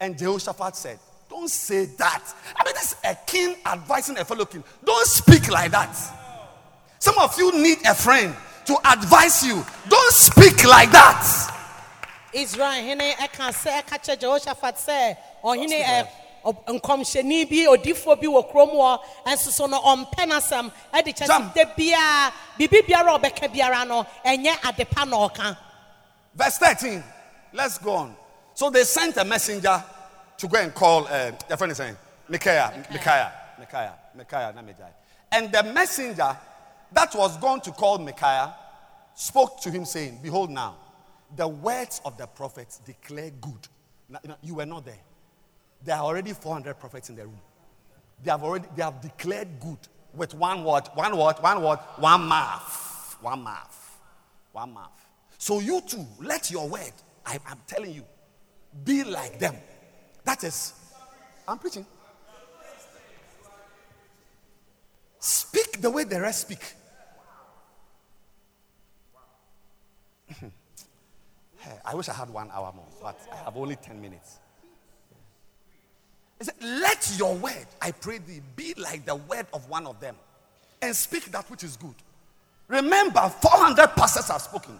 And 0.00 0.16
Jehoshaphat 0.18 0.76
said, 0.76 0.98
Don't 1.28 1.48
say 1.48 1.86
that. 1.86 2.22
I 2.56 2.64
mean, 2.64 2.74
this 2.74 2.92
is 2.92 2.96
a 3.04 3.14
king 3.26 3.56
advising 3.64 4.18
a 4.18 4.24
fellow 4.24 4.44
king. 4.44 4.62
Don't 4.84 5.06
speak 5.06 5.48
like 5.50 5.70
that. 5.72 5.96
Some 6.98 7.18
of 7.18 7.36
you 7.38 7.52
need 7.60 7.78
a 7.86 7.94
friend 7.94 8.34
to 8.66 8.76
advise 8.84 9.44
you. 9.46 9.64
Don't 9.88 10.12
speak 10.12 10.64
like 10.64 10.90
that. 10.92 11.52
israel 12.32 12.82
hene 12.82 13.14
ɛka 13.16 13.48
sɛ 13.52 13.82
ɛka 13.82 13.96
kyerɛ 14.04 14.20
jehoshaphat 14.20 14.76
sɛ 14.76 15.16
ɔhene 15.42 15.82
ɛ 15.84 16.08
ɔ- 16.44 16.80
nkɔmhyɛni 16.80 17.48
bi 17.48 17.64
bi 18.16 18.26
wɔ 18.26 18.50
kurom 18.52 18.70
hɔ 18.74 18.98
ɛnso 19.26 19.50
so 19.50 19.66
no 19.66 19.80
ɔmpɛ 19.80 20.26
n'asɛm 20.28 20.70
ɛde 20.92 21.16
kyɛ 21.16 21.26
sɛ 21.26 21.74
biara 21.76 22.32
biribi 22.58 22.86
biara 22.86 23.14
a 23.14 23.18
ɔbɛka 23.18 23.48
biara 23.54 23.86
no 23.86 24.04
ɛnyɛ 24.24 24.58
adepa 24.60 25.08
na 25.08 25.16
ɔka 25.28 25.56
Verse 26.34 26.58
13. 26.58 27.02
Let's 27.54 27.78
go 27.78 27.94
on. 27.94 28.16
So 28.56 28.70
they 28.70 28.84
sent 28.84 29.18
a 29.18 29.24
messenger 29.24 29.84
to 30.38 30.48
go 30.48 30.58
and 30.58 30.74
call, 30.74 31.06
uh, 31.08 31.32
your 31.46 31.58
friend 31.58 31.72
is 31.72 31.76
saying, 31.76 31.94
Micaiah, 32.26 32.86
Micaiah, 32.90 33.32
Micaiah, 33.58 33.94
Micaiah, 34.16 34.54
Micaiah. 34.54 34.94
And 35.30 35.52
the 35.52 35.62
messenger 35.74 36.34
that 36.90 37.14
was 37.14 37.36
going 37.36 37.60
to 37.60 37.70
call 37.72 37.98
Micaiah 37.98 38.54
spoke 39.14 39.60
to 39.60 39.70
him, 39.70 39.84
saying, 39.84 40.20
Behold, 40.22 40.50
now, 40.50 40.76
the 41.36 41.46
words 41.46 42.00
of 42.06 42.16
the 42.16 42.26
prophets 42.26 42.78
declare 42.78 43.30
good. 43.42 43.68
Now, 44.08 44.20
you, 44.22 44.28
know, 44.30 44.36
you 44.42 44.54
were 44.54 44.64
not 44.64 44.86
there. 44.86 45.02
There 45.84 45.94
are 45.94 46.04
already 46.04 46.32
400 46.32 46.80
prophets 46.80 47.10
in 47.10 47.16
the 47.16 47.24
room. 47.26 47.38
They 48.24 48.30
have 48.30 48.42
already 48.42 48.68
they 48.74 48.82
have 48.82 49.02
declared 49.02 49.60
good 49.60 49.78
with 50.14 50.32
one 50.32 50.64
word, 50.64 50.84
one 50.94 51.14
word, 51.14 51.36
one 51.40 51.62
word, 51.62 51.78
one 51.98 52.24
mouth, 52.24 53.18
one 53.20 53.42
mouth, 53.42 54.00
one 54.52 54.72
mouth. 54.72 55.06
So 55.36 55.60
you 55.60 55.82
too, 55.82 56.06
let 56.22 56.50
your 56.50 56.66
word, 56.66 56.94
I, 57.26 57.38
I'm 57.46 57.60
telling 57.66 57.92
you, 57.92 58.04
be 58.84 59.04
like 59.04 59.38
them. 59.38 59.56
That 60.24 60.42
is, 60.44 60.74
I'm 61.46 61.58
preaching. 61.58 61.86
Speak 65.18 65.80
the 65.80 65.90
way 65.90 66.04
the 66.04 66.20
rest 66.20 66.42
speak. 66.42 66.60
I 71.84 71.94
wish 71.94 72.08
I 72.08 72.12
had 72.12 72.30
one 72.30 72.50
hour 72.52 72.72
more, 72.74 72.86
but 73.02 73.18
I 73.32 73.36
have 73.44 73.56
only 73.56 73.76
10 73.76 74.00
minutes. 74.00 74.38
He 76.38 76.44
said, 76.44 76.54
Let 76.60 77.12
your 77.18 77.34
word, 77.34 77.66
I 77.80 77.90
pray 77.92 78.18
thee, 78.18 78.40
be 78.54 78.74
like 78.76 79.04
the 79.04 79.16
word 79.16 79.46
of 79.52 79.68
one 79.68 79.86
of 79.86 79.98
them, 80.00 80.16
and 80.82 80.94
speak 80.94 81.24
that 81.32 81.50
which 81.50 81.64
is 81.64 81.76
good. 81.76 81.94
Remember, 82.68 83.28
400 83.40 83.88
pastors 83.96 84.28
have 84.28 84.42
spoken. 84.42 84.78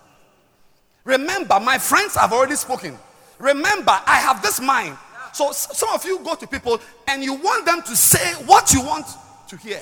Remember, 1.04 1.60
my 1.60 1.78
friends 1.78 2.16
have 2.16 2.32
already 2.32 2.56
spoken. 2.56 2.98
Remember, 3.38 4.00
I 4.06 4.18
have 4.20 4.42
this 4.42 4.60
mind. 4.60 4.96
So 5.32 5.52
some 5.52 5.90
of 5.90 6.04
you 6.04 6.18
go 6.20 6.34
to 6.34 6.46
people 6.46 6.80
and 7.06 7.22
you 7.22 7.34
want 7.34 7.66
them 7.66 7.82
to 7.82 7.96
say 7.96 8.32
what 8.46 8.72
you 8.72 8.82
want 8.82 9.06
to 9.48 9.56
hear. 9.56 9.80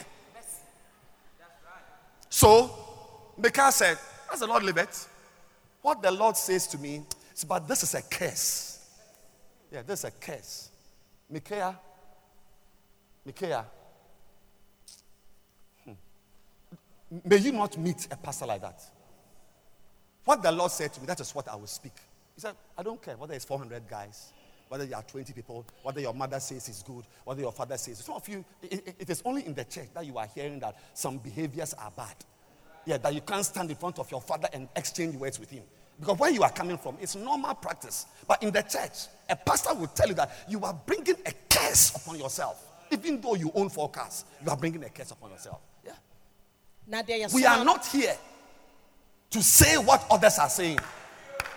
So, 2.29 2.69
Micaiah 3.39 3.71
said, 3.71 3.99
As 4.33 4.41
the 4.41 4.49
Lord 4.49 4.65
liveth, 4.65 5.09
what 5.83 6.03
the 6.03 6.11
Lord 6.11 6.37
says 6.37 6.67
to 6.67 6.79
me 6.79 7.05
is, 7.33 7.45
But 7.45 7.69
this 7.69 7.85
is 7.85 7.95
a 7.95 8.03
curse. 8.03 8.85
Yeah, 9.71 9.83
this 9.83 10.01
is 10.01 10.07
a 10.07 10.11
curse. 10.11 10.71
Micaiah, 11.31 11.79
Micaiah, 13.25 13.65
hmm. 15.85 15.93
may 17.25 17.37
you 17.37 17.53
not 17.53 17.79
meet 17.79 18.09
a 18.11 18.17
pastor 18.17 18.47
like 18.47 18.63
that. 18.63 18.83
What 20.25 20.43
the 20.43 20.51
Lord 20.51 20.73
said 20.73 20.93
to 20.95 21.01
me, 21.01 21.07
that 21.07 21.21
is 21.21 21.33
what 21.35 21.49
I 21.49 21.55
will 21.55 21.69
speak. 21.69 21.95
He 22.35 22.41
said, 22.41 22.55
I 22.76 22.82
don't 22.82 23.01
care 23.01 23.16
whether 23.16 23.35
it's 23.35 23.45
400 23.45 23.89
guys, 23.89 24.32
whether 24.68 24.85
there 24.85 24.97
are 24.97 25.03
20 25.03 25.32
people, 25.32 25.64
whether 25.82 26.01
your 26.01 26.14
mother 26.14 26.41
says 26.41 26.68
it's 26.68 26.82
good, 26.82 27.05
whether 27.24 27.41
your 27.41 27.53
father 27.53 27.76
says. 27.76 27.99
it's. 27.99 28.07
Some 28.07 28.16
of 28.16 28.28
you, 28.28 28.45
it, 28.62 28.95
it- 28.99 29.11
is 29.11 29.22
only 29.24 29.47
in 29.47 29.55
the 29.55 29.64
church 29.64 29.89
that 29.95 30.05
you 30.05 30.18
are 30.18 30.26
hearing 30.35 30.59
that 30.61 30.76
some 30.95 31.18
behaviors 31.18 31.74
are 31.74 31.93
bad. 31.97 32.16
Yeah, 32.87 32.99
that 32.99 33.14
you 33.14 33.20
can't 33.20 33.45
stand 33.45 33.70
in 33.70 33.76
front 33.76 33.99
of 33.99 34.11
your 34.11 34.20
father 34.20 34.49
and 34.53 34.68
exchange 34.76 35.14
words 35.16 35.39
with 35.41 35.51
him. 35.51 35.62
Because 35.99 36.18
where 36.18 36.30
you 36.30 36.43
are 36.43 36.51
coming 36.51 36.76
from, 36.76 36.97
it's 37.01 37.14
normal 37.14 37.55
practice. 37.55 38.07
But 38.26 38.43
in 38.43 38.51
the 38.53 38.62
church, 38.62 39.07
a 39.30 39.37
pastor 39.37 39.72
will 39.74 39.87
tell 39.87 40.09
you 40.09 40.14
that 40.14 40.32
you 40.49 40.61
are 40.64 40.74
bringing 40.85 41.14
a 41.24 41.32
curse 41.49 41.95
upon 41.95 42.18
yourself. 42.18 42.62
Even 42.91 43.20
though 43.20 43.37
you 43.37 43.51
own 43.55 43.68
four 43.70 43.89
cars, 43.89 44.24
you 44.45 44.51
are 44.51 44.57
bringing 44.57 44.82
a 44.85 44.89
curse 44.91 45.12
upon 45.12 45.30
yourself. 45.30 45.61
Yeah. 45.85 45.93
We 47.32 47.47
are 47.47 47.64
not 47.64 47.87
here 47.87 48.14
to 49.30 49.43
say 49.43 49.76
what 49.78 50.05
others 50.11 50.39
are 50.39 50.51
saying. 50.51 50.78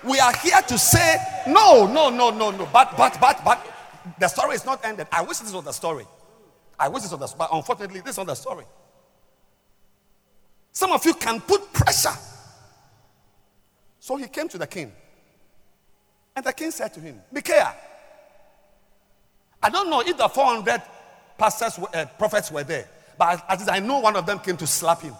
We 0.03 0.19
are 0.19 0.33
here 0.37 0.61
to 0.67 0.77
say, 0.77 1.17
no, 1.47 1.85
no, 1.91 2.09
no, 2.09 2.29
no, 2.29 2.51
no. 2.51 2.67
But, 2.71 2.95
but, 2.97 3.17
but, 3.19 3.41
but, 3.43 3.73
the 4.19 4.27
story 4.27 4.55
is 4.55 4.65
not 4.65 4.83
ended. 4.85 5.07
I 5.11 5.21
wish 5.21 5.39
this 5.39 5.51
was 5.51 5.65
the 5.65 5.71
story. 5.71 6.05
I 6.79 6.87
wish 6.87 7.03
this 7.03 7.11
was 7.11 7.19
the 7.19 7.27
story. 7.27 7.47
But 7.49 7.57
unfortunately, 7.57 7.99
this 8.01 8.11
is 8.11 8.17
not 8.17 8.27
the 8.27 8.35
story. 8.35 8.65
Some 10.71 10.91
of 10.91 11.05
you 11.05 11.13
can 11.13 11.41
put 11.41 11.73
pressure. 11.73 12.17
So 13.99 14.15
he 14.15 14.27
came 14.27 14.47
to 14.49 14.57
the 14.57 14.67
king. 14.67 14.91
And 16.35 16.45
the 16.45 16.53
king 16.53 16.71
said 16.71 16.93
to 16.93 16.99
him, 16.99 17.19
Micaiah, 17.31 17.73
I 19.61 19.69
don't 19.69 19.89
know 19.89 20.01
if 20.01 20.15
the 20.15 20.27
400 20.27 20.81
pastors, 21.37 21.79
uh, 21.79 22.05
prophets 22.17 22.51
were 22.51 22.63
there, 22.63 22.87
but 23.17 23.43
at 23.49 23.57
least 23.59 23.71
I 23.71 23.79
know 23.79 23.99
one 23.99 24.15
of 24.15 24.25
them 24.25 24.39
came 24.39 24.55
to 24.57 24.67
slap 24.67 25.01
him. 25.01 25.15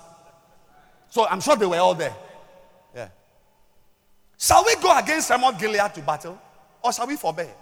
So 1.10 1.28
I'm 1.28 1.42
sure 1.42 1.56
they 1.56 1.66
were 1.66 1.78
all 1.78 1.96
there. 1.96 2.16
Shall 4.38 4.64
we 4.64 4.76
go 4.76 4.96
against 4.98 5.30
Ramoth 5.30 5.60
Gilead 5.60 5.94
to 5.96 6.02
battle? 6.02 6.40
Or 6.84 6.94
shall 6.94 7.08
we 7.08 7.16
forbear? 7.16 7.54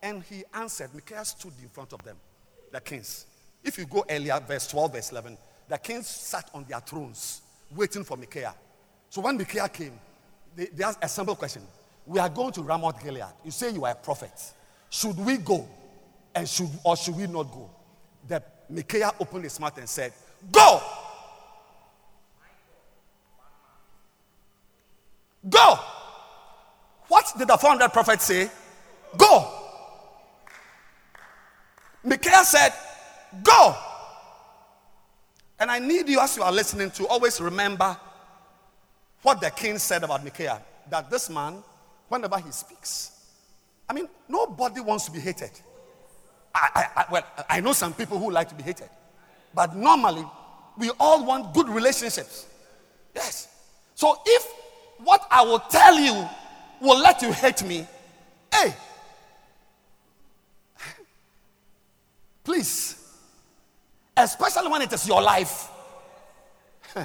And 0.00 0.22
he 0.22 0.44
answered, 0.54 0.90
Micaiah 0.94 1.24
stood 1.24 1.52
in 1.60 1.68
front 1.68 1.92
of 1.92 2.02
them, 2.02 2.16
the 2.70 2.80
kings. 2.80 3.26
If 3.62 3.78
you 3.78 3.86
go 3.86 4.04
earlier, 4.08 4.40
verse 4.40 4.66
12, 4.68 4.92
verse 4.92 5.10
11, 5.12 5.36
the 5.68 5.78
kings 5.78 6.06
sat 6.06 6.48
on 6.54 6.64
their 6.68 6.80
thrones 6.80 7.42
waiting 7.74 8.04
for 8.04 8.16
Micaiah. 8.16 8.54
So 9.10 9.20
when 9.20 9.36
Micaiah 9.36 9.68
came, 9.68 9.98
they, 10.54 10.66
they 10.66 10.84
asked 10.84 10.98
a 11.02 11.08
simple 11.08 11.34
question. 11.36 11.62
We 12.06 12.18
are 12.18 12.28
going 12.28 12.52
to 12.52 12.62
Ramoth 12.62 13.02
Gilead. 13.02 13.24
You 13.44 13.50
say 13.50 13.70
you 13.70 13.84
are 13.84 13.92
a 13.92 13.96
prophet. 13.96 14.32
Should 14.90 15.18
we 15.18 15.38
go? 15.38 15.68
And 16.34 16.48
should 16.48 16.70
or 16.84 16.96
should 16.96 17.16
we 17.16 17.26
not 17.26 17.50
go? 17.50 17.70
The 18.26 18.42
Micaiah 18.68 19.12
opened 19.20 19.44
his 19.44 19.58
mouth 19.60 19.76
and 19.78 19.88
said, 19.88 20.12
Go! 20.50 20.80
Go! 25.48 25.78
What 27.22 27.38
did 27.38 27.46
the 27.46 27.56
400 27.56 27.92
prophets 27.92 28.24
say? 28.24 28.50
Go! 29.16 29.48
Micaiah 32.02 32.42
said, 32.42 32.72
Go! 33.44 33.76
And 35.60 35.70
I 35.70 35.78
need 35.78 36.08
you, 36.08 36.18
as 36.18 36.36
you 36.36 36.42
are 36.42 36.50
listening, 36.50 36.90
to 36.90 37.06
always 37.06 37.40
remember 37.40 37.96
what 39.22 39.40
the 39.40 39.50
king 39.50 39.78
said 39.78 40.02
about 40.02 40.24
Micaiah 40.24 40.60
that 40.90 41.10
this 41.10 41.30
man, 41.30 41.62
whenever 42.08 42.38
he 42.38 42.50
speaks, 42.50 43.12
I 43.88 43.92
mean, 43.92 44.08
nobody 44.28 44.80
wants 44.80 45.04
to 45.04 45.12
be 45.12 45.20
hated. 45.20 45.52
I, 46.52 46.70
I, 46.74 47.02
I, 47.02 47.04
well, 47.12 47.26
I 47.48 47.60
know 47.60 47.72
some 47.72 47.94
people 47.94 48.18
who 48.18 48.32
like 48.32 48.48
to 48.48 48.56
be 48.56 48.64
hated, 48.64 48.90
but 49.54 49.76
normally 49.76 50.26
we 50.76 50.90
all 50.98 51.24
want 51.24 51.54
good 51.54 51.68
relationships. 51.68 52.46
Yes. 53.14 53.46
So 53.94 54.20
if 54.26 54.52
what 55.04 55.24
I 55.30 55.42
will 55.42 55.60
tell 55.60 56.00
you 56.00 56.28
will 56.82 56.98
let 56.98 57.22
you 57.22 57.32
hate 57.32 57.62
me, 57.62 57.86
hey, 58.52 58.74
please, 62.44 62.98
especially 64.16 64.68
when 64.68 64.82
it 64.82 64.92
is 64.92 65.06
your 65.06 65.22
life, 65.22 65.68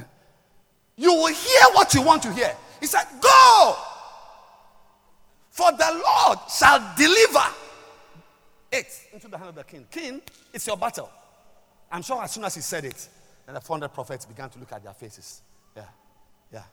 you 0.97 1.13
will 1.13 1.33
hear 1.33 1.61
what 1.73 1.93
you 1.93 2.01
want 2.01 2.23
to 2.23 2.33
hear. 2.33 2.53
He 2.79 2.87
said, 2.87 3.05
Go, 3.21 3.75
for 5.51 5.71
the 5.71 6.03
Lord 6.05 6.39
shall 6.49 6.93
deliver 6.97 7.45
it 8.71 9.07
into 9.13 9.27
the 9.27 9.37
hand 9.37 9.49
of 9.49 9.55
the 9.55 9.63
king. 9.63 9.85
King, 9.89 10.21
it's 10.53 10.67
your 10.67 10.77
battle. 10.77 11.09
I'm 11.91 12.01
sure 12.01 12.21
as 12.21 12.31
soon 12.31 12.43
as 12.43 12.55
he 12.55 12.61
said 12.61 12.83
it, 12.83 13.07
then 13.45 13.55
the 13.55 13.61
400 13.61 13.89
prophets 13.89 14.25
began 14.25 14.49
to 14.49 14.59
look 14.59 14.71
at 14.73 14.83
their 14.83 14.93
faces. 14.93 15.41
Yeah, 15.75 15.83
yeah, 16.51 16.63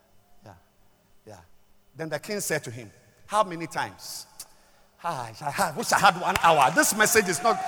yeah, 0.45 0.53
yeah. 1.27 1.37
Then 1.97 2.09
the 2.09 2.19
king 2.19 2.41
said 2.41 2.65
to 2.65 2.71
him, 2.71 2.91
How 3.27 3.45
many 3.45 3.67
times? 3.67 4.27
Ah, 5.07 5.31
I 5.59 5.77
wish 5.77 5.93
I 5.93 5.99
had 5.99 6.19
one 6.19 6.35
hour. 6.43 6.73
This 6.75 6.97
message 6.97 7.29
is 7.29 7.43
not. 7.43 7.61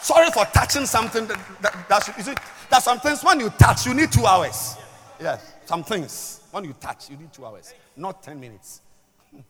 Sorry 0.00 0.30
for 0.30 0.46
touching 0.46 0.86
something. 0.86 1.26
That, 1.26 1.38
that, 1.60 1.88
that 1.88 2.16
you 2.16 2.22
see, 2.22 2.34
there's 2.70 2.84
some 2.84 2.98
things 3.00 3.22
when 3.22 3.38
you 3.38 3.50
touch, 3.50 3.86
you 3.86 3.92
need 3.92 4.10
two 4.10 4.24
hours. 4.24 4.76
Yes, 5.20 5.52
some 5.66 5.84
things 5.84 6.40
when 6.50 6.64
you 6.64 6.72
touch, 6.80 7.10
you 7.10 7.16
need 7.16 7.32
two 7.32 7.44
hours, 7.44 7.74
not 7.96 8.22
10 8.22 8.40
minutes. 8.40 8.80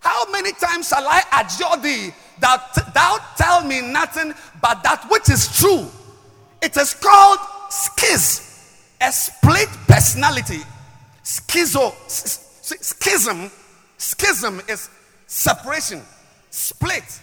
How 0.00 0.30
many 0.30 0.52
times 0.52 0.88
shall 0.88 1.06
I 1.08 1.22
adjure 1.40 1.80
thee 1.82 2.12
that 2.40 2.92
thou 2.92 3.16
tell 3.36 3.64
me 3.64 3.80
nothing 3.80 4.34
but 4.60 4.82
that 4.82 5.06
which 5.10 5.30
is 5.30 5.56
true? 5.56 5.88
It 6.60 6.76
is 6.76 6.92
called 6.92 7.38
schiz, 7.70 8.86
a 9.00 9.10
split 9.10 9.68
personality. 9.88 10.60
Schizo, 11.24 11.94
schism, 12.64 13.50
schism 13.98 14.60
is 14.68 14.88
separation, 15.26 16.02
split. 16.50 17.20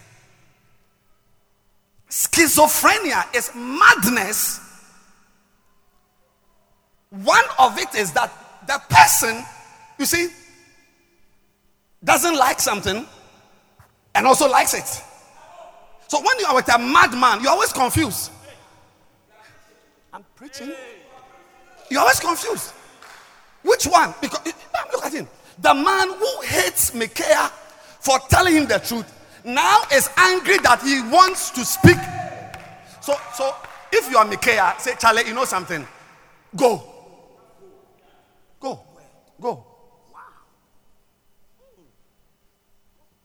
Schizophrenia 2.09 3.33
is 3.35 3.51
madness. 3.55 4.59
One 7.09 7.43
of 7.57 7.77
it 7.77 7.95
is 7.95 8.11
that 8.13 8.31
the 8.67 8.81
person, 8.89 9.43
you 9.97 10.05
see, 10.05 10.29
doesn't 12.03 12.35
like 12.35 12.59
something 12.59 13.05
and 14.13 14.27
also 14.27 14.49
likes 14.49 14.73
it. 14.73 15.03
So 16.07 16.19
when 16.19 16.39
you 16.39 16.45
are 16.45 16.55
with 16.55 16.73
a 16.73 16.77
madman, 16.77 17.41
you're 17.41 17.51
always 17.51 17.71
confused. 17.71 18.31
I'm 20.13 20.25
preaching. 20.35 20.73
You're 21.89 22.01
always 22.01 22.19
confused. 22.19 22.73
Which 23.63 23.85
one? 23.85 24.13
Because 24.21 24.53
look 24.93 25.05
at 25.05 25.13
him. 25.13 25.27
The 25.59 25.73
man 25.73 26.09
who 26.09 26.41
hates 26.41 26.93
Micaiah 26.93 27.51
for 27.99 28.19
telling 28.29 28.55
him 28.55 28.65
the 28.67 28.79
truth 28.79 29.05
now 29.43 29.81
is 29.93 30.09
angry 30.17 30.57
that 30.59 30.81
he 30.81 31.01
wants 31.11 31.51
to 31.51 31.65
speak. 31.65 31.97
So, 33.01 33.13
so 33.33 33.53
if 33.91 34.09
you 34.09 34.17
are 34.17 34.25
Micaiah, 34.25 34.75
say, 34.79 34.95
Charlie, 34.99 35.27
you 35.27 35.33
know 35.33 35.45
something? 35.45 35.85
Go. 36.55 36.83
Go. 38.59 38.79
Go. 39.39 39.65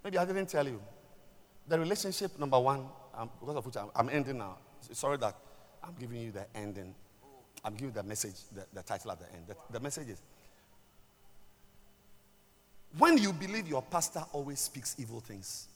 Maybe 0.02 0.18
I 0.18 0.24
didn't 0.24 0.46
tell 0.46 0.66
you. 0.66 0.80
The 1.68 1.78
relationship, 1.78 2.38
number 2.38 2.60
one, 2.60 2.86
um, 3.14 3.28
because 3.40 3.56
of 3.56 3.66
which 3.66 3.76
I'm, 3.76 3.90
I'm, 3.96 4.08
ending 4.08 4.38
now. 4.38 4.56
Sorry 4.92 5.16
that 5.16 5.34
I'm 5.82 5.94
giving 5.98 6.20
you 6.20 6.30
the 6.30 6.46
ending. 6.54 6.94
I'm 7.66 7.74
giving 7.74 7.92
the 7.92 8.04
message, 8.04 8.36
the, 8.54 8.64
the 8.72 8.82
title 8.82 9.10
at 9.10 9.18
the 9.18 9.26
end. 9.34 9.48
The, 9.48 9.56
the 9.72 9.80
message 9.80 10.08
is 10.08 10.22
when 12.96 13.18
you 13.18 13.32
believe 13.32 13.66
your 13.66 13.82
pastor 13.82 14.22
always 14.32 14.60
speaks 14.60 14.94
evil 14.98 15.18
things 15.18 15.66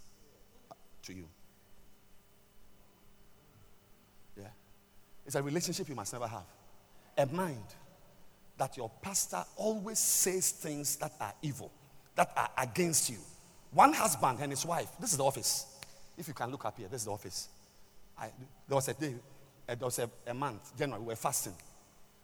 to 1.03 1.13
you. 1.13 1.25
Yeah. 4.39 4.45
It's 5.27 5.35
a 5.35 5.43
relationship 5.43 5.89
you 5.89 5.97
must 5.97 6.13
never 6.13 6.29
have. 6.29 6.45
A 7.19 7.27
mind 7.27 7.65
that 8.57 8.77
your 8.77 8.91
pastor 9.03 9.43
always 9.57 9.99
says 9.99 10.53
things 10.53 10.95
that 10.97 11.13
are 11.21 11.35
evil, 11.43 11.73
that 12.15 12.31
are 12.37 12.51
against 12.57 13.11
you. 13.11 13.19
One 13.73 13.93
husband 13.93 14.39
and 14.41 14.53
his 14.53 14.65
wife. 14.65 14.91
This 15.01 15.11
is 15.11 15.19
the 15.19 15.25
office. 15.25 15.67
If 16.17 16.29
you 16.29 16.35
can 16.35 16.53
look 16.53 16.65
up 16.65 16.79
here, 16.79 16.87
this 16.89 17.01
is 17.01 17.07
the 17.07 17.13
office. 17.13 17.49
I, 18.17 18.29
there 18.69 18.77
was 18.77 18.87
a 18.89 18.95
day, 18.95 19.15
uh, 19.69 19.75
there 19.75 19.87
was 19.87 19.99
a, 19.99 20.09
a 20.29 20.35
month, 20.35 20.77
January, 20.79 21.03
we 21.03 21.09
were 21.09 21.17
fasting. 21.17 21.55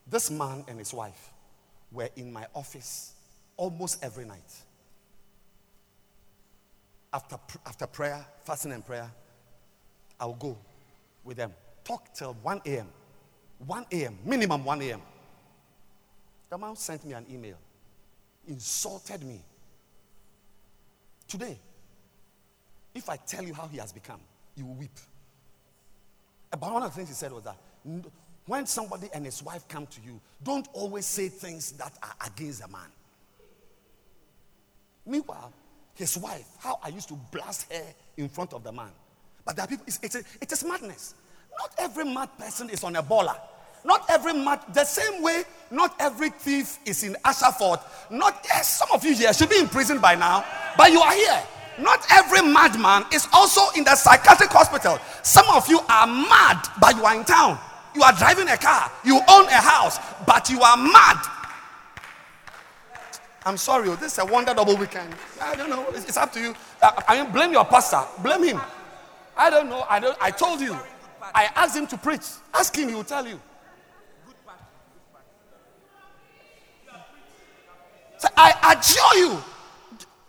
This 0.07 0.31
man 0.31 0.65
and 0.69 0.79
his 0.79 0.95
wife 0.95 1.31
were 1.91 2.09
in 2.17 2.33
my 2.33 2.47
office 2.55 3.15
almost 3.57 4.03
every 4.03 4.25
night. 4.25 4.63
After, 7.13 7.37
after 7.65 7.87
prayer, 7.87 8.25
fasting 8.45 8.73
and 8.73 8.85
prayer, 8.85 9.11
I'll 10.21 10.35
go 10.35 10.57
with 11.25 11.37
them. 11.37 11.53
Talk 11.85 12.13
till 12.15 12.35
1 12.43 12.63
a.m. 12.67 12.89
1 13.67 13.87
a.m., 13.93 14.19
minimum 14.25 14.65
1 14.65 14.83
a.m. 14.83 15.01
The 16.51 16.59
man 16.59 16.77
sent 16.77 17.05
me 17.05 17.15
an 17.15 17.27
email, 17.31 17.57
insulted 18.47 19.23
me 19.25 19.41
Today, 21.29 21.59
if 22.95 23.09
I 23.09 23.17
tell 23.17 23.45
you 23.45 23.53
how 23.53 23.67
he 23.67 23.79
has 23.79 23.93
become, 23.93 24.21
you 24.55 24.65
will 24.65 24.75
weep. 24.75 24.97
But 26.51 26.73
one 26.73 26.83
of 26.83 26.91
the 26.91 26.97
things 26.97 27.09
he 27.09 27.15
said 27.15 27.33
was 27.33 27.43
that 27.45 27.57
when 28.47 28.67
somebody 28.67 29.09
and 29.13 29.25
his 29.25 29.43
wife 29.43 29.67
come 29.69 29.87
to 29.87 30.01
you, 30.05 30.21
don't 30.43 30.69
always 30.73 31.07
say 31.07 31.29
things 31.29 31.73
that 31.73 31.93
are 32.03 32.27
against 32.27 32.65
a 32.65 32.69
man. 32.69 32.89
Meanwhile, 35.05 35.53
his 35.95 36.17
wife, 36.17 36.47
how 36.59 36.79
I 36.83 36.89
used 36.89 37.09
to 37.09 37.15
blast 37.33 37.73
her 37.73 37.83
in 38.17 38.29
front 38.29 38.53
of 38.53 38.63
the 38.63 38.73
man. 38.73 38.91
But 39.45 39.57
there 39.57 39.65
are 39.65 39.69
people, 39.69 39.85
it's, 39.87 39.99
it's, 40.03 40.15
it 40.15 40.53
is 40.53 40.65
madness. 40.65 41.15
Not 41.59 41.75
every 41.79 42.05
mad 42.05 42.37
person 42.39 42.69
is 42.71 42.85
on 42.85 42.97
a 42.97 43.03
baller. 43.03 43.37
Not 43.85 44.05
every 44.11 44.33
mad, 44.33 44.61
the 44.75 44.85
same 44.85 45.23
way, 45.23 45.45
not 45.71 45.95
every 46.01 46.31
thief 46.31 46.79
is 46.85 47.05
in 47.05 47.17
Ashford. 47.25 47.79
Not, 48.11 48.45
yes, 48.49 48.79
some 48.79 48.89
of 48.93 49.05
you 49.05 49.15
here 49.15 49.33
should 49.33 49.49
be 49.49 49.59
in 49.59 49.69
prison 49.69 50.01
by 50.01 50.17
now, 50.17 50.45
but 50.77 50.91
you 50.91 51.01
are 51.01 51.13
here. 51.15 51.43
Not 51.79 52.05
every 52.11 52.43
madman 52.43 53.05
is 53.13 53.29
also 53.33 53.61
in 53.77 53.85
the 53.85 53.95
psychiatric 53.95 54.51
hospital. 54.51 54.99
Some 55.23 55.47
of 55.51 55.69
you 55.69 55.81
are 55.89 56.07
mad, 56.07 56.67
but 56.81 56.97
you 56.97 57.05
are 57.05 57.15
in 57.15 57.25
town. 57.25 57.59
You 57.97 58.03
are 58.03 58.13
driving 58.13 58.47
a 58.49 58.59
car, 58.59 58.93
you 59.05 59.17
own 59.27 59.47
a 59.47 59.57
house, 59.57 59.99
but 60.27 60.51
you 60.51 60.61
are 60.61 60.77
mad. 60.77 61.17
I'm 63.47 63.57
sorry, 63.57 63.89
oh, 63.89 63.97
this 63.97 64.13
is 64.13 64.19
a 64.19 64.27
wonder 64.27 64.53
double 64.53 64.77
weekend. 64.77 65.15
I 65.41 65.55
don't 65.55 65.71
know. 65.71 65.87
It's, 65.91 66.05
it's 66.05 66.17
up 66.19 66.31
to 66.35 66.41
you. 66.41 66.55
I, 66.83 67.03
I 67.09 67.23
mean, 67.23 67.33
blame 67.33 67.53
your 67.53 67.65
pastor. 67.65 68.03
Blame 68.23 68.43
him. 68.43 68.61
I 69.35 69.49
don't 69.49 69.71
know. 69.71 69.87
I 69.89 69.99
don't. 69.99 70.17
I 70.21 70.31
told 70.31 70.61
you. 70.61 70.77
I 71.35 71.49
asked 71.55 71.75
him 71.75 71.87
to 71.87 71.97
preach. 71.97 72.27
Ask 72.53 72.77
him. 72.77 72.91
He 72.91 72.95
will 72.95 73.05
tell 73.05 73.27
you. 73.27 73.41
So 78.19 78.29
I 78.37 78.77
adjure 78.77 79.21
you 79.21 79.43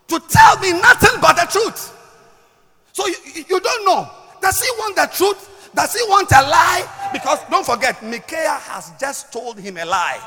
to 0.08 0.26
tell 0.28 0.58
me 0.60 0.72
nothing 0.72 1.20
but 1.20 1.34
the 1.34 1.46
truth. 1.50 1.94
So 2.92 3.06
you, 3.06 3.44
you 3.48 3.60
don't 3.60 3.84
know. 3.84 4.08
Does 4.40 4.62
he 4.62 4.70
want 4.78 4.96
the 4.96 5.06
truth? 5.12 5.57
Does 5.74 5.94
he 5.94 6.02
want 6.08 6.30
a 6.32 6.42
lie? 6.42 7.10
Because 7.12 7.38
don't 7.50 7.64
forget, 7.64 8.02
Micaiah 8.02 8.58
has 8.60 8.92
just 8.98 9.32
told 9.32 9.58
him 9.58 9.76
a 9.76 9.84
lie. 9.84 10.20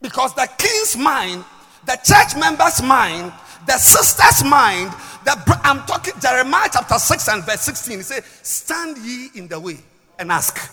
Because 0.00 0.34
the 0.34 0.48
king's 0.58 0.96
mind, 0.96 1.44
the 1.86 1.96
church 2.04 2.36
member's 2.38 2.82
mind, 2.82 3.32
the 3.66 3.78
sister's 3.78 4.48
mind, 4.48 4.92
the, 5.24 5.60
I'm 5.62 5.86
talking 5.86 6.14
Jeremiah 6.20 6.68
chapter 6.72 6.98
6 6.98 7.28
and 7.28 7.44
verse 7.44 7.60
16. 7.60 7.98
He 7.98 8.02
says, 8.02 8.24
Stand 8.42 8.98
ye 8.98 9.28
in 9.36 9.46
the 9.46 9.60
way 9.60 9.78
and 10.18 10.32
ask. 10.32 10.70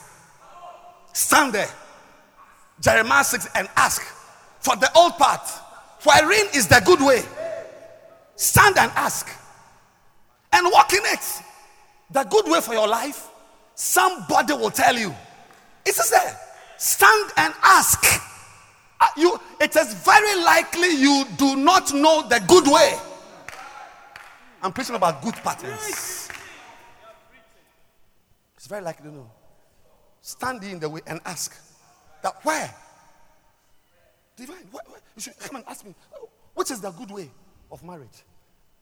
Stand 1.14 1.54
there. 1.54 1.70
Jeremiah 2.82 3.24
6 3.24 3.50
and 3.56 3.68
ask 3.76 4.02
for 4.60 4.76
the 4.76 4.90
old 4.96 5.18
path. 5.18 5.64
Wherein 6.04 6.48
is 6.56 6.68
the 6.68 6.82
good 6.86 7.02
way? 7.02 7.22
Stand 8.36 8.78
and 8.78 8.92
ask. 8.96 9.28
And 10.60 10.70
walk 10.74 10.91
in 10.91 10.99
it. 11.05 11.41
The 12.12 12.24
good 12.26 12.45
way 12.51 12.60
for 12.60 12.74
your 12.74 12.88
life, 12.88 13.30
somebody 13.76 14.51
will 14.53 14.72
tell 14.72 14.93
you. 14.93 15.16
It 15.86 15.97
is 15.97 16.10
there. 16.10 16.38
Stand 16.78 17.32
and 17.38 17.53
ask. 17.64 18.03
Uh, 18.99 19.05
you, 19.16 19.39
it 19.62 19.74
is 19.74 19.93
very 19.93 20.43
likely 20.43 20.89
you 20.89 21.24
do 21.38 21.55
not 21.55 21.93
know 21.93 22.28
the 22.28 22.43
good 22.45 22.68
way. 22.68 22.97
I'm 24.62 24.74
preaching 24.74 24.95
about 24.95 25.22
good 25.22 25.36
patterns. 25.36 26.30
It's 28.57 28.68
very 28.68 28.82
likely 28.82 29.10
to 29.10 29.16
know. 29.16 29.32
Stand 30.22 30.62
in 30.66 30.78
the 30.82 30.89
way 30.89 30.99
and 31.07 31.22
ask 31.24 31.55
that 32.22 32.43
where? 32.43 32.76
Divine, 34.36 34.68
where, 34.72 34.84
where? 34.88 34.99
you 35.16 35.22
should 35.22 35.39
come 35.39 35.55
and 35.55 35.66
ask 35.70 35.86
me, 35.86 35.95
which 36.53 36.70
is 36.70 36.82
the 36.82 36.91
good 36.91 37.12
way 37.12 37.32
of 37.72 37.82
marriage? 37.82 38.24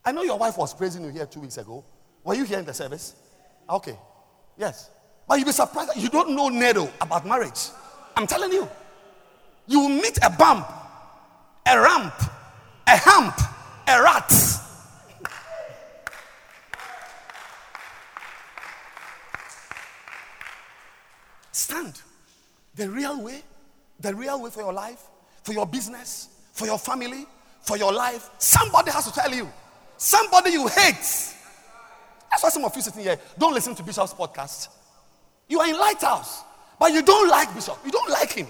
I 0.08 0.14
know 0.14 0.24
your 0.24 0.38
wife 0.38 0.58
was 0.58 0.74
praising 0.74 1.04
you 1.04 1.10
here 1.10 1.26
two 1.26 1.42
weeks 1.42 1.58
ago. 1.58 1.84
Were 2.24 2.34
you 2.34 2.46
here 2.46 2.60
in 2.60 2.64
the 2.64 2.74
service? 2.74 3.14
Okay. 3.70 4.00
Yes. 4.58 4.90
But 5.28 5.36
you'll 5.36 5.48
be 5.48 5.52
surprised 5.52 5.98
you 5.98 6.08
don't 6.08 6.34
know 6.34 6.48
Nero 6.48 6.90
about 7.02 7.28
marriage. 7.28 7.60
I'm 8.16 8.26
telling 8.26 8.54
you. 8.54 8.70
You 9.66 9.82
will 9.82 9.90
meet 9.90 10.18
a 10.24 10.30
bump, 10.30 10.66
a 11.70 11.78
ramp, 11.78 12.14
a 12.88 12.96
hump, 12.96 13.38
a 13.86 14.02
rat. 14.02 14.32
Stand. 21.52 22.02
The 22.76 22.90
real 22.90 23.22
way, 23.22 23.42
the 24.00 24.16
real 24.16 24.42
way 24.42 24.52
for 24.52 24.62
your 24.62 24.72
life, 24.72 25.02
for 25.44 25.52
your 25.52 25.66
business, 25.66 26.30
for 26.54 26.66
your 26.66 26.80
family, 26.80 27.26
for 27.60 27.76
your 27.76 27.92
life. 27.92 28.30
Somebody 28.38 28.92
has 28.92 29.04
to 29.04 29.12
tell 29.12 29.36
you. 29.36 29.52
Somebody 29.98 30.52
you 30.52 30.68
hate. 30.68 31.34
That's 32.30 32.44
why 32.44 32.50
some 32.50 32.66
of 32.66 32.76
you 32.76 32.82
sitting 32.82 33.02
here 33.02 33.20
don't 33.38 33.54
listen 33.54 33.74
to 33.76 33.84
Bishop's 33.84 34.14
podcast. 34.14 34.70
You 35.48 35.60
are 35.60 35.68
in 35.68 35.78
Lighthouse, 35.78 36.44
but 36.80 36.92
you 36.92 37.02
don't 37.02 37.30
like 37.30 37.54
Bishop. 37.56 37.78
You 37.84 37.92
don't 37.92 38.10
like 38.10 38.32
him. 38.32 38.48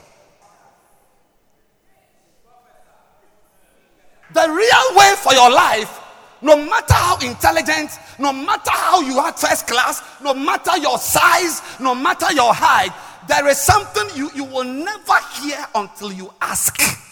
The 4.34 4.41
real 4.41 4.98
way 4.98 5.14
for 5.18 5.34
your 5.34 5.50
life, 5.50 6.02
no 6.41 6.58
matter 6.58 6.93
how 6.93 7.18
intelligent, 7.20 7.91
no 8.20 8.34
matter 8.34 8.72
how 8.72 9.00
you 9.02 9.18
are 9.20 9.32
first 9.32 9.68
class, 9.68 10.04
no 10.22 10.34
matter 10.34 10.78
your 10.78 10.98
size, 10.98 11.62
no 11.80 11.95
matter 11.95 12.32
your 12.34 12.54
height, 12.54 12.91
there 13.28 13.48
is 13.48 13.58
something 13.58 14.10
you, 14.16 14.30
you 14.36 14.43
will 14.43 14.66
never 14.66 15.18
hear 15.41 15.66
until 15.76 16.12
you 16.12 16.34
ask. 16.41 17.07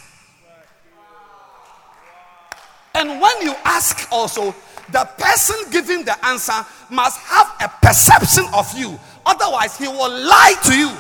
And 2.96 3.20
when 3.20 3.42
you 3.42 3.54
ask, 3.66 4.08
also, 4.10 4.56
the 4.90 5.04
person 5.18 5.56
giving 5.70 6.06
the 6.06 6.26
answer 6.26 6.66
must 6.90 7.20
have 7.20 7.54
a 7.62 7.86
perception 7.86 8.46
of 8.54 8.74
you. 8.78 8.98
Otherwise, 9.26 9.78
he 9.78 9.88
will 9.88 10.10
lie 10.10 10.56
to 10.64 10.74
you. 10.74 10.92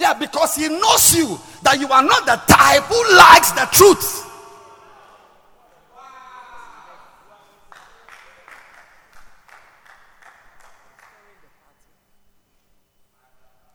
Yeah, 0.00 0.14
because 0.14 0.56
he 0.56 0.68
knows 0.68 1.14
you 1.16 1.38
that 1.62 1.78
you 1.78 1.88
are 1.88 2.02
not 2.02 2.26
the 2.26 2.36
type 2.52 2.82
who 2.82 3.16
likes 3.16 3.52
the 3.52 3.68
truth. 3.70 4.24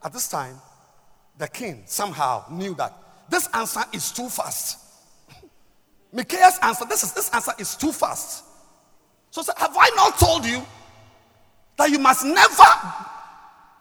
At 0.03 0.11
this 0.11 0.27
time, 0.27 0.57
the 1.37 1.47
king 1.47 1.83
somehow 1.85 2.43
knew 2.51 2.75
that 2.75 2.93
this 3.29 3.47
answer 3.53 3.83
is 3.93 4.11
too 4.11 4.27
fast. 4.27 4.90
Micaiah's 6.13 6.59
answer, 6.61 6.85
this 6.85 7.03
is 7.03 7.13
this 7.13 7.29
answer 7.33 7.53
is 7.57 7.75
too 7.75 7.91
fast. 7.91 8.43
So, 9.29 9.41
so 9.41 9.53
have 9.57 9.75
I 9.77 9.89
not 9.95 10.17
told 10.19 10.45
you 10.45 10.61
that 11.77 11.89
you 11.89 11.99
must 11.99 12.25
never 12.25 12.63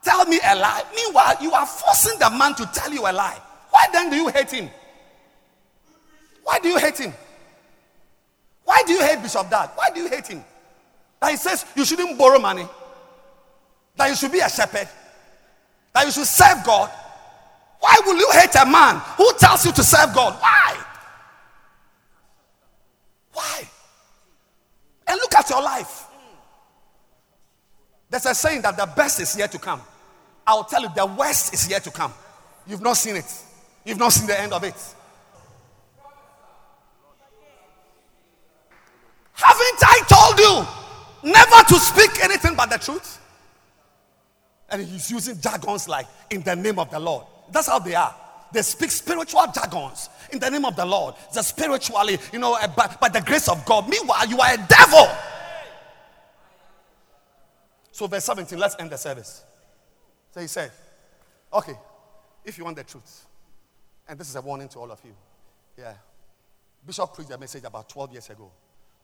tell 0.02 0.24
me 0.26 0.38
a 0.44 0.54
lie? 0.54 0.84
Meanwhile, 0.94 1.36
you 1.40 1.52
are 1.52 1.66
forcing 1.66 2.18
the 2.18 2.30
man 2.30 2.54
to 2.54 2.66
tell 2.72 2.92
you 2.92 3.00
a 3.00 3.12
lie. 3.12 3.38
Why 3.70 3.86
then 3.92 4.10
do 4.10 4.16
you 4.16 4.28
hate 4.28 4.50
him? 4.50 4.70
Why 6.44 6.58
do 6.60 6.68
you 6.68 6.78
hate 6.78 6.98
him? 6.98 7.12
Why 8.64 8.82
do 8.86 8.92
you 8.92 9.02
hate 9.02 9.22
Bishop 9.22 9.50
Dag? 9.50 9.70
Why 9.74 9.88
do 9.92 10.00
you 10.00 10.08
hate 10.08 10.28
him? 10.28 10.44
That 11.20 11.32
he 11.32 11.36
says 11.36 11.66
you 11.74 11.84
shouldn't 11.84 12.16
borrow 12.16 12.38
money, 12.38 12.66
that 13.96 14.08
you 14.08 14.14
should 14.14 14.32
be 14.32 14.38
a 14.38 14.48
shepherd, 14.48 14.88
that 15.92 16.06
you 16.06 16.12
should 16.12 16.26
serve 16.26 16.64
God. 16.64 16.90
Why 17.80 17.96
will 18.06 18.16
you 18.16 18.30
hate 18.32 18.54
a 18.54 18.66
man 18.66 18.96
who 19.16 19.32
tells 19.38 19.66
you 19.66 19.72
to 19.72 19.82
serve 19.82 20.14
God? 20.14 20.34
Why? 20.40 20.79
Why? 23.40 23.68
And 25.06 25.16
look 25.16 25.34
at 25.34 25.48
your 25.48 25.62
life. 25.62 26.06
There's 28.10 28.26
a 28.26 28.34
saying 28.34 28.62
that 28.62 28.76
the 28.76 28.86
best 28.94 29.18
is 29.20 29.36
yet 29.36 29.50
to 29.52 29.58
come. 29.58 29.80
I'll 30.46 30.64
tell 30.64 30.82
you, 30.82 30.90
the 30.94 31.06
worst 31.06 31.54
is 31.54 31.68
yet 31.68 31.84
to 31.84 31.90
come. 31.90 32.12
You've 32.66 32.82
not 32.82 32.96
seen 32.96 33.16
it, 33.16 33.24
you've 33.84 33.98
not 33.98 34.12
seen 34.12 34.26
the 34.26 34.38
end 34.38 34.52
of 34.52 34.62
it. 34.64 34.74
Haven't 39.32 39.82
I 39.82 40.02
told 40.06 40.38
you 40.38 41.32
never 41.32 41.64
to 41.68 41.74
speak 41.76 42.22
anything 42.22 42.54
but 42.56 42.68
the 42.68 42.76
truth? 42.76 43.18
And 44.68 44.82
he's 44.82 45.10
using 45.10 45.40
jargons 45.40 45.88
like 45.88 46.06
in 46.28 46.42
the 46.42 46.54
name 46.54 46.78
of 46.78 46.90
the 46.90 47.00
Lord. 47.00 47.24
That's 47.50 47.68
how 47.68 47.78
they 47.78 47.94
are. 47.94 48.14
They 48.52 48.62
speak 48.62 48.90
spiritual 48.90 49.46
jargons 49.54 50.08
in 50.32 50.38
the 50.38 50.50
name 50.50 50.64
of 50.64 50.76
the 50.76 50.84
Lord. 50.84 51.14
The 51.32 51.42
spiritually, 51.42 52.18
you 52.32 52.38
know, 52.38 52.54
uh, 52.54 52.66
by, 52.68 52.96
by 53.00 53.08
the 53.08 53.20
grace 53.20 53.48
of 53.48 53.64
God. 53.64 53.88
Meanwhile, 53.88 54.28
you 54.28 54.40
are 54.40 54.54
a 54.54 54.66
devil. 54.68 55.08
So, 57.92 58.06
verse 58.06 58.24
17, 58.24 58.58
let's 58.58 58.76
end 58.78 58.90
the 58.90 58.96
service. 58.96 59.44
So 60.32 60.40
he 60.40 60.46
said, 60.46 60.70
Okay, 61.52 61.74
if 62.44 62.56
you 62.56 62.64
want 62.64 62.76
the 62.76 62.84
truth, 62.84 63.26
and 64.08 64.18
this 64.18 64.28
is 64.28 64.36
a 64.36 64.40
warning 64.40 64.68
to 64.68 64.78
all 64.78 64.90
of 64.90 65.00
you. 65.04 65.14
Yeah. 65.78 65.94
Bishop 66.86 67.12
preached 67.14 67.30
a 67.30 67.38
message 67.38 67.64
about 67.64 67.88
12 67.88 68.12
years 68.12 68.30
ago. 68.30 68.50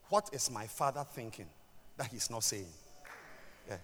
What 0.09 0.31
is 0.33 0.51
my 0.51 0.67
father 0.67 1.05
thinking 1.13 1.47
that 1.97 2.07
he's 2.07 2.31
not 2.31 2.45
saying? 2.45 2.67
Yeah. 3.69 3.77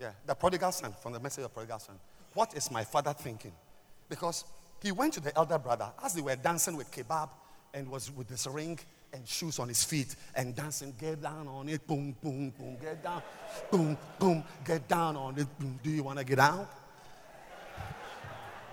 Yeah, 0.00 0.10
the 0.26 0.34
prodigal 0.34 0.72
son, 0.72 0.92
from 1.00 1.12
the 1.12 1.20
message 1.20 1.44
of 1.44 1.54
prodigal 1.54 1.78
son. 1.78 1.96
What 2.34 2.56
is 2.56 2.70
my 2.70 2.84
father 2.84 3.12
thinking? 3.12 3.52
Because 4.08 4.44
he 4.84 4.92
went 4.92 5.14
to 5.14 5.20
the 5.20 5.34
elder 5.36 5.58
brother 5.58 5.90
as 6.04 6.12
they 6.12 6.20
were 6.20 6.36
dancing 6.36 6.76
with 6.76 6.90
kebab 6.92 7.30
and 7.72 7.88
was 7.88 8.14
with 8.14 8.28
this 8.28 8.46
ring 8.46 8.78
and 9.14 9.26
shoes 9.26 9.58
on 9.58 9.68
his 9.68 9.82
feet 9.82 10.14
and 10.36 10.54
dancing, 10.54 10.94
get 11.00 11.22
down 11.22 11.48
on 11.48 11.70
it, 11.70 11.86
boom, 11.86 12.14
boom, 12.22 12.50
boom, 12.50 12.76
get 12.80 13.02
down, 13.02 13.22
boom, 13.70 13.96
boom, 14.18 14.44
get 14.62 14.86
down 14.86 15.16
on 15.16 15.38
it, 15.38 15.46
boom. 15.58 15.80
Do 15.82 15.90
you 15.90 16.02
want 16.02 16.18
to 16.18 16.24
get 16.24 16.36
down? 16.36 16.68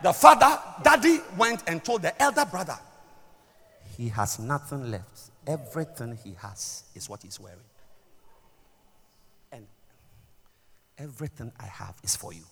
The 0.04 0.12
father, 0.12 0.60
daddy, 0.84 1.20
went 1.38 1.64
and 1.68 1.82
told 1.82 2.02
the 2.02 2.22
elder 2.22 2.44
brother, 2.44 2.78
he 3.98 4.10
has 4.10 4.38
nothing 4.38 4.92
left. 4.92 5.32
Everything 5.48 6.18
he 6.22 6.34
has 6.40 6.84
is 6.94 7.08
what 7.08 7.24
he's 7.24 7.40
wearing. 7.40 7.60
And 9.54 9.66
everything 10.98 11.54
I 11.58 11.68
have 11.68 11.96
is 12.04 12.18
for 12.18 12.34
you. 12.34 12.44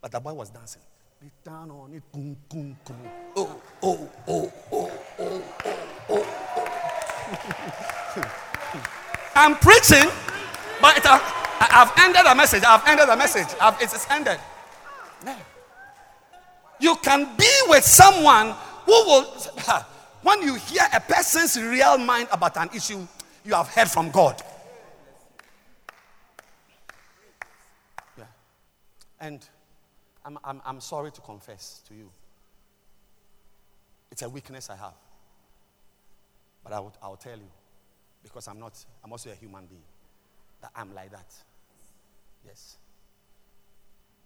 But 0.00 0.12
the 0.12 0.20
boy 0.20 0.32
was 0.32 0.48
dancing. 0.48 0.82
Down 1.44 1.70
on 1.70 1.92
it. 1.92 2.02
Boom, 2.12 2.36
boom, 2.48 2.76
boom. 2.84 3.10
Oh, 3.36 3.60
oh, 3.82 4.10
oh, 4.28 4.52
oh, 4.72 4.90
oh, 5.18 5.42
oh, 5.60 5.82
oh. 6.10 6.26
I'm 9.34 9.56
preaching, 9.56 10.10
but 10.80 10.96
it, 10.98 11.06
uh, 11.06 11.18
I've 11.60 11.92
ended 11.98 12.24
the 12.24 12.34
message. 12.34 12.62
I've 12.64 12.86
ended 12.86 13.08
the 13.08 13.16
message. 13.16 13.48
I've, 13.60 13.80
it's, 13.80 13.94
it's 13.94 14.10
ended. 14.10 14.38
Yeah. 15.24 15.38
You 16.80 16.96
can 16.96 17.36
be 17.36 17.50
with 17.68 17.84
someone 17.84 18.54
who 18.84 18.92
will, 18.92 19.24
when 20.22 20.42
you 20.42 20.54
hear 20.54 20.86
a 20.92 21.00
person's 21.00 21.56
real 21.60 21.98
mind 21.98 22.28
about 22.30 22.56
an 22.56 22.70
issue, 22.74 23.06
you 23.44 23.54
have 23.54 23.68
heard 23.68 23.88
from 23.88 24.10
God. 24.10 24.42
Yeah. 28.18 28.24
And 29.20 29.46
I'm, 30.26 30.38
I'm, 30.42 30.60
I'm 30.66 30.80
sorry 30.80 31.12
to 31.12 31.20
confess 31.20 31.82
to 31.86 31.94
you. 31.94 32.10
It's 34.10 34.22
a 34.22 34.28
weakness 34.28 34.68
I 34.68 34.76
have. 34.76 34.94
But 36.64 36.72
I 36.72 36.80
will, 36.80 36.92
I 37.00 37.08
will 37.08 37.16
tell 37.16 37.36
you, 37.36 37.48
because 38.24 38.48
I'm 38.48 38.58
not, 38.58 38.72
I'm 39.04 39.12
also 39.12 39.30
a 39.30 39.34
human 39.34 39.66
being, 39.66 39.84
that 40.60 40.72
I'm 40.74 40.92
like 40.92 41.12
that. 41.12 41.32
Yes. 42.44 42.76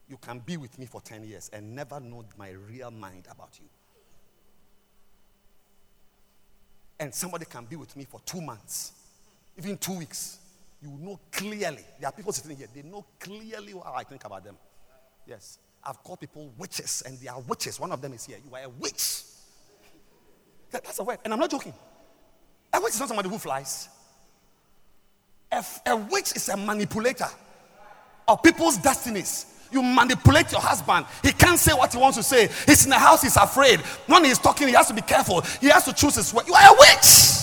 You 0.09 0.17
can 0.17 0.39
be 0.39 0.57
with 0.57 0.79
me 0.79 0.87
for 0.87 1.03
10 1.03 1.23
years 1.25 1.51
and 1.53 1.75
never 1.75 2.01
know 2.01 2.25
my 2.39 2.51
real 2.51 2.91
mind 2.91 3.27
about 3.31 3.59
you. 3.61 3.69
And 6.99 7.15
somebody 7.15 7.45
can 7.45 7.67
be 7.67 7.77
with 7.77 7.95
me 7.95 8.07
for 8.09 8.21
two 8.25 8.41
months, 8.41 8.93
even 9.59 9.77
two 9.77 9.99
weeks. 9.99 10.39
You 10.83 10.97
know 10.99 11.21
clearly. 11.31 11.85
There 11.99 12.09
are 12.09 12.13
people 12.13 12.33
sitting 12.33 12.57
here, 12.57 12.69
they 12.75 12.83
know 12.83 13.05
clearly 13.19 13.73
how 13.73 13.93
I 13.95 14.05
think 14.05 14.25
about 14.25 14.45
them. 14.45 14.57
Yes. 15.27 15.59
I've 15.83 16.03
called 16.03 16.21
people 16.21 16.53
witches, 16.59 17.03
and 17.07 17.19
they 17.19 17.29
are 17.29 17.41
witches. 17.41 17.81
One 17.81 17.93
of 17.93 18.01
them 18.03 18.13
is 18.13 18.27
here. 18.27 18.39
You 18.47 18.55
are 18.55 18.65
a 18.65 18.69
witch. 18.69 19.23
That, 20.71 20.85
that's 20.85 20.99
a 20.99 21.05
word. 21.05 21.19
And 21.25 21.33
I'm 21.33 21.41
not 21.41 21.51
joking. 21.51 21.75
A 22.73 22.81
witch 22.81 22.95
is 22.95 23.01
not 23.01 23.09
somebody 23.09 23.29
who 23.29 23.39
flies. 23.39 23.89
A, 25.51 25.65
a 25.87 25.97
witch 25.97 26.37
is 26.37 26.49
a 26.49 26.57
manipulator 26.57 27.29
of 28.29 28.43
people's 28.43 28.77
destinies. 28.77 29.47
You 29.73 29.83
manipulate 29.83 30.53
your 30.53 30.61
husband. 30.61 31.07
He 31.23 31.33
can't 31.33 31.59
say 31.59 31.73
what 31.73 31.93
he 31.93 31.99
wants 31.99 32.17
to 32.19 32.23
say. 32.23 32.49
He's 32.67 32.85
in 32.85 32.91
the 32.91 32.99
house, 32.99 33.23
he's 33.23 33.37
afraid. 33.37 33.81
When 34.07 34.25
he's 34.25 34.39
talking, 34.39 34.69
he 34.69 34.75
has 34.75 34.89
to 34.89 34.95
be 34.95 35.03
careful. 35.03 35.41
He 35.61 35.69
has 35.69 35.85
to 35.85 35.93
choose 35.93 36.17
his 36.17 36.33
word. 36.35 36.47
You 36.47 36.55
are 36.55 36.75
a 36.75 36.77
witch. 36.79 37.41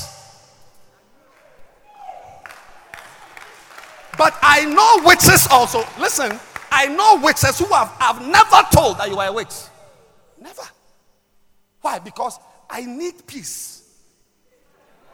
But 4.18 4.34
I 4.42 4.66
know 4.66 5.08
witches 5.08 5.48
also. 5.52 5.84
Listen, 6.00 6.40
I 6.80 6.86
know 6.86 7.20
witches 7.24 7.58
who 7.58 7.66
have, 7.74 7.90
have 8.00 8.22
never 8.22 8.62
told 8.72 9.00
that 9.00 9.10
you 9.10 9.18
are 9.18 9.30
a 9.30 9.34
witch. 9.34 9.56
Never. 10.40 10.62
Why? 11.82 11.98
Because 11.98 12.38
I 12.70 12.86
need 12.86 13.26
peace. 13.26 13.82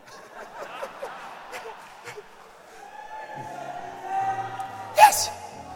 yes. 4.97 5.29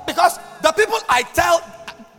Because 0.05 0.37
the 0.61 0.73
people 0.73 0.97
I 1.07 1.23
tell 1.33 1.61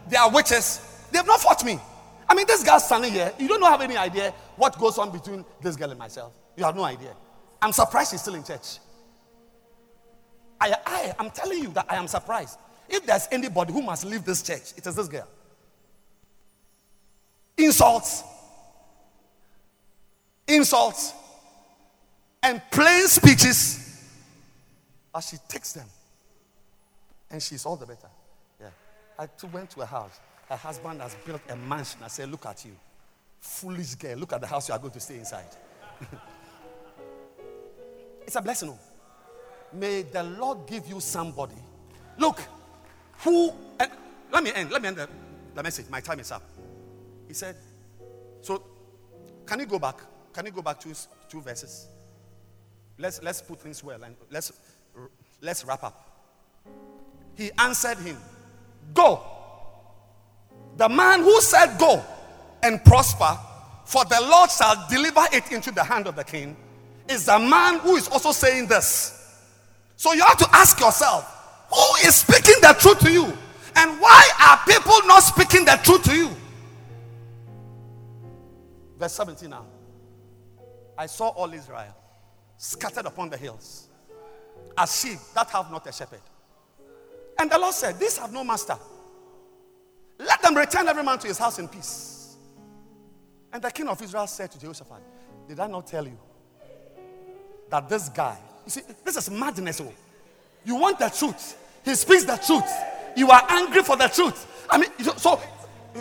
they 0.09 0.17
are 0.17 0.31
witches, 0.31 1.05
they've 1.13 1.27
not 1.27 1.43
fought 1.43 1.63
me. 1.63 1.79
I 2.27 2.35
mean, 2.35 2.47
this 2.47 2.65
girl 2.65 2.81
standing 2.81 3.13
here, 3.13 3.35
you 3.39 3.49
don't 3.49 3.61
have 3.61 3.83
any 3.83 3.99
idea 3.99 4.33
what 4.57 4.79
goes 4.79 4.97
on 4.97 5.11
between 5.11 5.45
this 5.61 5.77
girl 5.77 5.91
and 5.91 5.99
myself. 5.99 6.33
You 6.57 6.65
have 6.65 6.75
no 6.75 6.85
idea. 6.85 7.15
I'm 7.61 7.73
surprised 7.73 8.13
she's 8.13 8.23
still 8.23 8.35
in 8.35 8.45
church. 8.45 8.79
I, 10.59 10.75
I 10.87 11.15
am 11.19 11.29
telling 11.33 11.59
you 11.59 11.69
that 11.73 11.85
I 11.91 11.97
am 11.97 12.09
surprised. 12.09 12.59
If 12.89 13.05
there's 13.05 13.29
anybody 13.31 13.73
who 13.73 13.83
must 13.83 14.05
leave 14.05 14.25
this 14.25 14.43
church, 14.43 14.73
it 14.77 14.87
is 14.87 14.95
this 14.95 15.09
girl. 15.09 15.29
Insults, 17.57 18.23
insults, 20.47 21.13
and 22.43 22.63
plain 22.71 23.07
speeches, 23.09 24.01
as 25.15 25.29
she 25.29 25.37
takes 25.49 25.73
them, 25.73 25.87
and 27.31 27.43
she's 27.43 27.67
all 27.67 27.77
the 27.77 27.85
better. 27.87 28.09
Yeah. 28.61 28.69
I 29.19 29.27
too 29.27 29.49
went 29.49 29.71
to 29.71 29.83
a 29.83 29.87
house. 29.87 30.21
Her 30.49 30.57
husband 30.57 31.03
has 31.03 31.15
built 31.27 31.43
a 31.51 31.57
mansion. 31.57 32.01
I 32.03 32.09
said, 32.09 32.31
Look 32.31 32.47
at 32.47 32.65
you. 32.65 32.73
Foolish 33.41 33.97
girl. 33.97 34.17
Look 34.17 34.33
at 34.33 34.41
the 34.41 34.47
house 34.47 34.69
you 34.69 34.75
are 34.75 34.79
going 34.79 34.93
to 34.93 35.01
stay 35.01 35.17
inside. 35.19 35.45
it's 38.27 38.37
a 38.37 38.41
blessing. 38.41 38.71
oh. 38.71 38.79
May 39.73 40.03
the 40.03 40.23
Lord 40.23 40.67
give 40.67 40.89
you 40.89 41.01
somebody. 41.01 41.57
Look, 42.17 42.41
who. 43.19 43.53
And 43.81 43.91
let 44.33 44.45
me 44.45 44.53
end. 44.55 44.71
Let 44.71 44.83
me 44.83 44.89
end 44.89 44.97
the, 44.97 45.09
the 45.55 45.63
message. 45.63 45.87
My 45.89 46.01
time 46.01 46.21
is 46.21 46.33
up. 46.33 46.43
He 47.27 47.35
said, 47.35 47.57
So, 48.41 48.63
can 49.47 49.61
you 49.61 49.67
go 49.67 49.79
back? 49.79 50.01
Can 50.33 50.47
you 50.47 50.53
go 50.53 50.63
back 50.63 50.81
two, 50.81 50.95
two 51.29 51.41
verses? 51.41 51.89
Let's, 52.99 53.23
let's 53.23 53.41
put 53.41 53.61
things 53.61 53.85
well 53.85 54.03
and 54.03 54.17
let's, 54.31 54.53
let's 55.41 55.65
wrap 55.65 55.85
up. 55.85 56.05
He 57.37 57.51
answered 57.59 57.99
him, 57.99 58.17
Go. 58.95 59.23
The 60.77 60.89
man 60.89 61.21
who 61.21 61.41
said, 61.41 61.77
Go 61.79 62.05
and 62.63 62.85
prosper, 62.85 63.39
for 63.85 64.05
the 64.05 64.21
Lord 64.21 64.51
shall 64.51 64.87
deliver 64.89 65.25
it 65.33 65.53
into 65.53 65.71
the 65.71 65.85
hand 65.85 66.07
of 66.07 66.17
the 66.17 66.25
king, 66.25 66.57
is 67.09 67.27
the 67.27 67.39
man 67.39 67.79
who 67.79 67.97
is 67.97 68.09
also 68.09 68.33
saying 68.33 68.67
this. 68.67 69.15
So 69.97 70.13
you 70.13 70.23
have 70.23 70.39
to 70.39 70.49
ask 70.53 70.81
yourself, 70.81 71.35
who 71.71 72.07
is 72.07 72.17
speaking 72.17 72.61
the 72.61 72.75
truth 72.79 72.99
to 73.01 73.11
you? 73.11 73.25
And 73.77 74.01
why 74.01 74.29
are 74.41 74.59
people 74.67 75.07
not 75.07 75.23
speaking 75.23 75.65
the 75.65 75.79
truth 75.83 76.03
to 76.05 76.17
you? 76.17 76.31
Verse 78.99 79.13
17 79.13 79.51
now. 79.51 79.67
I 80.97 81.07
saw 81.07 81.29
all 81.29 81.53
Israel 81.53 81.95
scattered 82.57 83.07
upon 83.07 83.31
the 83.31 83.37
hills 83.37 83.89
as 84.77 85.01
sheep 85.01 85.19
that 85.35 85.49
have 85.51 85.71
not 85.71 85.87
a 85.87 85.93
shepherd. 85.93 86.21
And 87.39 87.51
the 87.51 87.59
Lord 87.59 87.75
said, 87.75 88.01
These 88.01 88.19
have 88.19 88.33
no 88.33 88.43
master. 88.43 88.77
Let 90.19 90.43
them 90.43 90.57
return 90.57 90.89
every 90.89 91.05
man 91.05 91.19
to 91.21 91.29
his 91.29 91.39
house 91.39 91.61
in 91.61 91.69
peace. 91.69 92.37
And 93.53 93.63
the 93.63 93.71
king 93.71 93.89
of 93.89 94.03
Israel 94.03 94.27
said 94.27 94.51
to 94.53 94.59
Jehoshaphat, 94.59 95.01
Did 95.47 95.61
I 95.61 95.69
not 95.69 95.87
tell 95.87 96.05
you 96.05 96.19
that 97.71 97.89
this 97.89 98.09
guy, 98.09 98.37
you 98.65 98.71
see, 98.71 98.83
this 99.05 99.17
is 99.17 99.31
madness. 99.31 99.81
Oh. 99.81 99.93
You 100.65 100.77
want 100.77 100.99
the 100.99 101.09
truth, 101.09 101.57
he 101.85 101.95
speaks 101.95 102.25
the 102.25 102.37
truth. 102.37 102.71
You 103.17 103.31
are 103.31 103.43
angry 103.49 103.83
for 103.83 103.97
the 103.97 104.09
truth. 104.09 104.67
I 104.71 104.79
mean, 104.79 104.91
so 105.17 105.41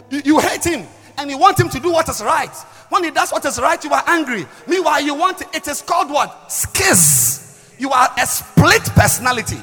you, 0.10 0.40
hate 0.40 0.64
him 0.64 0.86
and 1.18 1.30
you 1.30 1.38
want 1.38 1.60
him 1.60 1.70
to 1.70 1.80
do 1.80 1.92
what 1.92 2.08
is 2.10 2.22
right. 2.22 2.54
When 2.90 3.04
he 3.04 3.12
does 3.12 3.32
what 3.32 3.44
is 3.46 3.60
right, 3.60 3.82
you 3.84 3.92
are 3.92 4.04
angry. 4.08 4.46
Meanwhile, 4.68 5.02
you 5.02 5.16
want 5.16 5.42
it 5.54 5.68
is 5.68 5.82
called 5.82 6.10
what? 6.10 6.52
Schiz. 6.52 7.76
You 7.80 7.92
are 7.92 8.10
a 8.18 8.26
split 8.26 8.84
personality. 8.96 9.60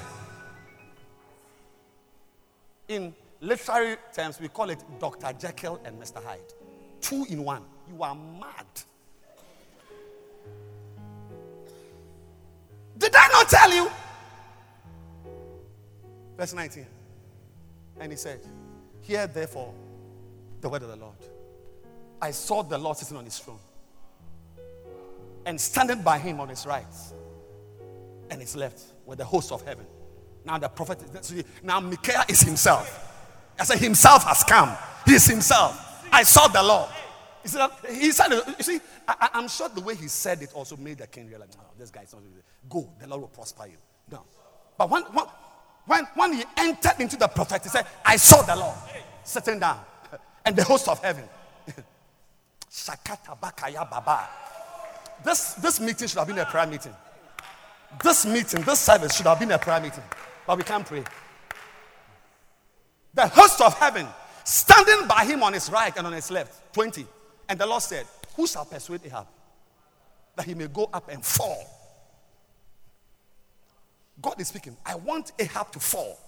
In 2.88 3.14
literary 3.40 3.97
terms, 4.14 4.40
we 4.40 4.49
call 4.49 4.70
it 4.70 4.82
Dr. 5.01 5.32
Jekyll 5.38 5.80
and 5.84 6.01
Mr. 6.01 6.22
Hyde. 6.22 6.40
Two 7.01 7.26
in 7.28 7.45
one. 7.45 7.62
You 7.88 8.03
are 8.03 8.14
mad. 8.14 8.66
Did 12.97 13.14
I 13.14 13.28
not 13.28 13.49
tell 13.49 13.72
you? 13.72 13.90
Verse 16.37 16.55
19. 16.55 16.87
And 18.01 18.12
he 18.12 18.16
said, 18.16 18.41
Hear 19.01 19.26
therefore 19.26 19.74
the 20.61 20.68
word 20.68 20.82
of 20.82 20.89
the 20.89 20.97
Lord. 20.97 21.16
I 22.20 22.30
saw 22.30 22.62
the 22.62 22.78
Lord 22.78 22.97
sitting 22.97 23.16
on 23.16 23.24
his 23.24 23.39
throne 23.39 23.59
and 25.47 25.61
standing 25.61 26.03
by 26.03 26.18
him 26.18 26.41
on 26.41 26.49
his 26.49 26.64
right 26.66 26.87
and 28.30 28.41
his 28.41 28.57
left 28.57 28.80
with 29.05 29.18
the 29.18 29.24
host 29.24 29.53
of 29.53 29.62
heaven. 29.62 29.87
Now 30.45 30.59
the 30.59 30.68
prophet, 30.68 30.99
now 31.62 31.80
Micaiah 31.80 32.24
is 32.28 32.41
himself. 32.41 33.12
I 33.59 33.64
said, 33.64 33.78
Himself 33.78 34.24
has 34.24 34.43
come. 34.45 34.76
He 35.07 35.14
is 35.14 35.26
Himself. 35.26 36.09
I 36.12 36.22
saw 36.22 36.49
the 36.49 36.62
Lord. 36.62 36.91
He 37.43 37.49
said, 37.49 37.70
he 37.91 38.12
said 38.12 38.30
You 38.30 38.64
see, 38.64 38.80
I, 39.07 39.30
am 39.35 39.49
sure 39.49 39.68
the 39.68 39.80
way 39.80 39.95
he 39.95 40.09
said 40.09 40.41
it 40.43 40.53
also 40.55 40.76
made 40.76 40.99
the 40.99 41.07
king 41.07 41.28
realize, 41.28 41.57
no, 41.57 41.64
this 41.78 41.91
guy 41.91 42.03
is 42.03 42.12
not. 42.12 42.22
Go, 42.68 42.89
the 42.99 43.07
Lord 43.07 43.22
will 43.22 43.28
prosper 43.28 43.66
you. 43.66 43.76
No. 44.11 44.22
But 44.78 44.89
when, 44.89 45.03
when, 45.03 45.26
when, 45.87 46.05
when 46.14 46.32
he 46.32 46.45
entered 46.57 46.95
into 46.99 47.16
the 47.16 47.28
prophet, 47.28 47.62
he 47.62 47.68
said, 47.68 47.87
I 48.05 48.16
saw 48.16 48.43
the 48.43 48.57
Lord 48.57 48.76
sitting 49.22 49.59
down 49.59 49.80
and 50.45 50.57
the 50.57 50.64
host 50.64 50.89
of 50.89 51.03
heaven. 51.03 51.24
Shakata 52.70 53.39
Bakaya 53.39 53.89
Baba. 53.91 54.28
This, 55.22 55.55
this 55.55 55.80
meeting 55.80 56.09
should 56.09 56.18
have 56.18 56.26
been 56.26 56.39
a 56.39 56.47
prayer 56.47 56.66
meeting. 56.66 56.95
This 58.03 58.26
meeting, 58.26 58.62
this 58.62 58.80
service 58.80 59.16
should 59.16 59.26
have 59.26 59.39
been 59.39 59.53
a 59.53 59.59
prayer 59.59 59.80
meeting. 59.80 60.03
But 60.47 60.59
we 60.59 60.64
can't 60.64 60.85
pray. 60.85 61.05
The 63.14 63.28
host 63.28 63.61
of 63.61 63.74
heaven 63.78 64.07
standing 64.45 65.07
by 65.07 65.24
him 65.24 65.43
on 65.43 65.53
his 65.53 65.70
right 65.70 65.97
and 65.97 66.07
on 66.07 66.12
his 66.12 66.30
left. 66.30 66.72
20. 66.74 67.07
And 67.49 67.59
the 67.59 67.66
Lord 67.66 67.82
said, 67.82 68.07
Who 68.37 68.47
shall 68.47 68.64
persuade 68.64 69.01
Ahab 69.07 69.26
that 70.37 70.47
he 70.47 70.55
may 70.55 70.66
go 70.66 70.91
up 70.93 71.09
and 71.09 71.24
fall? 71.24 71.84
God 74.23 74.41
is 74.41 74.49
speaking. 74.49 74.77
I 74.85 74.95
want 74.95 75.33
Ahab 75.39 75.73
to 75.73 75.81
fall. 75.81 76.19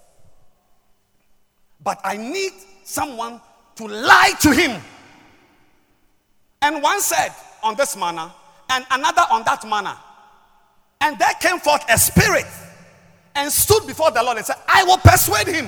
But 1.82 2.00
I 2.04 2.16
need 2.16 2.52
someone 2.84 3.40
to 3.76 3.86
lie 3.86 4.32
to 4.40 4.52
him. 4.52 4.80
And 6.62 6.82
one 6.82 7.00
said 7.00 7.30
on 7.62 7.76
this 7.76 7.96
manner, 7.96 8.30
and 8.70 8.84
another 8.90 9.22
on 9.30 9.44
that 9.44 9.66
manner. 9.66 9.94
And 11.00 11.18
there 11.18 11.32
came 11.40 11.58
forth 11.58 11.84
a 11.88 11.98
spirit 11.98 12.46
and 13.34 13.52
stood 13.52 13.86
before 13.86 14.10
the 14.10 14.22
Lord 14.22 14.38
and 14.38 14.46
said, 14.46 14.56
I 14.66 14.82
will 14.84 14.96
persuade 14.98 15.46
him. 15.46 15.66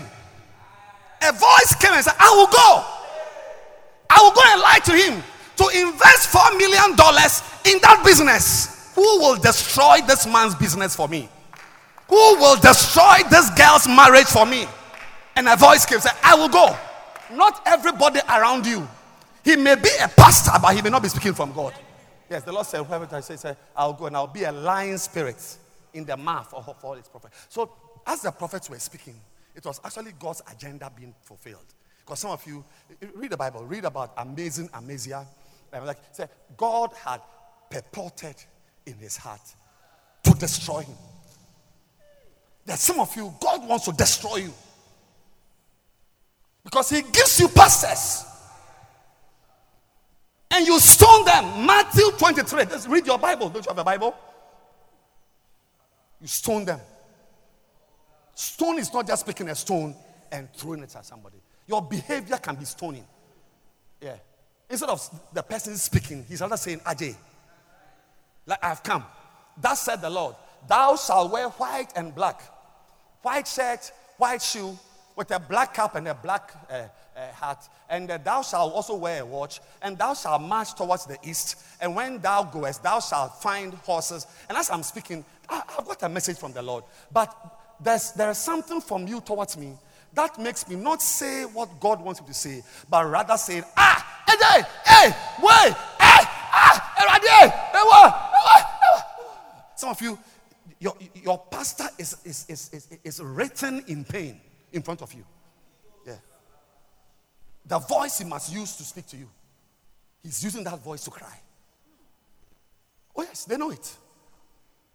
A 1.23 1.33
voice 1.33 1.75
came 1.81 1.93
and 1.93 2.05
said, 2.05 2.14
I 2.19 2.31
will 2.35 2.47
go. 2.47 2.85
I 4.11 4.23
will 4.23 4.33
go 4.33 4.41
and 4.47 4.61
lie 4.61 4.81
to 4.85 4.93
him 4.93 5.23
to 5.57 5.69
invest 5.79 6.33
$4 6.33 6.57
million 6.57 6.93
in 6.93 7.81
that 7.83 8.03
business. 8.05 8.93
Who 8.95 9.03
will 9.03 9.37
destroy 9.37 9.99
this 10.07 10.27
man's 10.27 10.55
business 10.55 10.97
for 10.97 11.09
me? 11.09 11.29
Who 12.09 12.36
will 12.36 12.56
destroy 12.56 13.18
this 13.30 13.50
girl's 13.50 13.86
marriage 13.86 14.26
for 14.26 14.46
me? 14.46 14.66
And 15.36 15.48
a 15.48 15.56
voice 15.56 15.84
came 15.86 16.00
say, 16.00 16.11
I 16.22 16.34
will 16.34 16.48
go. 16.48 16.76
Not 17.32 17.62
everybody 17.66 18.20
around 18.28 18.66
you. 18.66 18.88
He 19.44 19.56
may 19.56 19.76
be 19.76 19.90
a 20.02 20.09
pastor, 20.09 20.52
but 20.61 20.74
he 20.74 20.82
may 20.82 20.90
not 20.90 21.02
be 21.02 21.09
speaking 21.09 21.34
from 21.34 21.52
God. 21.52 21.74
Yes, 22.30 22.42
the 22.42 22.52
Lord 22.52 22.66
said, 22.66 22.82
whoever 22.82 23.09
I 23.14 23.20
say, 23.20 23.56
I'll 23.76 23.92
go 23.92 24.06
and 24.06 24.16
I'll 24.16 24.26
be 24.26 24.44
a 24.44 24.52
lying 24.52 24.98
spirit 24.98 25.56
in 25.94 26.04
the 26.04 26.16
mouth 26.16 26.52
of 26.52 26.68
all 26.82 26.94
his 26.94 27.09
prophets. 27.09 27.46
So, 27.48 27.70
as 28.06 28.22
the 28.22 28.30
prophets 28.30 28.68
were 28.68 28.78
speaking, 28.78 29.14
it 29.54 29.64
was 29.64 29.80
actually 29.84 30.12
God's 30.18 30.42
agenda 30.50 30.90
being 30.94 31.14
fulfilled. 31.22 31.64
Because 32.00 32.20
some 32.20 32.30
of 32.30 32.46
you 32.46 32.64
read 33.14 33.30
the 33.30 33.36
Bible, 33.36 33.64
read 33.64 33.84
about 33.84 34.12
amazing 34.16 34.70
Amaziah. 34.74 35.26
Like 35.72 35.98
say, 36.12 36.26
God 36.56 36.90
had 37.04 37.20
purported 37.70 38.36
in 38.86 38.94
his 38.94 39.16
heart 39.16 39.42
to 40.22 40.30
destroy 40.32 40.80
him. 40.80 40.96
There's 42.69 42.81
some 42.81 43.01
of 43.01 43.16
you, 43.16 43.35
God 43.41 43.66
wants 43.66 43.87
to 43.87 43.93
destroy 43.93 44.37
you. 44.37 44.53
Because 46.62 46.91
he 46.91 47.01
gives 47.01 47.41
you 47.41 47.49
pastors. 47.49 48.27
And 50.51 50.66
you 50.66 50.79
stone 50.79 51.25
them. 51.25 51.64
Matthew 51.64 52.11
23. 52.11 52.66
Just 52.66 52.87
read 52.89 53.07
your 53.07 53.19
Bible. 53.19 53.49
Don't 53.49 53.64
you 53.64 53.71
have 53.71 53.79
a 53.79 53.85
Bible? 53.85 54.14
You 56.21 56.27
stone 56.27 56.66
them. 56.66 56.79
Stone 58.35 58.81
is 58.81 58.93
not 58.93 59.07
just 59.07 59.25
picking 59.25 59.49
a 59.49 59.55
stone 59.55 59.95
and 60.31 60.53
throwing 60.53 60.83
it 60.83 60.95
at 60.95 61.07
somebody. 61.07 61.39
Your 61.66 61.81
behavior 61.81 62.37
can 62.37 62.55
be 62.57 62.66
stoning. 62.66 63.07
Yeah. 63.99 64.16
Instead 64.69 64.91
of 64.91 65.09
the 65.33 65.43
person 65.43 65.75
speaking, 65.77 66.23
he's 66.29 66.43
rather 66.43 66.59
saying, 66.59 66.81
Ajay, 66.81 67.16
like 68.45 68.62
I've 68.62 68.83
come. 68.83 69.05
That 69.57 69.79
said 69.79 70.03
the 70.03 70.11
Lord, 70.11 70.35
Thou 70.66 70.97
shalt 70.97 71.33
wear 71.33 71.49
white 71.49 71.93
and 71.97 72.14
black, 72.14 72.43
white 73.23 73.47
shirt, 73.47 73.93
white 74.16 74.43
shoe, 74.43 74.79
with 75.16 75.31
a 75.31 75.41
black 75.41 75.75
cap 75.75 75.97
and 75.97 76.07
a 76.09 76.14
black 76.14 76.53
uh, 76.71 76.75
uh, 76.75 77.33
hat. 77.33 77.69
And 77.91 78.11
uh, 78.11 78.19
thou 78.19 78.43
shalt 78.43 78.73
also 78.73 78.95
wear 78.95 79.23
a 79.23 79.27
watch, 79.27 79.61
and 79.83 79.99
thou 79.99 80.14
shalt 80.14 80.43
march 80.43 80.75
towards 80.75 81.07
the 81.07 81.19
east. 81.23 81.57
And 81.81 81.95
when 81.97 82.21
thou 82.21 82.45
goest, 82.45 82.83
thou 82.83 83.01
shalt 83.01 83.43
find 83.43 83.75
horses. 83.75 84.27
And 84.49 84.57
as 84.57 84.71
I'm 84.71 84.83
speaking, 84.83 85.25
I, 85.49 85.62
have 85.77 85.87
got 85.87 86.03
a 86.03 86.09
message 86.09 86.39
from 86.39 86.53
the 86.53 86.62
Lord. 86.62 86.85
But 87.12 87.35
there's, 87.81 88.12
there's 88.12 88.39
something 88.39 88.81
from 88.81 89.07
you 89.07 89.21
towards 89.21 89.57
me 89.57 89.75
that 90.14 90.39
makes 90.39 90.69
me 90.69 90.77
not 90.77 91.03
say 91.03 91.45
what 91.45 91.81
God 91.81 92.03
wants 92.03 92.21
me 92.21 92.27
to 92.29 92.35
say, 92.35 92.62
but 92.89 93.07
rather 93.07 93.37
say, 93.37 93.62
Ah, 93.77 94.25
hey, 94.27 94.62
hey, 94.85 95.07
wait, 95.41 95.73
hey, 95.73 96.25
ah, 96.53 96.95
hey, 96.97 97.07
hey, 97.39 97.51
Some 99.77 99.91
of 99.91 100.01
you, 100.01 100.19
your, 100.81 100.95
your 101.14 101.39
pastor 101.51 101.89
is, 101.99 102.16
is, 102.24 102.47
is, 102.49 102.70
is, 102.72 102.89
is 103.03 103.20
written 103.20 103.85
in 103.89 104.05
pain 104.05 104.41
in 104.72 104.83
front 104.83 105.03
of 105.03 105.12
you. 105.12 105.24
Yeah. 106.07 106.14
The 107.66 107.79
voice 107.79 108.18
he 108.18 108.24
must 108.24 108.53
use 108.53 108.76
to 108.76 108.85
speak 108.85 109.07
to 109.09 109.16
you, 109.16 109.29
he's 110.22 110.43
using 110.43 110.62
that 110.64 110.79
voice 110.79 111.05
to 111.05 111.11
cry. 111.11 111.41
Oh, 113.16 113.22
yes, 113.22 113.45
they 113.45 113.57
know 113.57 113.70
it. 113.70 113.97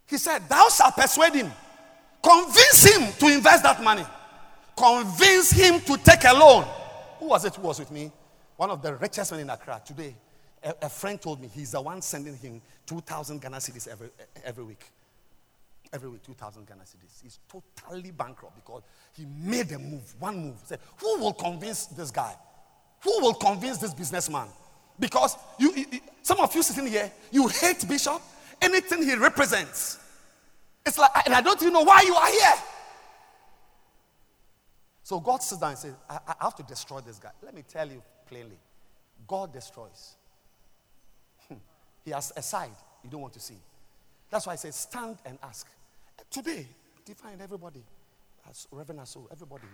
He 0.08 0.18
said, 0.18 0.48
Thou 0.48 0.70
shalt 0.70 0.96
persuade 0.96 1.34
him, 1.34 1.52
convince 2.22 2.84
him 2.96 3.12
to 3.20 3.28
invest 3.34 3.64
that 3.64 3.84
money, 3.84 4.06
convince 4.78 5.52
him 5.52 5.82
to 5.82 5.98
take 5.98 6.24
a 6.26 6.34
loan. 6.34 6.66
Who 7.20 7.28
was 7.28 7.44
it 7.46 7.56
who 7.56 7.64
was 7.64 7.80
with 7.80 7.92
me? 7.92 8.12
One 8.56 8.70
of 8.70 8.82
the 8.82 8.96
richest 8.96 9.32
men 9.32 9.42
in 9.42 9.50
Accra 9.50 9.82
today. 9.84 10.16
A, 10.64 10.74
a 10.84 10.90
friend 10.90 11.20
told 11.22 11.42
me 11.42 11.50
he's 11.54 11.72
the 11.72 11.82
one 11.82 12.02
sending 12.02 12.38
him 12.38 12.62
2,000 12.86 13.42
Ghana 13.42 13.58
cedis 13.58 13.88
every, 13.90 14.10
every 14.46 14.64
week. 14.64 14.86
Every 15.94 16.10
week, 16.10 16.24
2,000 16.24 16.68
Ghana 16.68 16.82
cedis. 16.82 17.22
He's 17.22 17.40
totally 17.48 18.10
bankrupt 18.10 18.56
because 18.56 18.82
he 19.16 19.26
made 19.26 19.72
a 19.72 19.80
move, 19.80 20.16
one 20.20 20.38
move. 20.38 20.56
He 20.62 20.66
said, 20.66 20.80
Who 20.98 21.20
will 21.20 21.34
convince 21.34 21.86
this 21.86 22.10
guy? 22.10 22.36
Who 23.04 23.22
will 23.22 23.36
convince 23.36 23.78
this 23.78 23.94
businessman? 23.94 24.48
Because 25.00 25.38
you, 25.60 25.74
you, 25.76 25.86
some 26.24 26.40
of 26.40 26.54
you 26.56 26.64
sitting 26.64 26.88
here, 26.88 27.12
you 27.32 27.48
hate 27.48 27.88
Bishop, 27.88 28.22
anything 28.62 29.04
he 29.04 29.16
represents. 29.16 30.00
It's 30.86 30.98
like, 30.98 31.12
and 31.26 31.34
I 31.34 31.42
don't 31.42 31.62
even 31.62 31.74
know 31.74 31.84
why 31.84 32.02
you 32.02 32.16
are 32.16 32.28
here. 32.28 32.64
So 35.04 35.20
God 35.20 35.44
sits 35.44 35.62
down 35.62 35.72
and 35.72 35.80
says, 35.80 35.94
I, 36.10 36.20
I 36.28 36.44
have 36.46 36.56
to 36.56 36.64
destroy 36.64 37.02
this 37.02 37.20
guy. 37.20 37.32
Let 37.44 37.54
me 37.54 37.64
tell 37.68 37.88
you 37.88 38.02
plainly 38.26 38.58
God 39.28 39.54
destroys. 39.54 40.16
Hmm. 41.48 41.56
he 42.04 42.12
has 42.12 42.34
a 42.36 42.42
side 42.42 42.72
you 43.04 43.10
don't 43.10 43.22
want 43.22 43.34
to 43.34 43.40
see. 43.40 43.58
That's 44.30 44.48
why 44.48 44.54
I 44.54 44.56
say, 44.56 44.72
stand 44.72 45.18
and 45.26 45.38
ask. 45.44 45.68
Today, 46.34 46.66
define 47.06 47.40
everybody. 47.42 47.84
As 48.50 48.68
Reverend 48.72 49.02
Aso, 49.02 49.28
everybody, 49.32 49.66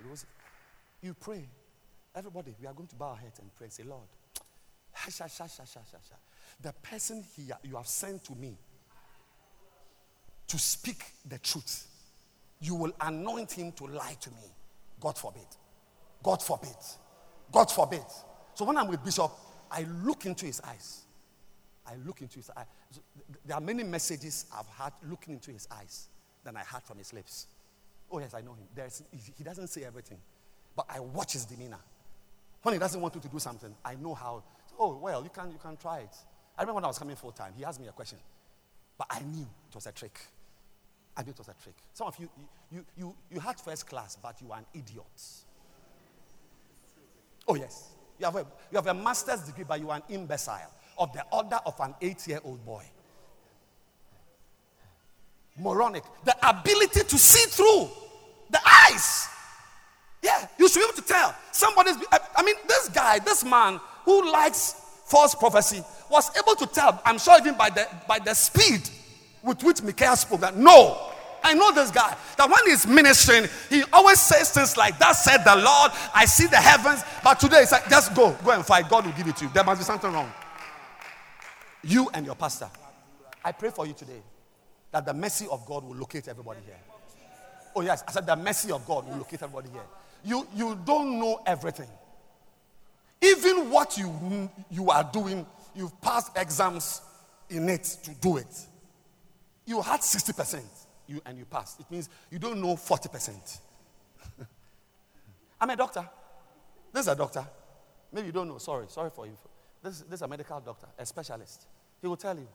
you 1.02 1.14
pray. 1.14 1.48
Everybody, 2.14 2.54
we 2.60 2.68
are 2.68 2.74
going 2.74 2.90
to 2.90 2.96
bow 2.96 3.12
our 3.12 3.16
heads 3.16 3.40
and 3.40 3.50
pray 3.56 3.68
and 3.68 3.74
say, 3.74 3.84
Lord, 3.84 4.04
the 6.62 6.74
person 6.84 7.24
here 7.38 7.56
you 7.64 7.78
have 7.78 7.88
sent 7.88 8.26
to 8.26 8.36
me 8.36 8.58
to 10.48 10.60
speak 10.60 11.02
the 11.30 11.38
truth, 11.38 11.88
you 12.60 12.76
will 12.76 12.92
anoint 13.00 13.54
him 13.54 13.72
to 13.72 13.86
lie 13.86 14.18
to 14.20 14.30
me. 14.32 14.52
God 15.00 15.18
forbid. 15.18 15.48
God 16.22 16.44
forbid. 16.44 16.76
God 17.54 17.72
forbid. 17.72 18.04
So 18.54 18.66
when 18.66 18.76
I'm 18.76 18.90
with 18.90 19.02
Bishop, 19.06 19.32
I 19.72 19.86
look 20.04 20.26
into 20.26 20.46
his 20.46 20.60
eyes. 20.60 21.04
I 21.88 21.94
look 22.06 22.20
into 22.20 22.36
his 22.36 22.52
eyes. 22.58 22.66
There 23.46 23.56
are 23.56 23.62
many 23.62 23.84
messages 23.84 24.46
I've 24.54 24.68
had 24.68 24.92
looking 25.10 25.36
into 25.36 25.52
his 25.52 25.66
eyes 25.72 26.10
than 26.50 26.58
I 26.58 26.64
had 26.66 26.84
from 26.84 26.98
his 26.98 27.14
lips. 27.14 27.46
Oh, 28.12 28.20
yes, 28.20 28.34
I 28.34 28.42
know 28.42 28.54
him. 28.54 28.66
There's, 28.74 29.04
he 29.38 29.44
doesn't 29.44 29.68
say 29.68 29.84
everything, 29.84 30.18
but 30.76 30.88
I 30.90 31.00
watch 31.00 31.34
his 31.34 31.46
demeanor. 31.46 31.78
When 32.64 32.74
he 32.74 32.80
doesn't 32.80 33.00
want 33.00 33.14
you 33.16 33.22
to 33.22 33.28
do 33.28 33.40
something, 33.40 33.74
I 33.86 33.96
know 33.96 34.16
how. 34.16 34.44
Oh, 34.80 34.98
well, 34.98 35.24
you 35.24 35.30
can, 35.30 35.52
you 35.52 35.60
can 35.62 35.78
try 35.78 36.00
it. 36.00 36.16
I 36.58 36.62
remember 36.62 36.76
when 36.76 36.86
I 36.86 36.88
was 36.88 36.98
coming 36.98 37.16
full 37.16 37.32
time, 37.32 37.54
he 37.56 37.64
asked 37.64 37.80
me 37.80 37.88
a 37.88 37.92
question, 37.92 38.18
but 38.98 39.08
I 39.12 39.20
knew 39.20 39.48
it 39.70 39.76
was 39.76 39.86
a 39.86 39.92
trick. 39.92 40.20
I 41.16 41.22
knew 41.22 41.30
it 41.30 41.38
was 41.38 41.50
a 41.50 41.56
trick. 41.62 41.76
Some 41.94 42.08
of 42.08 42.18
you, 42.20 42.30
you, 42.72 42.86
you, 42.98 43.16
you 43.32 43.40
had 43.40 43.60
first 43.60 43.88
class, 43.88 44.18
but 44.22 44.42
you 44.42 44.52
are 44.52 44.58
an 44.58 44.66
idiot. 44.74 45.04
Oh, 47.48 47.56
yes. 47.56 47.90
You 48.18 48.26
have, 48.26 48.36
a, 48.36 48.46
you 48.72 48.76
have 48.76 48.88
a 48.88 48.94
master's 48.94 49.42
degree, 49.42 49.66
but 49.68 49.80
you 49.80 49.90
are 49.90 49.98
an 49.98 50.04
imbecile 50.10 50.72
of 50.98 51.14
the 51.14 51.24
order 51.32 51.60
of 51.66 51.80
an 51.80 51.94
eight 52.02 52.28
year 52.28 52.40
old 52.44 52.66
boy. 52.66 52.84
Moronic. 55.60 56.04
The 56.24 56.36
ability 56.48 57.02
to 57.02 57.18
see 57.18 57.50
through 57.50 57.90
the 58.50 58.60
eyes. 58.66 59.28
Yeah, 60.22 60.48
you 60.58 60.68
should 60.68 60.80
be 60.80 60.86
able 60.86 60.96
to 60.96 61.08
tell. 61.08 61.36
Somebody's, 61.52 61.96
I 62.36 62.44
mean, 62.44 62.56
this 62.68 62.90
guy, 62.90 63.20
this 63.20 63.46
man 63.46 63.80
who 64.04 64.32
likes 64.32 64.76
false 65.06 65.34
prophecy 65.34 65.84
was 66.10 66.36
able 66.38 66.56
to 66.56 66.68
tell, 66.68 67.02
I'm 67.06 67.18
sure 67.18 67.38
even 67.40 67.56
by 67.56 67.70
the, 67.70 67.88
by 68.08 68.20
the 68.20 68.34
speed 68.34 68.90
with 69.44 69.64
which 69.64 69.82
Micaiah 69.82 70.18
spoke, 70.18 70.42
that 70.42 70.58
no, 70.58 71.10
I 71.42 71.54
know 71.54 71.72
this 71.72 71.90
guy. 71.90 72.18
That 72.38 72.50
when 72.50 72.66
he's 72.66 72.86
ministering, 72.86 73.48
he 73.70 73.84
always 73.94 74.20
says 74.20 74.52
things 74.52 74.76
like, 74.76 75.00
That 75.00 75.14
said 75.14 75.38
the 75.38 75.56
Lord, 75.56 75.92
I 76.14 76.26
see 76.26 76.48
the 76.48 76.58
heavens. 76.58 77.02
But 77.24 77.40
today 77.40 77.60
it's 77.60 77.72
like, 77.72 77.90
Just 77.90 78.14
go, 78.14 78.36
go 78.44 78.52
and 78.52 78.66
fight. 78.66 78.90
God 78.90 79.06
will 79.06 79.14
give 79.14 79.26
it 79.26 79.38
to 79.38 79.46
you. 79.46 79.52
There 79.54 79.64
must 79.64 79.80
be 79.80 79.86
something 79.86 80.12
wrong. 80.12 80.30
You 81.82 82.10
and 82.14 82.26
your 82.26 82.36
pastor. 82.36 82.70
I 83.44 83.54
pray 83.54 83.70
for 83.70 83.88
you 83.88 83.94
today 83.94 84.22
that 84.92 85.06
the 85.06 85.14
mercy 85.14 85.48
of 85.52 85.66
God 85.66 85.84
will 85.84 85.96
locate 85.96 86.28
everybody 86.28 86.60
here. 86.66 86.78
Oh, 87.76 87.82
yes, 87.82 88.04
I 88.08 88.12
said 88.12 88.26
the 88.26 88.36
mercy 88.36 88.72
of 88.72 88.86
God 88.86 89.08
will 89.08 89.18
locate 89.18 89.42
everybody 89.44 89.70
here. 89.70 89.86
You, 90.24 90.48
you 90.56 90.80
don't 90.86 91.20
know 91.20 91.42
everything. 91.46 91.88
Even 93.22 93.70
what 93.70 93.98
you, 93.98 94.50
you 94.70 94.90
are 94.90 95.10
doing, 95.12 95.46
you've 95.76 96.00
passed 96.02 96.32
exams 96.36 97.02
in 97.50 97.70
it 97.70 97.84
to 98.04 98.12
do 98.16 98.38
it. 98.38 98.66
You 99.66 99.82
had 99.82 100.02
60% 100.02 100.64
you, 101.10 101.22
and 101.26 101.38
you 101.38 101.46
passed. 101.46 101.80
It 101.80 101.90
means 101.90 102.10
you 102.30 102.40
don't 102.40 102.62
know 102.62 102.76
40%. 102.76 103.60
I'm 105.62 105.70
a 105.70 105.76
doctor. 105.76 106.08
This 106.94 107.02
is 107.02 107.08
a 107.08 107.16
doctor. 107.16 107.46
Maybe 108.12 108.28
you 108.28 108.34
don't 108.34 108.48
know. 108.48 108.58
Sorry. 108.60 108.86
Sorry 108.88 109.10
for 109.10 109.26
you. 109.26 109.38
This, 109.84 110.02
this 110.02 110.20
is 110.20 110.22
a 110.22 110.28
medical 110.28 110.60
doctor, 110.60 110.88
a 110.98 111.06
specialist. 111.06 111.66
He 112.02 112.08
will 112.08 112.18
tell 112.18 112.36
you, 112.36 112.48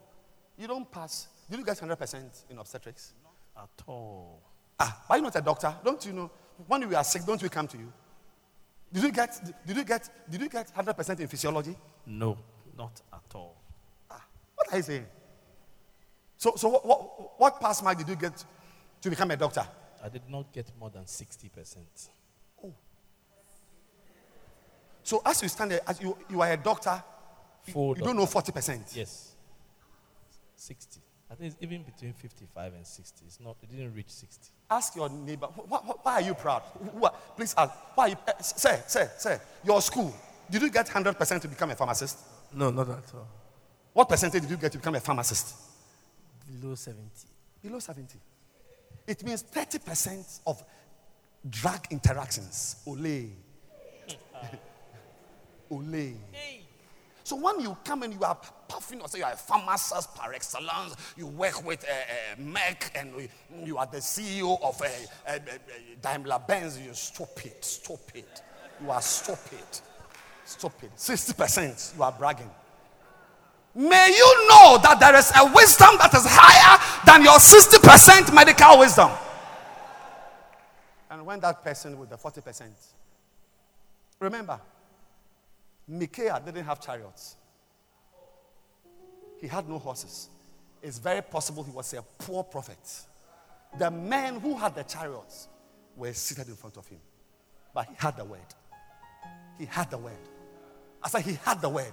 you 0.57 0.67
don't 0.67 0.89
pass. 0.89 1.27
Did 1.49 1.59
you 1.59 1.65
get 1.65 1.77
100% 1.77 2.43
in 2.49 2.57
obstetrics? 2.57 3.13
Not 3.23 3.63
at 3.63 3.83
all. 3.87 4.41
Ah, 4.79 5.03
why 5.07 5.15
are 5.15 5.19
you 5.19 5.23
not 5.23 5.35
a 5.35 5.41
doctor? 5.41 5.73
Don't 5.83 6.05
you 6.05 6.13
know? 6.13 6.31
When 6.67 6.87
we 6.87 6.95
are 6.95 7.03
sick, 7.03 7.23
don't 7.25 7.41
we 7.41 7.49
come 7.49 7.67
to 7.67 7.77
you? 7.77 7.91
Did 8.91 9.03
you 9.03 9.11
get, 9.11 9.39
did 9.65 9.77
you 9.77 9.83
get, 9.83 10.09
did 10.29 10.41
you 10.41 10.49
get 10.49 10.73
100% 10.73 11.19
in 11.19 11.27
physiology? 11.27 11.75
No, 12.05 12.37
not 12.77 13.01
at 13.11 13.35
all. 13.35 13.57
Ah, 14.09 14.23
what 14.55 14.71
are 14.71 14.77
you 14.77 14.83
saying? 14.83 15.05
So, 16.37 16.53
so 16.55 16.69
what, 16.69 16.85
what, 16.85 17.39
what 17.39 17.59
pass 17.59 17.81
mark 17.83 17.97
did 17.97 18.07
you 18.07 18.15
get 18.15 18.43
to 19.01 19.09
become 19.09 19.31
a 19.31 19.37
doctor? 19.37 19.65
I 20.03 20.09
did 20.09 20.21
not 20.29 20.51
get 20.53 20.71
more 20.79 20.89
than 20.89 21.03
60%. 21.03 21.77
Oh. 22.63 22.73
So 25.03 25.21
as 25.25 25.41
you 25.41 25.49
stand 25.49 25.71
there, 25.71 25.81
as 25.87 26.01
you, 26.01 26.17
you 26.29 26.41
are 26.41 26.51
a 26.51 26.57
doctor, 26.57 27.03
you, 27.65 27.73
Full 27.73 27.97
you 27.97 28.03
don't 28.03 28.15
know 28.15 28.25
40%. 28.25 28.95
Yes. 28.95 29.34
60. 30.65 30.99
I 31.31 31.35
think 31.35 31.53
it's 31.53 31.63
even 31.63 31.83
between 31.83 32.13
55 32.13 32.73
and 32.73 32.85
60. 32.85 33.23
It's 33.25 33.39
not, 33.39 33.57
it 33.63 33.69
didn't 33.71 33.93
reach 33.95 34.09
60. 34.09 34.49
Ask 34.69 34.95
your 34.95 35.09
neighbor, 35.09 35.47
wh- 35.47 35.73
wh- 35.73 36.05
why 36.05 36.13
are 36.13 36.21
you 36.21 36.33
proud? 36.35 36.61
Please 37.35 37.53
ask, 37.57 37.71
why 37.95 38.05
are 38.05 38.09
you, 38.09 38.15
say, 38.41 38.79
say, 38.87 39.07
say, 39.17 39.39
your 39.63 39.81
school, 39.81 40.15
did 40.49 40.61
you 40.61 40.69
get 40.69 40.87
100% 40.87 41.41
to 41.41 41.47
become 41.47 41.71
a 41.71 41.75
pharmacist? 41.75 42.19
No, 42.53 42.69
not 42.69 42.89
at 42.89 43.13
all. 43.13 43.27
What 43.93 44.07
percentage 44.09 44.41
did 44.43 44.51
you 44.51 44.57
get 44.57 44.71
to 44.73 44.77
become 44.77 44.95
a 44.95 44.99
pharmacist? 44.99 45.55
Below 46.61 46.75
70. 46.75 47.01
Below 47.63 47.79
70. 47.79 48.17
It 49.07 49.23
means 49.23 49.43
30% 49.43 50.39
of 50.45 50.63
drug 51.49 51.87
interactions. 51.89 52.77
Ole. 52.85 53.29
Ole. 55.71 56.13
So 57.25 57.35
when 57.35 57.59
you 57.59 57.75
come 57.83 58.03
and 58.03 58.13
you 58.13 58.21
are 58.21 58.37
puffing 58.67 59.01
or 59.01 59.07
you 59.15 59.23
are 59.23 59.31
a 59.31 59.35
pharmacist 59.35 60.13
par 60.13 60.31
excellence, 60.31 60.95
you 61.17 61.25
work 61.25 61.65
with 61.65 61.83
uh, 61.83 61.87
uh, 61.91 62.35
Merck 62.39 62.91
and 62.93 63.27
you 63.67 63.79
are 63.79 63.87
the 63.87 63.97
CEO 63.97 64.61
of 64.61 64.79
uh, 64.79 64.85
uh, 65.27 65.31
uh, 65.31 65.37
Daimler 66.03 66.39
Benz, 66.47 66.79
you 66.79 66.91
are 66.91 66.93
stupid, 66.93 67.53
stupid. 67.61 68.25
You 68.79 68.91
are 68.91 69.01
stupid. 69.01 69.65
Stupid. 70.45 70.91
60% 70.95 71.97
you 71.97 72.03
are 72.03 72.11
bragging. 72.11 72.51
May 73.73 74.13
you 74.15 74.47
know 74.47 74.77
that 74.83 74.99
there 74.99 75.15
is 75.15 75.31
a 75.35 75.51
wisdom 75.51 75.97
that 75.97 76.13
is 76.13 76.25
higher 76.27 76.79
than 77.07 77.23
your 77.23 77.39
60% 77.39 78.35
medical 78.35 78.77
wisdom. 78.77 79.09
And 81.09 81.25
when 81.25 81.39
that 81.39 81.63
person 81.63 81.97
with 81.97 82.11
the 82.11 82.17
40%, 82.17 82.65
remember, 84.19 84.59
Micaiah 85.87 86.41
didn't 86.43 86.65
have 86.65 86.79
chariots, 86.79 87.35
he 89.39 89.47
had 89.47 89.67
no 89.67 89.79
horses. 89.79 90.29
It's 90.81 90.99
very 90.99 91.21
possible 91.21 91.63
he 91.63 91.71
was 91.71 91.93
a 91.93 92.01
poor 92.19 92.43
prophet. 92.43 92.77
The 93.77 93.89
men 93.89 94.39
who 94.39 94.55
had 94.55 94.75
the 94.75 94.83
chariots 94.83 95.47
were 95.95 96.13
seated 96.13 96.47
in 96.47 96.55
front 96.55 96.77
of 96.77 96.87
him, 96.87 96.99
but 97.73 97.87
he 97.87 97.95
had 97.97 98.17
the 98.17 98.25
word. 98.25 98.39
He 99.57 99.65
had 99.65 99.89
the 99.89 99.97
word. 99.97 100.13
I 101.03 101.09
said, 101.09 101.21
He 101.21 101.37
had 101.43 101.61
the 101.61 101.69
word. 101.69 101.91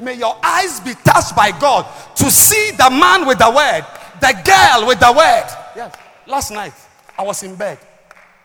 May 0.00 0.14
your 0.14 0.36
eyes 0.42 0.80
be 0.80 0.94
touched 0.94 1.34
by 1.34 1.52
God 1.58 1.86
to 2.16 2.30
see 2.30 2.72
the 2.72 2.90
man 2.90 3.26
with 3.26 3.38
the 3.38 3.50
word, 3.50 3.84
the 4.20 4.32
girl 4.44 4.86
with 4.86 5.00
the 5.00 5.12
word. 5.12 5.46
Yes. 5.74 5.94
Last 6.26 6.50
night, 6.50 6.74
I 7.18 7.22
was 7.22 7.42
in 7.42 7.54
bed 7.54 7.78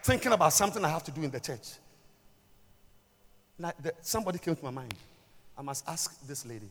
thinking 0.03 0.31
about 0.31 0.53
something 0.53 0.83
I 0.83 0.89
have 0.89 1.03
to 1.03 1.11
do 1.11 1.23
in 1.23 1.31
the 1.31 1.39
church. 1.39 1.73
Now, 3.61 3.71
the, 3.79 3.93
somebody 4.01 4.39
came 4.39 4.55
to 4.55 4.63
my 4.65 4.71
mind. 4.71 4.95
I 5.55 5.61
must 5.61 5.87
ask 5.87 6.19
this 6.25 6.47
lady 6.47 6.67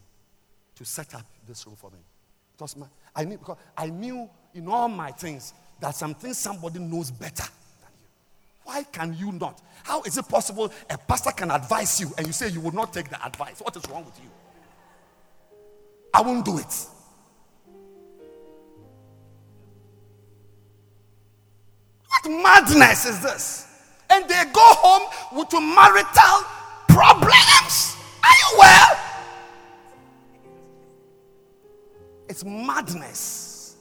to 0.74 0.84
set 0.84 1.14
up 1.14 1.24
this 1.47 1.64
room 1.64 1.76
for 1.76 1.88
me. 1.91 1.99
My, 2.76 2.86
I 3.14 3.24
knew 3.24 3.38
because 3.38 3.57
I 3.76 3.86
knew 3.86 4.28
in 4.55 4.68
all 4.68 4.88
my 4.88 5.12
things 5.12 5.55
that 5.80 5.95
some 5.95 6.14
things 6.14 6.36
somebody 6.36 6.80
knows 6.80 7.11
better 7.11 7.45
than 7.80 7.91
you. 7.99 8.07
Why 8.64 8.82
can 8.82 9.16
you 9.16 9.32
not? 9.32 9.62
How 9.84 10.03
is 10.03 10.18
it 10.18 10.28
possible 10.28 10.70
a 10.91 10.99
pastor 10.99 11.30
can 11.30 11.51
advise 11.53 12.01
you 12.01 12.11
and 12.18 12.26
you 12.26 12.32
say 12.32 12.49
you 12.49 12.61
will 12.61 12.74
not 12.74 12.93
take 12.93 13.09
the 13.09 13.24
advice? 13.24 13.61
What 13.61 13.76
is 13.76 13.88
wrong 13.88 14.05
with 14.05 14.18
you? 14.20 14.28
I 16.12 16.20
won't 16.22 16.45
do 16.45 16.59
it. 16.59 16.86
What 22.09 22.30
madness 22.30 23.07
is 23.07 23.22
this? 23.22 23.66
And 24.11 24.28
they 24.28 24.43
go 24.53 24.61
home 24.61 25.38
with 25.38 25.55
a 25.55 25.61
marital 25.61 26.59
problems. 26.93 27.97
Are 28.22 28.36
you 28.43 28.59
well? 28.59 29.01
It's 32.28 32.45
madness. 32.45 33.76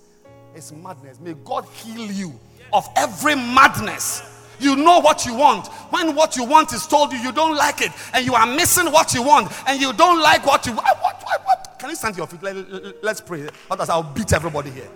It's 0.56 0.72
madness. 0.72 1.20
May 1.20 1.34
God 1.46 1.66
heal 1.66 2.12
you 2.12 2.34
of 2.74 2.88
every 2.96 3.36
madness. 3.36 4.24
You 4.60 4.76
know 4.76 5.00
what 5.00 5.26
you 5.26 5.34
want. 5.34 5.68
When 5.92 6.16
what 6.16 6.36
you 6.36 6.44
want 6.44 6.74
is 6.74 6.86
told 6.86 7.14
you, 7.14 7.20
you 7.20 7.32
don't 7.32 7.56
like 7.56 7.82
it, 7.82 7.92
and 8.14 8.26
you 8.26 8.34
are 8.34 8.46
missing 8.46 8.92
what 8.92 9.14
you 9.14 9.24
want, 9.24 9.52
and 9.68 9.80
you 9.80 9.94
don't 9.94 10.20
like 10.20 10.46
what 10.46 10.66
you 10.66 10.74
want. 10.74 10.86
What, 11.02 11.24
what, 11.24 11.46
what? 11.46 11.80
Can 11.80 11.90
you 11.90 11.96
stand 11.96 12.16
to 12.16 12.20
your 12.20 12.28
feet? 12.28 12.44
Let, 12.44 12.58
us 13.06 13.22
pray. 13.22 13.48
Otherwise, 13.72 13.90
I'll 13.90 14.04
beat 14.04 14.34
everybody 14.34 14.70
here. 14.72 14.90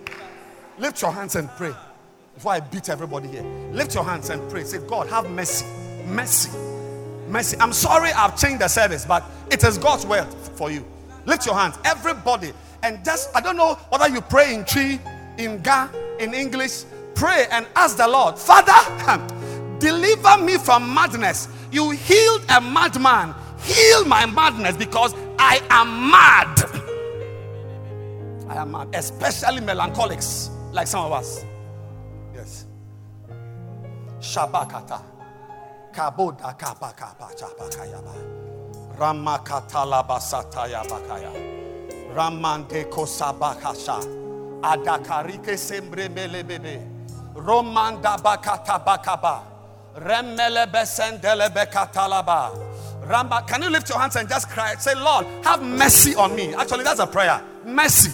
Lift 0.78 1.00
your 1.00 1.12
hands 1.12 1.36
and 1.36 1.48
pray 1.50 1.72
before 2.34 2.52
I 2.52 2.60
beat 2.60 2.88
everybody 2.88 3.28
here. 3.28 3.44
Lift 3.72 3.94
your 3.94 4.04
hands 4.04 4.28
and 4.28 4.50
pray. 4.50 4.64
Say, 4.64 4.78
God, 4.86 5.08
have 5.08 5.30
mercy. 5.30 5.64
Mercy. 6.06 6.73
Mercy. 7.34 7.56
I'm 7.58 7.72
sorry 7.72 8.12
I've 8.12 8.38
changed 8.38 8.60
the 8.60 8.68
service, 8.68 9.04
but 9.04 9.24
it 9.50 9.64
is 9.64 9.76
God's 9.76 10.06
word 10.06 10.32
for 10.54 10.70
you. 10.70 10.86
Lift 11.26 11.44
your 11.46 11.56
hands. 11.56 11.76
Everybody. 11.84 12.52
And 12.84 13.04
just, 13.04 13.28
I 13.34 13.40
don't 13.40 13.56
know 13.56 13.74
whether 13.88 14.08
you 14.08 14.20
pray 14.20 14.54
in 14.54 14.64
Twi, 14.64 15.00
in 15.36 15.60
Ga, 15.60 15.88
in 16.20 16.32
English. 16.32 16.84
Pray 17.16 17.48
and 17.50 17.66
ask 17.74 17.96
the 17.96 18.06
Lord, 18.06 18.38
Father, 18.38 18.72
deliver 19.80 20.38
me 20.44 20.58
from 20.58 20.94
madness. 20.94 21.48
You 21.72 21.90
healed 21.90 22.44
a 22.50 22.60
madman. 22.60 23.34
Heal 23.64 24.04
my 24.04 24.26
madness 24.26 24.76
because 24.76 25.12
I 25.36 25.60
am 25.70 26.10
mad. 26.10 26.56
I 28.48 28.62
am 28.62 28.70
mad, 28.70 28.90
especially 28.94 29.60
melancholics 29.60 30.50
like 30.70 30.86
some 30.86 31.04
of 31.04 31.10
us. 31.10 31.44
Yes. 32.32 32.66
Shabakata. 34.20 35.13
Kaboda 35.94 36.52
kabakaba 36.58 37.30
chabakayaba. 37.36 38.14
Ramakatala 38.98 40.02
bakaya. 40.06 41.32
Ramande 42.14 42.84
kosabakasha. 42.90 44.00
Adakarike 44.62 45.56
sembre 45.56 46.08
melebebe. 46.08 46.82
Romanda 47.34 48.16
bakata 48.18 48.78
bakaba. 48.84 49.42
Remele 49.96 50.66
besendele 50.66 51.48
bekatalaba. 51.50 52.50
Ramba, 53.06 53.46
can 53.46 53.62
you 53.62 53.70
lift 53.70 53.88
your 53.88 53.98
hands 54.00 54.16
and 54.16 54.28
just 54.28 54.48
cry? 54.48 54.74
Say, 54.76 54.94
Lord, 54.94 55.26
have 55.44 55.62
mercy 55.62 56.14
on 56.16 56.34
me. 56.34 56.54
Actually, 56.54 56.84
that's 56.84 57.00
a 57.00 57.06
prayer. 57.06 57.40
Mercy. 57.64 58.10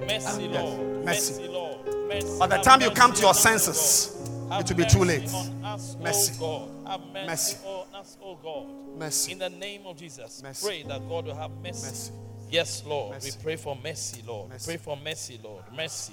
Mercy, 0.00 0.44
Yes. 0.44 0.62
Lord. 0.62 1.04
Mercy. 1.04 1.32
Mercy, 1.32 1.48
Lord. 1.48 1.78
Mercy. 2.08 2.38
By 2.38 2.46
the 2.46 2.56
Have 2.56 2.64
time 2.64 2.80
you 2.80 2.90
come 2.90 3.12
to 3.12 3.20
your 3.22 3.34
senses, 3.34 4.13
God. 4.62 4.70
it 4.70 4.76
will 4.76 4.84
be 4.84 4.90
too 4.90 5.04
late. 5.04 5.24
us, 5.64 5.96
Mercy. 6.00 6.34
O 6.40 6.40
God. 6.40 6.90
Have 6.90 7.00
mercy, 7.12 7.26
Mercy. 7.26 7.56
on 7.64 7.86
us, 7.94 8.16
O 8.22 8.34
God. 8.36 8.98
Mercy. 8.98 9.32
In 9.32 9.38
the 9.38 9.50
name 9.50 9.82
of 9.86 9.96
Jesus, 9.96 10.42
Mercy. 10.42 10.66
pray 10.66 10.82
that 10.84 11.08
God 11.08 11.26
will 11.26 11.34
have 11.34 11.50
mercy. 11.62 11.86
Mercy. 11.86 12.12
Yes, 12.50 12.84
Lord. 12.86 13.16
We 13.22 13.30
pray 13.42 13.56
for 13.56 13.76
mercy, 13.82 14.22
Lord. 14.26 14.50
Mercy. 14.50 14.66
Pray 14.66 14.76
for 14.76 14.96
mercy, 14.96 15.40
Lord. 15.42 15.64
Mercy. 15.74 16.12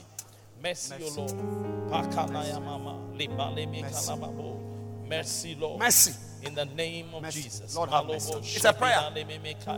Mercy, 0.61 0.93
Mercy. 0.93 1.19
O 1.19 1.21
Lord. 1.21 1.33
Mercy. 3.71 4.13
Mercy, 5.09 5.57
Lord. 5.59 5.79
Mercy. 5.79 6.13
In 6.43 6.55
the 6.55 6.65
name 6.65 7.13
of 7.13 7.21
Mercy. 7.21 7.41
Jesus. 7.43 7.75
Lord, 7.75 7.89
have 7.89 8.07
mercy. 8.07 8.33
It's 8.37 8.65
a 8.65 8.73
prayer. 8.73 9.11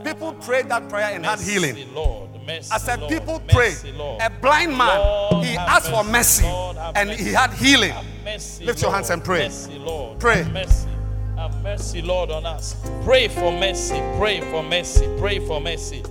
People 0.06 0.34
prayed 0.34 0.70
that 0.70 0.88
prayer 0.88 1.16
and 1.16 1.26
had 1.26 1.40
healing. 1.40 1.94
Lord. 1.94 2.30
Mercy, 2.46 2.72
I 2.72 2.78
said, 2.78 3.08
people 3.10 3.40
prayed. 3.48 3.78
Lord. 3.96 4.22
A 4.22 4.30
blind 4.30 4.78
man, 4.78 5.00
Lord, 5.00 5.46
he 5.46 5.54
have 5.54 5.70
asked 5.70 5.90
for 5.90 6.04
mercy. 6.04 6.44
Lord, 6.44 6.78
and 6.96 7.10
he 7.12 7.34
had 7.34 7.52
healing. 7.54 7.94
Mercy, 8.24 8.66
Lift 8.66 8.82
your 8.82 8.92
hands 8.92 9.10
and 9.10 9.24
pray. 9.24 9.44
Mercy, 9.44 9.78
Lord. 9.80 10.20
Pray. 10.20 10.44
Mercy. 10.44 10.88
Have 11.36 11.62
mercy, 11.62 12.02
Lord, 12.02 12.32
on 12.32 12.46
us. 12.46 12.76
Pray 13.04 13.28
for 13.28 13.52
mercy. 13.52 14.02
Pray 14.18 14.40
for 14.50 14.64
mercy. 14.64 15.08
Pray 15.18 15.40
for 15.40 15.60
mercy. 15.60 16.04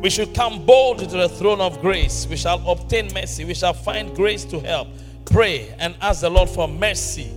We 0.00 0.08
should 0.08 0.34
come 0.34 0.64
bold 0.64 0.98
to 1.00 1.06
the 1.06 1.28
throne 1.28 1.60
of 1.60 1.80
grace. 1.80 2.26
We 2.28 2.36
shall 2.36 2.66
obtain 2.70 3.12
mercy. 3.12 3.44
We 3.44 3.54
shall 3.54 3.74
find 3.74 4.14
grace 4.14 4.44
to 4.46 4.60
help. 4.60 4.88
Pray 5.26 5.74
and 5.78 5.94
ask 6.00 6.22
the 6.22 6.30
Lord 6.30 6.48
for 6.48 6.68
mercy. 6.68 7.30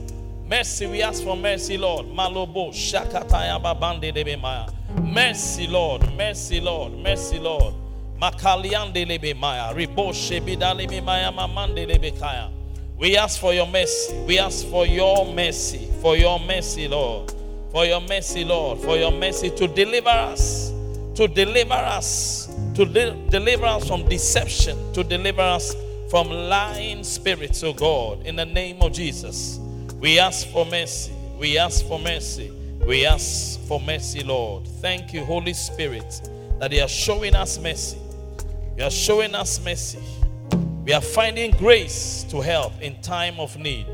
Mercy, 0.48 0.88
we 0.88 1.02
ask 1.02 1.24
for 1.24 1.36
mercy, 1.36 1.78
Lord. 1.78 2.06
Malobo 2.08 2.72
shakataya 2.72 3.62
babande 3.62 4.14
debe 4.14 4.40
maya. 4.40 4.68
Mercy, 5.02 5.68
Lord. 5.68 6.02
Mercy, 6.16 6.62
Lord. 6.62 6.94
Mercy, 6.94 7.40
Lord. 7.40 7.74
Makaliande 8.22 9.06
lebe 9.08 9.38
maya. 9.38 9.74
Ribo 9.74 10.12
shebida 10.14 10.76
lebe 10.76 11.04
maya 11.04 11.32
mamande 11.32 11.86
lebe 11.88 12.12
kaya. 12.18 12.50
We 12.98 13.16
ask 13.16 13.40
for 13.40 13.54
your 13.54 13.68
mercy. 13.68 14.18
We 14.26 14.40
ask 14.40 14.66
for 14.68 14.86
your 14.86 15.32
mercy. 15.32 15.88
For 16.02 16.18
your 16.18 16.40
mercy, 16.40 16.88
Lord. 16.88 17.32
For 17.72 17.86
your 17.86 18.02
mercy, 18.02 18.44
Lord. 18.44 18.80
For 18.80 18.98
your 18.98 19.12
mercy 19.12 19.52
to 19.52 19.68
deliver 19.68 20.10
us. 20.10 20.72
To 21.16 21.28
deliver 21.28 21.74
us. 21.74 22.48
To 22.74 22.86
de- 22.86 23.16
deliver 23.30 23.66
us 23.66 23.88
from 23.88 24.08
deception. 24.10 24.94
To 24.94 25.04
deliver 25.04 25.42
us 25.42 25.76
from 26.10 26.30
lying 26.30 27.04
spirits, 27.04 27.64
oh 27.64 27.74
God. 27.74 28.26
In 28.26 28.36
the 28.36 28.46
name 28.46 28.82
of 28.82 28.94
Jesus. 28.94 29.60
We 30.00 30.18
ask 30.20 30.48
for 30.48 30.66
mercy. 30.66 31.14
We 31.38 31.58
ask 31.58 31.86
for 31.86 32.00
mercy. 32.00 32.52
We 32.86 33.06
ask 33.06 33.60
for 33.68 33.80
mercy, 33.80 34.24
Lord. 34.24 34.68
Thank 34.82 35.14
you, 35.14 35.24
Holy 35.24 35.54
Spirit, 35.54 36.22
that 36.60 36.72
you 36.72 36.82
are 36.82 36.88
showing 36.88 37.36
us 37.36 37.60
mercy. 37.60 37.98
You 38.78 38.86
are 38.86 38.92
showing 38.92 39.36
us 39.36 39.64
mercy. 39.64 40.00
We 40.88 40.94
are 40.94 41.02
finding 41.02 41.52
grace 41.52 42.24
to 42.30 42.40
help 42.40 42.72
in 42.82 43.02
time 43.02 43.42
of 43.42 43.58
need. 43.58 43.94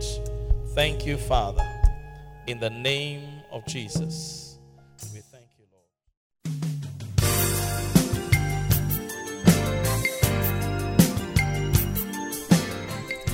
Thank 0.75 1.07
you, 1.07 1.17
Father. 1.17 1.67
In 2.45 2.59
the 2.59 2.69
name 2.69 3.41
of 3.51 3.65
Jesus. 3.65 4.59
We 5.11 5.21
thank 5.21 5.47
you, 5.57 5.65
Lord. 5.73 5.87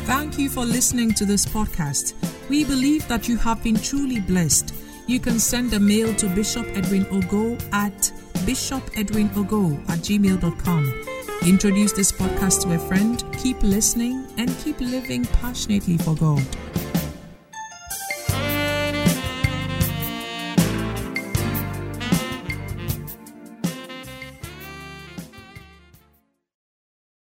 Thank 0.06 0.40
you 0.40 0.49
for 0.49 0.64
listening 0.64 1.14
to 1.15 1.26
this 1.26 1.45
podcast. 1.45 2.14
We 2.48 2.64
believe 2.64 3.06
that 3.10 3.27
you 3.27 3.36
have 3.36 3.61
been 3.61 3.76
truly 3.76 4.22
blessed. 4.22 4.73
You 5.06 5.19
can 5.19 5.38
send 5.38 5.73
a 5.73 5.81
mail 5.81 6.15
to 6.15 6.30
Bishop 6.30 6.65
Edwin 6.77 7.03
Ogo 7.07 7.61
at 7.73 8.14
bishopedwinogo 8.45 9.81
at 9.90 9.99
gmail.com 9.99 11.19
Introduce 11.45 11.94
this 11.94 12.11
podcast 12.11 12.64
to 12.64 12.76
a 12.76 12.78
friend, 12.78 13.24
keep 13.38 13.64
listening, 13.64 14.28
and 14.38 14.49
keep 14.57 14.78
living 14.82 15.24
passionately 15.26 15.98
for 15.98 16.14
God. 16.16 16.44